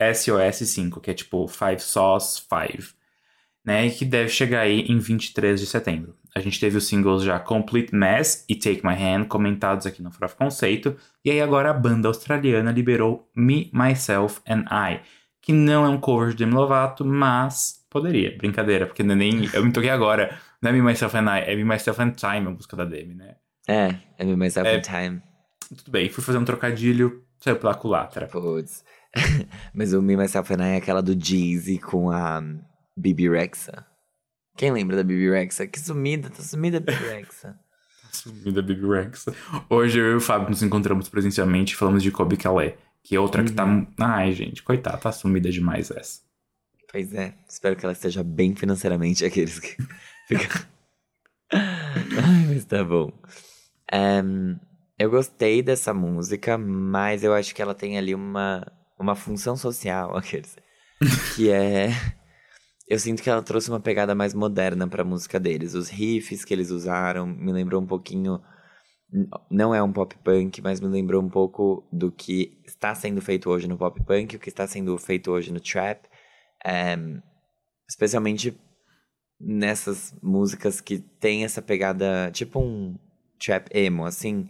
SOS 0.00 0.68
5, 0.68 1.00
que 1.00 1.10
é 1.10 1.14
tipo 1.14 1.46
Five 1.46 1.80
Sauce 1.80 2.40
5, 2.40 2.94
né? 3.70 3.86
E 3.86 3.90
que 3.92 4.04
deve 4.04 4.28
chegar 4.28 4.62
aí 4.62 4.80
em 4.80 4.98
23 4.98 5.60
de 5.60 5.66
setembro. 5.66 6.16
A 6.34 6.40
gente 6.40 6.58
teve 6.58 6.76
os 6.76 6.86
singles 6.88 7.22
já 7.22 7.38
Complete 7.38 7.94
Mess 7.94 8.44
e 8.48 8.56
Take 8.56 8.84
My 8.84 8.94
Hand 8.94 9.26
comentados 9.28 9.86
aqui 9.86 10.02
no 10.02 10.10
Farofa 10.10 10.36
Conceito, 10.36 10.96
e 11.24 11.30
aí 11.30 11.40
agora 11.40 11.70
a 11.70 11.72
banda 11.72 12.08
australiana 12.08 12.72
liberou 12.72 13.28
Me, 13.34 13.70
Myself 13.72 14.40
and 14.48 14.64
I, 14.70 15.00
que 15.40 15.52
não 15.52 15.84
é 15.84 15.88
um 15.88 15.98
cover 16.00 16.30
de 16.30 16.38
Demi 16.38 16.54
Lovato, 16.54 17.04
mas 17.04 17.84
poderia, 17.88 18.36
brincadeira, 18.36 18.86
porque 18.86 19.02
não 19.04 19.14
é 19.14 19.18
nem 19.18 19.48
eu 19.52 19.64
me 19.64 19.72
toquei 19.72 19.90
agora, 19.90 20.36
não 20.60 20.70
é 20.70 20.72
Me, 20.72 20.82
Myself 20.82 21.16
and 21.16 21.26
I, 21.38 21.40
é 21.50 21.54
Me, 21.56 21.64
Myself 21.64 22.00
and 22.02 22.10
Time, 22.12 22.46
a 22.46 22.50
música 22.50 22.76
da 22.76 22.84
Demi, 22.84 23.14
né? 23.14 23.36
É, 23.68 23.94
é 24.18 24.24
Me 24.24 24.34
Myself 24.36 24.68
É. 24.68 24.78
in 24.78 24.80
Time. 24.82 25.22
Tudo 25.68 25.90
bem, 25.92 26.08
fui 26.08 26.22
fazer 26.24 26.38
um 26.38 26.44
trocadilho, 26.44 27.22
saiu 27.38 27.56
pela 27.56 27.74
culatra. 27.74 28.26
Putz. 28.26 28.84
Mas 29.74 29.92
o 29.92 30.02
Me 30.02 30.16
Myself 30.16 30.52
and 30.54 30.64
I 30.64 30.70
é 30.74 30.76
aquela 30.76 31.00
do 31.02 31.12
Jeezy 31.20 31.78
com 31.78 32.10
a 32.10 32.40
Bibi 33.00 33.28
Rexa. 33.28 33.86
Quem 34.56 34.70
lembra 34.70 34.96
da 34.96 35.02
Bibi 35.02 35.30
Rexa? 35.30 35.66
Que 35.66 35.80
sumida, 35.80 36.28
tá 36.28 36.42
sumida 36.42 36.76
a 36.76 36.80
Bibi 36.80 37.04
Rexa. 37.04 37.58
Sumida 38.12 38.60
Baby 38.60 38.88
Rex. 38.88 39.26
Hoje 39.68 40.00
eu 40.00 40.12
e 40.12 40.14
o 40.16 40.20
Fábio 40.20 40.50
nos 40.50 40.62
encontramos 40.62 41.08
presencialmente 41.08 41.74
e 41.74 41.76
falamos 41.76 42.02
de 42.02 42.10
Kobe 42.10 42.36
Calais, 42.36 42.74
que 43.04 43.14
é 43.14 43.20
outra 43.20 43.44
que 43.44 43.52
tá. 43.52 43.64
Ai, 44.00 44.32
gente, 44.32 44.62
coitada, 44.62 44.98
tá 44.98 45.12
sumida 45.12 45.48
demais 45.48 45.90
essa. 45.90 46.20
Pois 46.90 47.14
é, 47.14 47.34
espero 47.48 47.76
que 47.76 47.84
ela 47.84 47.92
esteja 47.92 48.24
bem 48.24 48.54
financeiramente, 48.54 49.24
aqueles 49.24 49.60
que 49.60 49.76
ficam... 50.26 50.62
Ai, 51.52 52.46
mas 52.48 52.64
tá 52.64 52.82
bom. 52.82 53.12
Um, 53.92 54.58
eu 54.98 55.08
gostei 55.08 55.62
dessa 55.62 55.94
música, 55.94 56.58
mas 56.58 57.22
eu 57.22 57.32
acho 57.32 57.54
que 57.54 57.62
ela 57.62 57.76
tem 57.76 57.96
ali 57.96 58.12
uma, 58.12 58.66
uma 58.98 59.14
função 59.14 59.56
social, 59.56 60.14
aqueles. 60.18 60.56
Que 61.36 61.50
é. 61.50 61.90
Eu 62.90 62.98
sinto 62.98 63.22
que 63.22 63.30
ela 63.30 63.40
trouxe 63.40 63.70
uma 63.70 63.78
pegada 63.78 64.16
mais 64.16 64.34
moderna 64.34 64.88
pra 64.88 65.04
música 65.04 65.38
deles. 65.38 65.74
Os 65.74 65.88
riffs 65.88 66.44
que 66.44 66.52
eles 66.52 66.72
usaram 66.72 67.24
me 67.24 67.52
lembrou 67.52 67.80
um 67.80 67.86
pouquinho. 67.86 68.42
Não 69.48 69.72
é 69.72 69.80
um 69.80 69.92
pop 69.92 70.16
punk, 70.24 70.60
mas 70.60 70.80
me 70.80 70.88
lembrou 70.88 71.22
um 71.22 71.28
pouco 71.28 71.86
do 71.92 72.10
que 72.10 72.60
está 72.66 72.92
sendo 72.92 73.22
feito 73.22 73.48
hoje 73.48 73.68
no 73.68 73.78
pop 73.78 74.02
punk, 74.04 74.34
o 74.34 74.40
que 74.40 74.48
está 74.48 74.66
sendo 74.66 74.98
feito 74.98 75.30
hoje 75.30 75.52
no 75.52 75.60
trap. 75.60 76.04
Um, 76.66 77.22
especialmente 77.88 78.58
nessas 79.38 80.12
músicas 80.20 80.80
que 80.80 80.98
tem 80.98 81.44
essa 81.44 81.62
pegada, 81.62 82.28
tipo 82.32 82.58
um 82.58 82.98
trap 83.38 83.68
emo, 83.72 84.04
assim. 84.04 84.48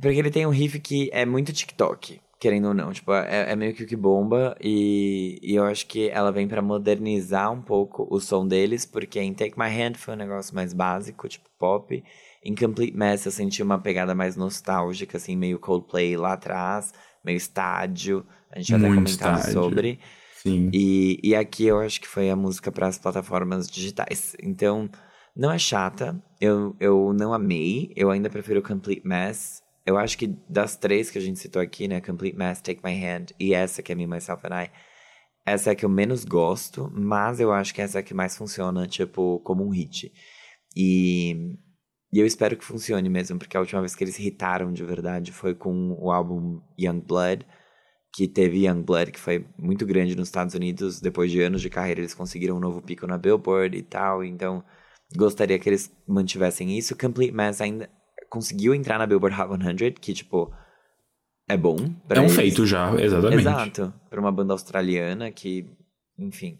Porque 0.00 0.20
ele 0.20 0.30
tem 0.30 0.46
um 0.46 0.50
riff 0.50 0.78
que 0.78 1.10
é 1.12 1.26
muito 1.26 1.52
TikTok, 1.52 2.20
querendo 2.42 2.66
ou 2.66 2.74
não. 2.74 2.92
Tipo, 2.92 3.12
é, 3.12 3.52
é 3.52 3.54
meio 3.54 3.72
que 3.72 3.84
o 3.84 3.86
que 3.86 3.94
bomba. 3.94 4.56
E, 4.60 5.38
e 5.40 5.54
eu 5.54 5.64
acho 5.64 5.86
que 5.86 6.08
ela 6.08 6.32
vem 6.32 6.48
para 6.48 6.60
modernizar 6.60 7.52
um 7.52 7.62
pouco 7.62 8.04
o 8.10 8.18
som 8.18 8.44
deles, 8.44 8.84
porque 8.84 9.20
em 9.20 9.32
Take 9.32 9.56
My 9.56 9.68
Hand 9.68 9.94
foi 9.94 10.14
um 10.14 10.16
negócio 10.16 10.52
mais 10.52 10.72
básico, 10.72 11.28
tipo 11.28 11.48
pop. 11.56 12.02
Em 12.44 12.52
Complete 12.52 12.96
Mess 12.96 13.24
eu 13.24 13.30
senti 13.30 13.62
uma 13.62 13.78
pegada 13.78 14.12
mais 14.12 14.34
nostálgica, 14.34 15.18
assim, 15.18 15.36
meio 15.36 15.60
Coldplay 15.60 16.16
lá 16.16 16.32
atrás, 16.32 16.92
meio 17.24 17.36
estádio. 17.36 18.26
A 18.50 18.58
gente 18.58 18.74
até 18.74 18.88
comentava 18.88 19.42
sobre. 19.42 20.00
Sim. 20.34 20.68
E, 20.72 21.20
e 21.22 21.36
aqui 21.36 21.66
eu 21.66 21.78
acho 21.78 22.00
que 22.00 22.08
foi 22.08 22.28
a 22.28 22.34
música 22.34 22.72
para 22.72 22.88
as 22.88 22.98
plataformas 22.98 23.68
digitais. 23.68 24.34
Então, 24.42 24.90
não 25.36 25.52
é 25.52 25.58
chata. 25.60 26.20
Eu, 26.40 26.74
eu 26.80 27.12
não 27.12 27.32
amei. 27.32 27.92
Eu 27.94 28.10
ainda 28.10 28.28
prefiro 28.28 28.60
Complete 28.60 29.06
Mess. 29.06 29.62
Eu 29.84 29.96
acho 29.98 30.16
que 30.16 30.28
das 30.48 30.76
três 30.76 31.10
que 31.10 31.18
a 31.18 31.20
gente 31.20 31.38
citou 31.38 31.60
aqui, 31.60 31.88
né? 31.88 32.00
Complete 32.00 32.36
Mess, 32.36 32.60
Take 32.60 32.80
My 32.84 32.92
Hand 33.04 33.26
e 33.38 33.54
essa 33.54 33.82
que 33.82 33.92
é 33.92 33.94
Me, 33.94 34.06
Myself 34.06 34.46
and 34.46 34.64
I. 34.64 34.70
Essa 35.44 35.70
é 35.70 35.72
a 35.72 35.76
que 35.76 35.84
eu 35.84 35.88
menos 35.88 36.24
gosto, 36.24 36.90
mas 36.94 37.40
eu 37.40 37.52
acho 37.52 37.74
que 37.74 37.82
essa 37.82 37.98
é 37.98 38.00
a 38.00 38.02
que 38.02 38.14
mais 38.14 38.36
funciona, 38.36 38.86
tipo, 38.86 39.40
como 39.40 39.66
um 39.66 39.70
hit. 39.70 40.12
E, 40.76 41.56
e 42.12 42.18
eu 42.20 42.26
espero 42.26 42.56
que 42.56 42.64
funcione 42.64 43.08
mesmo, 43.08 43.38
porque 43.38 43.56
a 43.56 43.60
última 43.60 43.80
vez 43.80 43.94
que 43.96 44.04
eles 44.04 44.18
hitaram 44.18 44.72
de 44.72 44.84
verdade 44.84 45.32
foi 45.32 45.54
com 45.54 45.96
o 45.98 46.12
álbum 46.12 46.60
Young 46.78 47.00
Blood 47.00 47.44
que 48.12 48.28
teve 48.28 48.66
Youngblood, 48.66 49.10
que 49.10 49.18
foi 49.18 49.46
muito 49.58 49.86
grande 49.86 50.14
nos 50.14 50.28
Estados 50.28 50.54
Unidos. 50.54 51.00
Depois 51.00 51.30
de 51.30 51.40
anos 51.40 51.62
de 51.62 51.70
carreira, 51.70 52.00
eles 52.00 52.14
conseguiram 52.14 52.56
um 52.56 52.60
novo 52.60 52.82
pico 52.82 53.06
na 53.06 53.16
Billboard 53.16 53.76
e 53.76 53.82
tal. 53.82 54.22
Então, 54.22 54.62
gostaria 55.16 55.58
que 55.58 55.68
eles 55.68 55.90
mantivessem 56.06 56.76
isso. 56.76 56.96
Complete 56.96 57.32
Mess 57.32 57.60
ainda 57.60 57.88
conseguiu 58.32 58.74
entrar 58.74 58.98
na 58.98 59.06
Billboard 59.06 59.38
Hot 59.38 59.62
100, 59.78 59.92
que, 59.92 60.14
tipo, 60.14 60.50
é 61.46 61.54
bom. 61.54 61.76
é 62.08 62.18
um 62.18 62.24
eles. 62.24 62.34
feito 62.34 62.64
já, 62.64 62.90
exatamente. 62.98 63.40
Exato. 63.40 63.92
Pra 64.08 64.18
uma 64.18 64.32
banda 64.32 64.54
australiana 64.54 65.30
que, 65.30 65.68
enfim, 66.18 66.56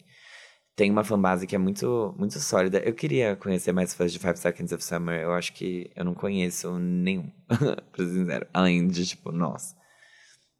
tem 0.76 0.90
uma 0.90 1.02
fanbase 1.02 1.46
que 1.46 1.56
é 1.56 1.58
muito, 1.58 2.14
muito 2.18 2.38
sólida. 2.38 2.78
Eu 2.80 2.92
queria 2.92 3.36
conhecer 3.36 3.72
mais 3.72 3.94
fãs 3.94 4.12
de 4.12 4.18
Five 4.18 4.36
Seconds 4.36 4.70
of 4.70 4.84
Summer. 4.84 5.18
Eu 5.22 5.32
acho 5.32 5.54
que 5.54 5.90
eu 5.96 6.04
não 6.04 6.12
conheço 6.12 6.78
nenhum, 6.78 7.32
pra 7.48 8.04
ser 8.04 8.12
sincero. 8.12 8.46
Além 8.52 8.86
de, 8.86 9.06
tipo, 9.06 9.32
nós. 9.32 9.74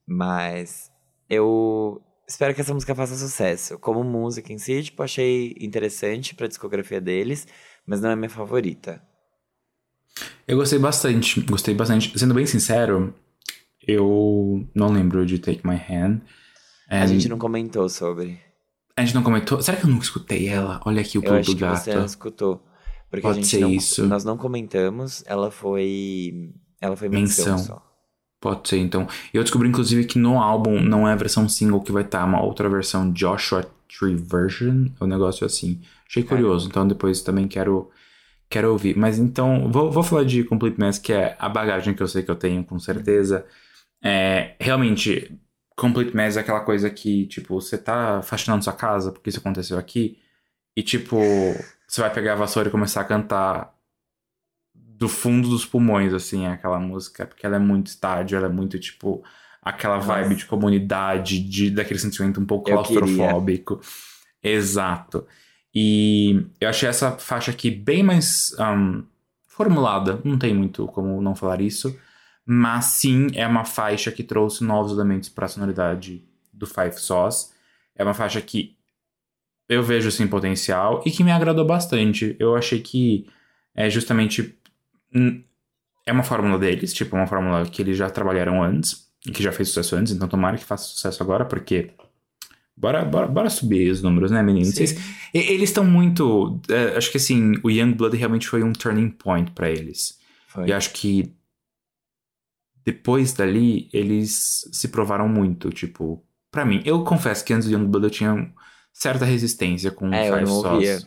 Mas 0.09 0.91
eu 1.29 2.01
espero 2.27 2.55
que 2.55 2.63
essa 2.63 2.73
música 2.73 2.95
faça 2.95 3.17
sucesso. 3.17 3.79
Como 3.79 4.03
música 4.03 4.51
em 4.51 4.57
si, 4.57 4.83
tipo, 4.83 5.03
achei 5.03 5.55
interessante 5.61 6.35
pra 6.35 6.49
discografia 6.49 7.03
deles, 7.03 7.47
mas 7.87 8.01
não 8.01 8.09
é 8.09 8.17
minha 8.17 8.31
favorita. 8.31 9.12
Eu 10.47 10.57
gostei 10.57 10.79
bastante, 10.79 11.41
gostei 11.43 11.75
bastante. 11.75 12.19
Sendo 12.19 12.35
bem 12.35 12.47
sincero, 12.47 13.15
eu 13.87 14.69
não 14.75 14.93
lembro 14.93 15.25
de 15.25 15.39
Take 15.39 15.67
My 15.67 15.77
Hand. 15.77 16.21
A 16.89 17.07
gente 17.07 17.29
não 17.29 17.39
comentou 17.39 17.89
sobre. 17.89 18.39
A 18.97 19.05
gente 19.05 19.15
não 19.15 19.23
comentou? 19.23 19.63
Será 19.63 19.79
que 19.79 19.85
eu 19.85 19.91
nunca 19.91 20.05
escutei 20.05 20.49
ela? 20.49 20.81
Olha 20.85 21.01
aqui 21.01 21.17
o 21.19 21.23
pulo 21.23 21.41
do 21.41 21.57
gato. 21.57 21.85
você 21.85 21.95
não 21.95 22.05
escutou. 22.05 22.63
Porque 23.11 23.23
Pode 23.23 23.41
a 23.41 23.43
gente 23.43 23.51
ser 23.51 23.61
não, 23.61 23.71
isso. 23.71 24.07
nós 24.07 24.25
não 24.25 24.37
comentamos, 24.37 25.23
ela 25.27 25.51
foi. 25.51 26.51
Ela 26.81 26.97
foi 26.97 27.09
menção, 27.09 27.57
menção. 27.57 27.77
só. 27.77 27.93
Pode 28.41 28.69
ser, 28.69 28.79
então. 28.79 29.07
Eu 29.33 29.43
descobri, 29.43 29.69
inclusive, 29.69 30.05
que 30.05 30.19
no 30.19 30.41
álbum 30.41 30.81
não 30.81 31.07
é 31.07 31.13
a 31.13 31.17
versão 31.17 31.49
single 31.49 31.81
que 31.81 31.93
vai 31.93 32.03
estar, 32.03 32.21
tá, 32.21 32.25
uma 32.25 32.43
outra 32.43 32.69
versão 32.69 33.13
Joshua 33.13 33.71
Tree 33.87 34.17
Version, 34.17 34.87
um 35.01 35.07
negócio 35.07 35.47
assim. 35.47 35.81
Achei 36.09 36.23
curioso, 36.23 36.69
então 36.69 36.87
depois 36.89 37.23
também 37.23 37.47
quero, 37.47 37.91
quero 38.53 38.71
ouvir. 38.71 38.97
Mas 38.97 39.19
então, 39.19 39.71
vou, 39.73 39.91
vou 39.91 40.03
falar 40.03 40.25
de 40.25 40.45
Complete 40.45 40.79
Mess, 40.79 40.99
que 40.99 41.13
é 41.13 41.35
a 41.39 41.49
bagagem 41.49 41.95
que 41.95 42.03
eu 42.03 42.09
sei 42.09 42.23
que 42.23 42.31
eu 42.31 42.37
tenho, 42.37 42.63
com 42.63 42.79
certeza. 42.79 43.47
É, 44.05 44.55
realmente, 44.61 45.39
Complete 45.75 46.15
Mess 46.15 46.37
é 46.37 46.41
aquela 46.41 46.61
coisa 46.61 46.91
que, 46.91 47.27
tipo, 47.27 47.59
você 47.61 47.79
tá 47.79 48.21
faxinando 48.23 48.63
sua 48.63 48.75
casa, 48.75 49.11
porque 49.11 49.31
isso 49.31 49.39
aconteceu 49.39 49.79
aqui, 49.79 50.19
e, 50.77 50.83
tipo, 50.83 51.19
você 51.89 52.01
vai 52.01 52.13
pegar 52.13 52.35
a 52.35 52.37
vassoura 52.37 52.69
e 52.69 52.73
começar 52.73 53.01
a 53.01 53.05
cantar 53.05 53.75
do 54.75 55.09
fundo 55.09 55.49
dos 55.49 55.65
pulmões, 55.65 56.13
assim, 56.13 56.47
aquela 56.47 56.79
música, 56.79 57.27
porque 57.27 57.45
ela 57.47 57.57
é 57.57 57.59
muito 57.59 57.89
estádio, 57.89 58.37
ela 58.37 58.47
é 58.47 58.51
muito, 58.51 58.79
tipo, 58.79 59.25
aquela 59.63 59.99
vibe 59.99 60.37
de 60.37 60.47
comunidade, 60.47 61.41
de, 61.41 61.71
daquele 61.71 61.99
sentimento 61.99 62.41
um 62.41 62.47
pouco 62.47 62.71
claustrofóbico. 62.71 63.81
Exato. 64.43 65.27
E 65.75 66.47
eu 66.61 66.69
achei 66.69 66.89
essa 66.89 67.13
faixa 67.13 67.51
aqui 67.51 67.71
bem 67.71 68.03
mais 68.03 68.55
um, 68.59 69.05
formulada, 69.47 70.21
não 70.25 70.39
tem 70.39 70.55
muito 70.55 70.87
como 70.89 71.21
não 71.23 71.35
falar 71.35 71.61
isso, 71.61 71.97
mas 72.45 72.87
sim 72.87 73.29
é 73.35 73.47
uma 73.47 73.65
faixa 73.65 74.11
que 74.11 74.23
trouxe 74.23 74.65
novos 74.65 74.93
elementos 74.93 75.29
para 75.29 75.47
a 75.47 75.49
sonoridade 75.49 76.25
do 76.53 76.67
Five 76.67 77.01
Sauce. 77.01 77.53
É 77.95 78.03
uma 78.03 78.15
faixa 78.15 78.41
que 78.41 78.77
eu 79.69 79.83
vejo 79.83 80.11
sim 80.11 80.27
potencial 80.27 81.03
e 81.07 81.11
que 81.11 81.25
me 81.25 81.33
agradou 81.33 81.65
bastante. 81.65 82.37
Eu 82.39 82.57
achei 82.57 82.81
que 82.81 83.27
é 83.75 83.89
justamente 83.89 84.59
é 86.07 86.13
uma 86.13 86.23
fórmula 86.23 86.59
deles, 86.59 86.93
tipo, 86.93 87.17
uma 87.17 87.27
fórmula 87.27 87.65
que 87.67 87.81
eles 87.83 87.97
já 87.97 88.11
trabalharam 88.11 88.63
antes 88.63 89.09
e 89.27 89.31
que 89.31 89.43
já 89.43 89.53
fez 89.53 89.69
sucesso 89.69 89.97
antes, 89.97 90.13
então 90.13 90.29
tomara 90.29 90.57
que 90.57 90.65
faça 90.65 90.85
sucesso 90.85 91.23
agora, 91.23 91.45
porque. 91.45 91.91
Bora, 92.83 93.05
bora, 93.05 93.29
bora 93.29 93.49
subir 93.49 93.89
os 93.93 94.03
números, 94.03 94.33
né, 94.33 94.43
meninos? 94.43 94.75
Vocês, 94.75 94.99
eles 95.33 95.71
estão 95.71 95.85
muito. 95.85 96.61
É, 96.69 96.97
acho 96.97 97.13
que 97.13 97.17
assim, 97.17 97.53
o 97.63 97.71
Young 97.71 97.93
Blood 97.93 98.17
realmente 98.17 98.49
foi 98.49 98.65
um 98.65 98.73
turning 98.73 99.09
point 99.09 99.53
para 99.53 99.71
eles. 99.71 100.19
Foi. 100.49 100.67
E 100.67 100.73
acho 100.73 100.93
que 100.93 101.33
depois 102.85 103.33
dali, 103.35 103.89
eles 103.93 104.69
se 104.73 104.89
provaram 104.89 105.29
muito, 105.29 105.71
tipo, 105.71 106.27
para 106.51 106.65
mim. 106.65 106.83
Eu 106.85 107.05
confesso 107.05 107.45
que 107.45 107.55
antes 107.55 107.69
do 107.69 107.73
Young 107.73 107.87
Blood 107.87 108.07
eu 108.07 108.11
tinha 108.11 108.53
certa 108.93 109.25
resistência 109.25 109.93
com 109.93 110.13
é, 110.13 110.25
Five 110.25 110.49
Sauce. 110.49 111.07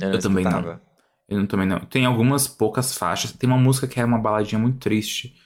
Eu, 0.00 0.10
eu 0.14 0.18
também 0.18 0.44
não. 0.44 0.80
Eu 1.28 1.38
não, 1.38 1.46
também 1.46 1.68
não. 1.68 1.78
Tem 1.78 2.04
algumas 2.04 2.48
poucas 2.48 2.92
faixas. 2.98 3.30
Tem 3.30 3.48
uma 3.48 3.56
música 3.56 3.86
que 3.86 4.00
é 4.00 4.04
uma 4.04 4.18
baladinha 4.18 4.58
muito 4.58 4.78
triste. 4.78 5.36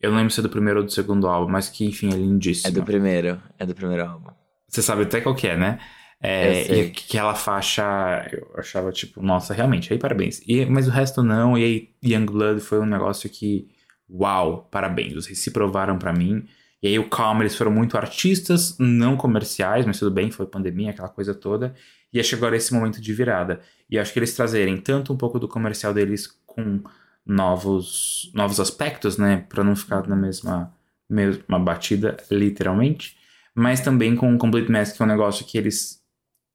Eu 0.00 0.10
não 0.10 0.18
lembro 0.18 0.32
se 0.32 0.40
é 0.40 0.42
do 0.42 0.50
primeiro 0.50 0.80
ou 0.80 0.84
do 0.84 0.90
segundo 0.90 1.28
álbum, 1.28 1.52
mas 1.52 1.68
que, 1.68 1.84
enfim, 1.84 2.12
é 2.12 2.16
lindíssima. 2.16 2.70
É 2.70 2.72
do 2.72 2.82
primeiro. 2.82 3.40
É 3.56 3.64
do 3.64 3.72
primeiro 3.72 4.04
álbum. 4.04 4.34
Você 4.68 4.82
sabe 4.82 5.02
até 5.02 5.20
qual 5.20 5.34
que 5.34 5.46
é, 5.46 5.56
né? 5.56 5.78
É, 6.20 6.74
e 6.74 6.80
aquela 6.86 7.34
faixa, 7.34 7.82
eu 8.32 8.50
achava 8.56 8.90
tipo, 8.90 9.22
nossa, 9.22 9.52
realmente, 9.52 9.92
aí 9.92 9.98
parabéns. 9.98 10.40
E, 10.46 10.64
mas 10.64 10.88
o 10.88 10.90
resto 10.90 11.22
não, 11.22 11.58
e 11.58 11.64
aí 11.64 11.90
Young 12.02 12.26
Blood 12.26 12.60
foi 12.60 12.80
um 12.80 12.86
negócio 12.86 13.28
que, 13.28 13.68
uau, 14.08 14.66
parabéns, 14.70 15.12
vocês 15.12 15.38
se 15.38 15.50
provaram 15.50 15.98
para 15.98 16.12
mim. 16.12 16.46
E 16.82 16.88
aí 16.88 16.98
o 16.98 17.08
Calm, 17.08 17.40
eles 17.40 17.56
foram 17.56 17.70
muito 17.70 17.96
artistas, 17.96 18.76
não 18.78 19.16
comerciais, 19.16 19.86
mas 19.86 19.98
tudo 19.98 20.10
bem, 20.10 20.30
foi 20.30 20.46
pandemia, 20.46 20.90
aquela 20.90 21.08
coisa 21.08 21.34
toda. 21.34 21.74
E 22.12 22.20
acho 22.20 22.34
agora 22.36 22.56
esse 22.56 22.72
momento 22.72 23.00
de 23.00 23.12
virada. 23.12 23.60
E 23.90 23.98
acho 23.98 24.12
que 24.12 24.18
eles 24.18 24.34
trazerem 24.34 24.76
tanto 24.78 25.12
um 25.12 25.16
pouco 25.16 25.38
do 25.38 25.48
comercial 25.48 25.92
deles 25.92 26.26
com 26.46 26.82
novos, 27.26 28.30
novos 28.34 28.60
aspectos, 28.60 29.16
né? 29.16 29.44
Pra 29.48 29.64
não 29.64 29.74
ficar 29.74 30.06
na 30.06 30.14
mesma, 30.14 30.72
mesma 31.08 31.58
batida, 31.58 32.16
literalmente. 32.30 33.16
Mas 33.54 33.80
também 33.80 34.16
com 34.16 34.34
o 34.34 34.38
Complete 34.38 34.70
Mask, 34.70 34.96
que 34.96 35.02
é 35.02 35.04
um 35.04 35.08
negócio 35.08 35.46
que 35.46 35.56
eles, 35.56 36.02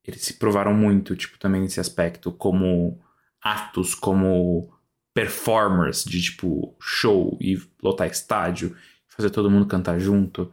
eles 0.05 0.21
se 0.21 0.33
provaram 0.33 0.73
muito, 0.73 1.15
tipo, 1.15 1.39
também 1.39 1.61
nesse 1.61 1.79
aspecto, 1.79 2.31
como 2.31 2.99
atos, 3.41 3.95
como 3.95 4.73
performers 5.13 6.03
de, 6.03 6.21
tipo, 6.21 6.75
show 6.81 7.37
e 7.39 7.57
lotar 7.81 8.07
estádio, 8.07 8.75
fazer 9.07 9.29
todo 9.29 9.49
mundo 9.49 9.65
cantar 9.65 9.99
junto. 9.99 10.51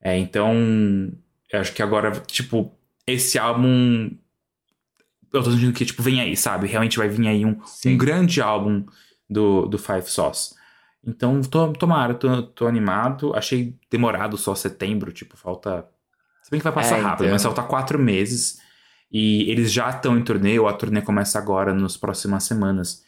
É, 0.00 0.18
então, 0.18 0.54
eu 1.52 1.60
acho 1.60 1.72
que 1.72 1.82
agora, 1.82 2.10
tipo, 2.20 2.76
esse 3.06 3.38
álbum 3.38 4.10
eu 5.32 5.42
tô 5.42 5.50
sentindo 5.50 5.72
que, 5.72 5.84
tipo, 5.84 6.02
vem 6.02 6.20
aí, 6.20 6.36
sabe? 6.36 6.66
Realmente 6.66 6.98
vai 6.98 7.08
vir 7.08 7.28
aí 7.28 7.44
um, 7.44 7.60
um 7.86 7.96
grande 7.96 8.40
álbum 8.40 8.84
do, 9.28 9.66
do 9.66 9.78
Five 9.78 10.10
Sauce. 10.10 10.54
Então, 11.06 11.40
tô, 11.42 11.72
tomara, 11.72 12.14
tô, 12.14 12.42
tô 12.42 12.66
animado. 12.66 13.34
Achei 13.34 13.74
demorado 13.90 14.36
só 14.36 14.54
setembro, 14.54 15.12
tipo, 15.12 15.36
falta 15.36 15.86
Se 16.42 16.50
bem 16.50 16.58
que 16.58 16.64
vai 16.64 16.72
passar 16.72 16.98
É, 16.98 17.00
rápido, 17.00 17.24
então. 17.26 17.32
mas 17.34 17.42
falta 17.42 17.62
quatro 17.62 17.98
meses. 17.98 18.60
E 19.10 19.48
eles 19.50 19.72
já 19.72 19.88
estão 19.90 20.18
em 20.18 20.22
turnê, 20.22 20.58
ou 20.58 20.66
a 20.66 20.72
turnê 20.72 21.00
começa 21.00 21.38
agora, 21.38 21.72
nas 21.72 21.96
próximas 21.96 22.42
semanas. 22.44 23.04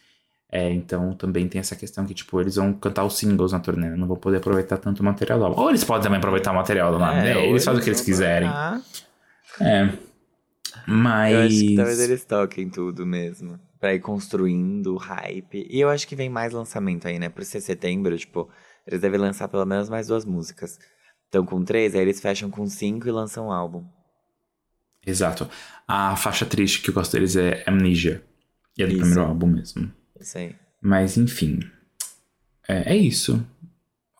É, 0.51 0.71
então 0.71 1.13
também 1.13 1.47
tem 1.47 1.59
essa 1.59 1.75
questão 1.75 2.05
que, 2.05 2.13
tipo, 2.13 2.39
eles 2.41 2.55
vão 2.55 2.73
cantar 2.73 3.03
os 3.03 3.17
singles 3.17 3.51
na 3.51 3.59
turnê, 3.59 3.89
né? 3.89 3.95
não 3.95 4.07
vão 4.07 4.17
poder 4.17 4.37
aproveitar 4.37 4.77
tanto 4.77 5.01
o 5.01 5.03
material 5.05 5.43
álbum. 5.43 5.61
Ou 5.61 5.69
eles 5.69 5.83
podem 5.83 6.03
também 6.03 6.17
aproveitar 6.17 6.51
o 6.51 6.55
material 6.55 6.89
do 6.97 7.03
álbum, 7.03 7.17
né? 7.17 7.33
É, 7.33 7.49
Eles 7.49 7.63
fazem 7.63 7.81
o 7.81 7.83
que 7.83 7.89
eles 7.89 8.01
quiserem. 8.01 8.49
É. 9.61 9.89
Mas. 10.87 11.33
Eu 11.35 11.41
acho 11.41 11.59
que 11.59 11.75
talvez 11.75 11.99
eles 11.99 12.25
toquem 12.25 12.69
tudo 12.69 13.05
mesmo. 13.05 13.59
Pra 13.79 13.93
ir 13.93 13.99
construindo 13.99 14.97
hype. 14.97 15.67
E 15.69 15.79
eu 15.79 15.89
acho 15.89 16.07
que 16.07 16.15
vem 16.15 16.29
mais 16.29 16.51
lançamento 16.51 17.07
aí, 17.07 17.17
né? 17.17 17.29
Por 17.29 17.45
ser 17.45 17.61
setembro, 17.61 18.17
tipo, 18.17 18.49
eles 18.85 18.99
devem 18.99 19.19
lançar 19.19 19.47
pelo 19.47 19.65
menos 19.65 19.89
mais 19.89 20.07
duas 20.07 20.25
músicas. 20.25 20.77
Então, 21.29 21.45
com 21.45 21.63
três, 21.63 21.95
aí 21.95 22.01
eles 22.01 22.19
fecham 22.19 22.49
com 22.49 22.67
cinco 22.67 23.07
e 23.07 23.11
lançam 23.11 23.47
um 23.47 23.51
álbum. 23.51 23.85
Exato. 25.05 25.49
A 25.87 26.15
faixa 26.15 26.45
triste 26.45 26.81
que 26.81 26.89
eu 26.89 26.93
gosto 26.93 27.13
deles 27.13 27.35
é 27.35 27.63
Amnesia. 27.65 28.23
E 28.77 28.83
é 28.83 28.85
do 28.85 28.91
Isso. 28.91 29.01
primeiro 29.01 29.29
álbum 29.29 29.47
mesmo. 29.47 29.91
Isso 30.19 30.37
aí. 30.37 30.55
Mas 30.81 31.17
enfim. 31.17 31.59
É, 32.67 32.93
é 32.93 32.97
isso. 32.97 33.45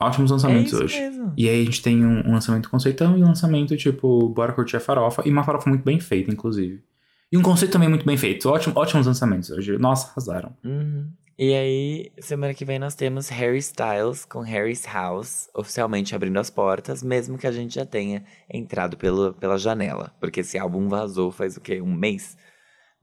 Ótimos 0.01 0.31
lançamentos 0.31 0.73
é 0.73 0.83
hoje. 0.83 0.99
mesmo. 0.99 1.33
E 1.37 1.49
aí 1.49 1.61
a 1.61 1.65
gente 1.65 1.81
tem 1.81 2.05
um, 2.05 2.27
um 2.27 2.31
lançamento 2.31 2.69
conceitão 2.69 3.17
e 3.17 3.23
um 3.23 3.27
lançamento 3.27 3.75
tipo, 3.75 4.29
bora 4.29 4.53
curtir 4.53 4.77
a 4.77 4.79
farofa. 4.79 5.23
E 5.25 5.31
uma 5.31 5.43
farofa 5.43 5.69
muito 5.69 5.83
bem 5.83 5.99
feita, 5.99 6.31
inclusive. 6.31 6.81
E 7.31 7.37
um 7.37 7.41
conceito 7.41 7.71
também 7.71 7.87
muito 7.89 8.05
bem 8.05 8.17
feito. 8.17 8.49
Ótimo, 8.49 8.73
ótimos 8.77 9.05
lançamentos 9.05 9.49
hoje. 9.51 9.77
Nossa, 9.77 10.07
arrasaram. 10.11 10.55
Uhum. 10.63 11.11
E 11.37 11.53
aí, 11.53 12.11
semana 12.19 12.53
que 12.53 12.65
vem 12.65 12.79
nós 12.79 12.95
temos 12.95 13.29
Harry 13.29 13.59
Styles 13.59 14.25
com 14.25 14.41
Harry's 14.41 14.85
House 14.85 15.47
oficialmente 15.53 16.13
abrindo 16.13 16.37
as 16.37 16.49
portas, 16.49 17.01
mesmo 17.01 17.37
que 17.37 17.47
a 17.47 17.51
gente 17.51 17.75
já 17.75 17.85
tenha 17.85 18.25
entrado 18.51 18.97
pelo, 18.97 19.33
pela 19.35 19.57
janela. 19.57 20.11
Porque 20.19 20.41
esse 20.41 20.57
álbum 20.57 20.89
vazou 20.89 21.31
faz 21.31 21.55
o 21.55 21.61
quê? 21.61 21.79
Um 21.81 21.93
mês? 21.93 22.35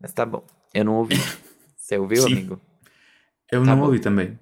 Mas 0.01 0.13
tá 0.13 0.27
bom. 0.27 0.45
Eu 0.75 0.85
não 0.85 0.97
ouvi. 0.97 1.17
Você 1.79 1.97
ouviu, 1.97 2.23
Sim. 2.23 2.33
amigo? 2.33 2.61
Eu 3.51 3.61
Tá 3.65 3.71
não 3.71 3.79
bom. 3.79 3.87
ouvi 3.87 4.01
também. 4.01 4.39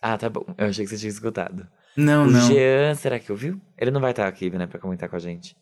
Ah, 0.00 0.16
tá 0.16 0.30
bom. 0.30 0.44
Eu 0.56 0.68
achei 0.68 0.84
que 0.84 0.90
você 0.90 0.96
tinha 0.96 1.10
escutado. 1.10 1.66
Não, 1.96 2.24
o 2.28 2.30
não. 2.30 2.40
Jean, 2.46 2.94
será 2.94 3.18
que 3.18 3.32
ouviu? 3.32 3.60
Ele 3.76 3.90
não 3.90 4.00
vai 4.00 4.12
estar 4.12 4.28
aqui, 4.28 4.48
né, 4.48 4.66
pra 4.68 4.78
comentar 4.78 5.08
com 5.08 5.16
a 5.16 5.18
gente. 5.18 5.56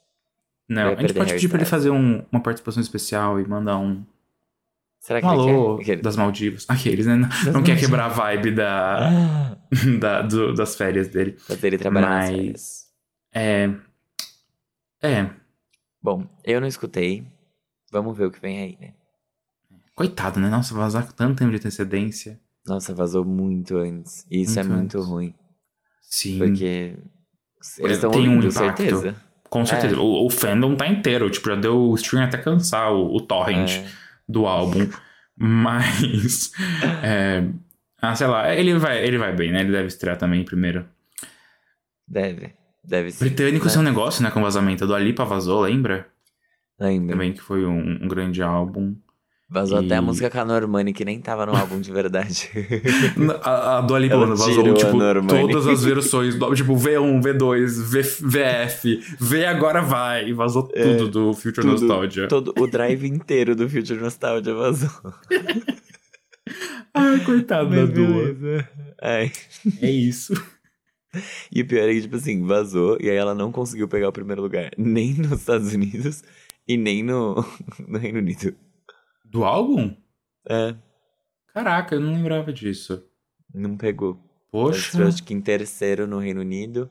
Não, 0.68 0.88
a 0.92 0.94
gente 1.00 1.14
pode 1.14 1.32
pedir 1.34 1.48
pra 1.48 1.58
ele 1.58 1.64
fazer 1.64 1.90
um- 1.90 2.24
uma 2.30 2.40
participação 2.42 2.80
especial 2.82 3.38
e 3.40 3.46
mandar 3.46 3.78
um, 3.78 4.04
Será 4.98 5.20
que 5.20 5.26
um 5.26 5.30
alô 5.30 5.78
quer? 5.78 6.00
Das 6.00 6.16
Maldivas. 6.16 6.64
Aqueles, 6.68 7.06
né? 7.06 7.14
Não, 7.14 7.52
não 7.52 7.62
quer 7.62 7.78
quebrar 7.78 8.06
a 8.06 8.08
vibe 8.08 8.50
da, 8.52 9.54
da- 10.00 10.22
do- 10.22 10.52
das 10.54 10.74
férias 10.74 11.06
dele. 11.08 11.36
fazer 11.38 11.68
ele 11.68 11.78
trabalhar 11.78 12.08
nas 12.10 12.28
férias. 12.30 12.86
Mas. 13.32 13.42
É. 13.42 13.70
É. 15.02 15.30
Bom, 16.02 16.26
eu 16.44 16.60
não 16.60 16.66
escutei. 16.66 17.24
Vamos 17.92 18.16
ver 18.18 18.26
o 18.26 18.30
que 18.32 18.40
vem 18.40 18.58
aí, 18.60 18.78
né? 18.80 18.94
Coitado, 19.94 20.40
né? 20.40 20.48
Nossa, 20.48 20.74
vazar 20.74 21.06
com 21.06 21.12
tanto 21.12 21.38
tempo 21.38 21.50
de 21.50 21.56
antecedência. 21.58 22.40
Nossa, 22.66 22.92
vazou 22.92 23.24
muito 23.24 23.76
antes. 23.76 24.26
E 24.30 24.42
isso 24.42 24.58
é 24.58 24.62
Muito 24.64 24.76
muito 24.76 24.96
antes. 24.98 25.08
ruim. 25.08 25.34
Sim. 26.02 26.38
Porque 26.38 26.96
eles 27.78 27.92
estão 27.96 28.10
Tem 28.10 28.28
um 28.28 28.34
ouvindo, 28.36 28.48
impacto. 28.52 28.82
certeza. 28.82 29.16
Com 29.60 29.66
certeza. 29.66 29.94
É. 29.94 29.98
O, 29.98 30.26
o 30.26 30.30
fandom 30.30 30.74
tá 30.74 30.86
inteiro. 30.86 31.30
Tipo, 31.30 31.48
já 31.48 31.56
deu 31.56 31.78
o 31.78 31.94
stream 31.94 32.24
até 32.24 32.38
cansar 32.38 32.92
o, 32.92 33.14
o 33.14 33.20
torrent 33.20 33.70
É. 33.70 33.86
do 34.28 34.46
álbum. 34.46 34.88
Mas. 35.36 36.52
é, 37.02 37.44
ah, 38.00 38.14
sei 38.14 38.26
lá. 38.26 38.54
Ele 38.54 38.78
vai, 38.78 39.04
ele 39.04 39.18
vai 39.18 39.34
bem, 39.34 39.52
né? 39.52 39.60
Ele 39.60 39.72
deve 39.72 39.86
estrear 39.88 40.16
também 40.16 40.44
primeiro. 40.44 40.86
Deve. 42.06 42.52
Deve 42.84 43.10
ser. 43.10 43.24
Britânico 43.24 43.66
né? 43.66 43.72
é 43.74 43.78
um 43.78 43.82
negócio, 43.82 44.22
né? 44.22 44.30
Com 44.30 44.42
vazamento. 44.42 44.86
Do 44.86 44.94
Alipa 44.94 45.24
vazou, 45.24 45.62
lembra? 45.62 46.06
Lembra. 46.78 47.12
Também 47.12 47.32
que 47.32 47.40
foi 47.40 47.64
um, 47.64 47.98
um 48.02 48.08
grande 48.08 48.42
álbum. 48.42 48.94
Vazou 49.48 49.78
até 49.78 49.94
a 49.94 49.98
E- 49.98 50.00
música 50.00 50.28
com 50.28 50.40
a 50.40 50.44
Normani, 50.44 50.92
que 50.92 51.04
nem 51.04 51.20
tava 51.20 51.46
no 51.46 51.54
álbum 51.56 51.80
de 51.80 51.92
verdade. 51.92 52.50
A, 53.44 53.78
a 53.78 53.78
Ela 53.78 54.08
mano, 54.18 54.34
vazou, 54.36 54.74
tipo, 54.74 54.98
todas 55.28 55.66
as 55.68 55.84
versões, 55.84 56.34
do- 56.34 56.52
tipo, 56.52 56.74
V1, 56.74 57.20
V2, 57.22 57.80
v, 57.88 58.02
VF, 58.02 59.00
V 59.20 59.46
agora 59.46 59.80
vai, 59.82 60.28
e 60.28 60.32
vazou 60.32 60.64
tudo 60.64 61.08
do 61.08 61.32
Future 61.32 61.64
Tudo. 61.66 61.80
Nostalgia. 61.86 62.26
Todo 62.26 62.52
o 62.58 62.66
drive 62.66 63.06
inteiro 63.06 63.54
do 63.54 63.68
Future 63.70 64.00
Nostalgia 64.00 64.52
vazou. 64.52 64.90
Ai, 66.92 67.20
coitado 67.20 67.70
da 67.70 67.84
Dua. 67.86 68.32
beleza. 68.32 68.68
Ai. 69.00 69.30
É 69.80 69.90
isso. 69.90 70.32
E 71.54 71.62
o 71.62 71.66
pior 71.66 71.88
é 71.88 71.92
que, 71.94 72.02
tipo 72.02 72.16
assim, 72.16 72.44
vazou 72.44 72.96
e 73.00 73.08
aí 73.08 73.16
ela 73.16 73.34
não 73.34 73.52
conseguiu 73.52 73.86
pegar 73.88 74.08
o 74.08 74.12
primeiro 74.12 74.42
lugar. 74.42 74.70
Nem 74.76 75.14
nos 75.14 75.40
Estados 75.40 75.72
Unidos 75.72 76.22
e 76.66 76.76
nem 76.76 77.02
no, 77.02 77.44
no 77.86 77.98
Reino 77.98 78.18
Unido. 78.18 78.54
Do 79.30 79.44
álbum? 79.44 79.94
É, 80.48 80.74
Caraca, 81.52 81.94
eu 81.94 82.00
não 82.00 82.12
lembrava 82.14 82.52
disso. 82.52 83.02
não 83.52 83.76
pegou. 83.76 84.18
Poxa. 84.50 84.78
estreou, 84.78 85.08
acho 85.08 85.22
que 85.24 85.34
em 85.34 85.40
terceiro 85.40 86.06
no 86.06 86.18
Reino 86.18 86.40
Unido 86.40 86.90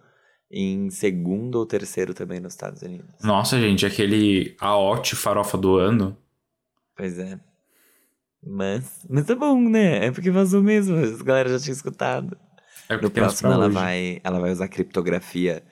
em 0.52 0.90
segundo 0.90 1.56
ou 1.56 1.66
terceiro 1.66 2.14
também 2.14 2.40
nos 2.40 2.54
Estados 2.54 2.82
Unidos. 2.82 3.10
Nossa, 3.24 3.60
gente, 3.60 3.86
aquele 3.86 4.56
AOT 4.60 5.16
farofa 5.16 5.58
do 5.58 5.76
ano. 5.78 6.18
Pois 6.96 7.18
é. 7.20 7.40
Mas, 8.44 9.06
mas 9.10 9.26
tá 9.26 9.36
bom, 9.36 9.60
né? 9.60 10.06
É 10.06 10.12
porque 10.12 10.30
vazou 10.30 10.62
mesmo. 10.62 10.96
A 10.98 11.24
galera 11.24 11.50
já 11.50 11.60
tinha 11.60 11.74
escutado. 11.74 12.38
É 12.88 12.96
No 12.96 13.10
próximo 13.10 13.52
ela 13.52 13.66
hoje. 13.66 13.74
vai, 13.74 14.22
ela 14.24 14.40
vai 14.40 14.52
usar 14.52 14.68
criptografia 14.68 15.64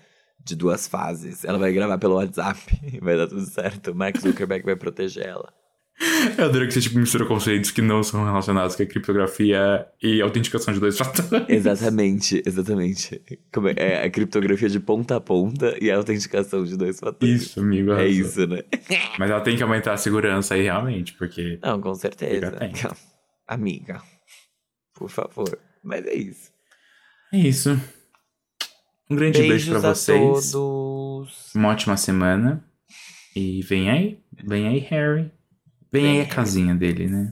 de 0.44 0.56
duas 0.56 0.88
fases. 0.88 1.46
Ela 1.46 1.60
vai 1.60 1.72
gravar 1.72 1.98
pelo 2.00 2.16
WhatsApp. 2.16 2.60
Vai 3.02 3.16
dar 3.16 3.28
tudo 3.28 3.46
certo. 3.46 3.92
O 3.92 3.96
Mark 3.96 4.18
Zuckerberg 4.18 4.66
vai 4.66 4.76
proteger 4.76 5.26
ela. 5.28 5.54
Eu 6.38 6.46
adoro 6.46 6.68
que 6.68 6.74
você 6.74 6.82
tipo, 6.82 6.98
mistura 6.98 7.26
conceitos 7.26 7.72
que 7.72 7.82
não 7.82 8.02
são 8.04 8.26
relacionados 8.26 8.76
com 8.76 8.84
a 8.84 8.86
criptografia 8.86 9.86
e 10.02 10.22
autenticação 10.22 10.74
de 10.74 10.80
dois 10.80 10.98
fatores. 10.98 11.46
Exatamente, 11.48 12.42
exatamente. 12.46 13.22
Como 13.54 13.70
é, 13.70 13.74
é 13.78 14.04
a 14.04 14.10
criptografia 14.10 14.68
de 14.70 14.80
ponta 14.80 15.16
a 15.16 15.22
ponta 15.22 15.78
e 15.80 15.92
a 15.92 15.96
autenticação 15.96 16.64
de 16.66 16.76
dois 16.76 17.00
fatores. 17.00 17.44
Isso, 17.44 17.60
amigo. 17.60 17.92
É 17.92 18.06
arrasou. 18.06 18.10
isso, 18.12 18.48
né? 18.48 18.64
Mas 19.20 19.30
ela 19.30 19.42
tem 19.42 19.56
que 19.56 19.64
aumentar 19.64 19.94
a 19.94 19.98
segurança 19.98 20.56
aí, 20.56 20.64
realmente, 20.64 21.14
porque. 21.14 21.60
Não, 21.62 21.80
com 21.80 21.94
certeza. 21.94 22.58
Amiga, 23.48 24.02
por 24.96 25.10
favor. 25.10 25.58
Mas 25.84 26.06
é 26.06 26.16
isso. 26.16 26.52
É 27.32 27.38
isso. 27.38 27.80
Um 29.10 29.16
grande 29.16 29.38
beijo 29.40 29.54
Beijos 29.54 29.80
pra 29.80 29.90
a 29.92 29.94
vocês. 29.96 30.52
todos. 30.52 31.54
Uma 31.54 31.70
ótima 31.70 31.96
semana. 31.98 32.64
E 33.36 33.62
vem 33.62 33.90
aí. 33.90 34.20
Vem 34.44 34.68
aí, 34.68 34.80
Harry. 34.80 35.32
Vem, 35.94 36.06
aí 36.06 36.12
a 36.12 36.24
Harry. 36.24 36.36
casinha 36.36 36.74
dele, 36.76 37.08
né? 37.08 37.32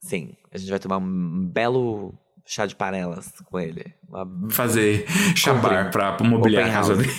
Sim, 0.00 0.34
a 0.52 0.58
gente 0.58 0.68
vai 0.68 0.78
tomar 0.80 0.98
um 0.98 1.46
belo 1.46 2.12
chá 2.44 2.66
de 2.66 2.74
panelas 2.74 3.32
com 3.44 3.58
ele. 3.58 3.94
Uma 4.08 4.50
Fazer 4.50 5.06
chabar 5.36 5.90
pra 5.90 6.16
mobiliar 6.22 6.68
a 6.68 6.72
casa 6.72 6.96
dele. 6.96 7.10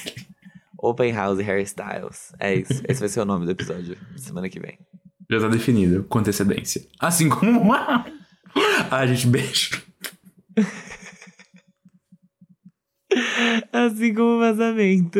Open 0.77 1.13
House 1.13 1.39
Hairstyles. 1.39 2.33
É 2.39 2.53
isso. 2.55 2.83
Esse 2.87 2.99
vai 2.99 3.09
ser 3.09 3.21
o 3.21 3.25
nome 3.25 3.45
do 3.45 3.51
episódio 3.51 3.97
semana 4.17 4.49
que 4.49 4.59
vem. 4.59 4.77
Já 5.31 5.39
tá 5.39 5.47
definido, 5.47 6.03
com 6.03 6.19
antecedência. 6.19 6.85
Assim 6.99 7.29
como 7.29 7.59
uma. 7.59 8.05
Ah, 8.91 9.07
gente, 9.07 9.27
beijo. 9.27 9.81
Assim 13.71 14.13
como 14.13 14.35
o 14.35 14.39
vazamento. 14.39 15.19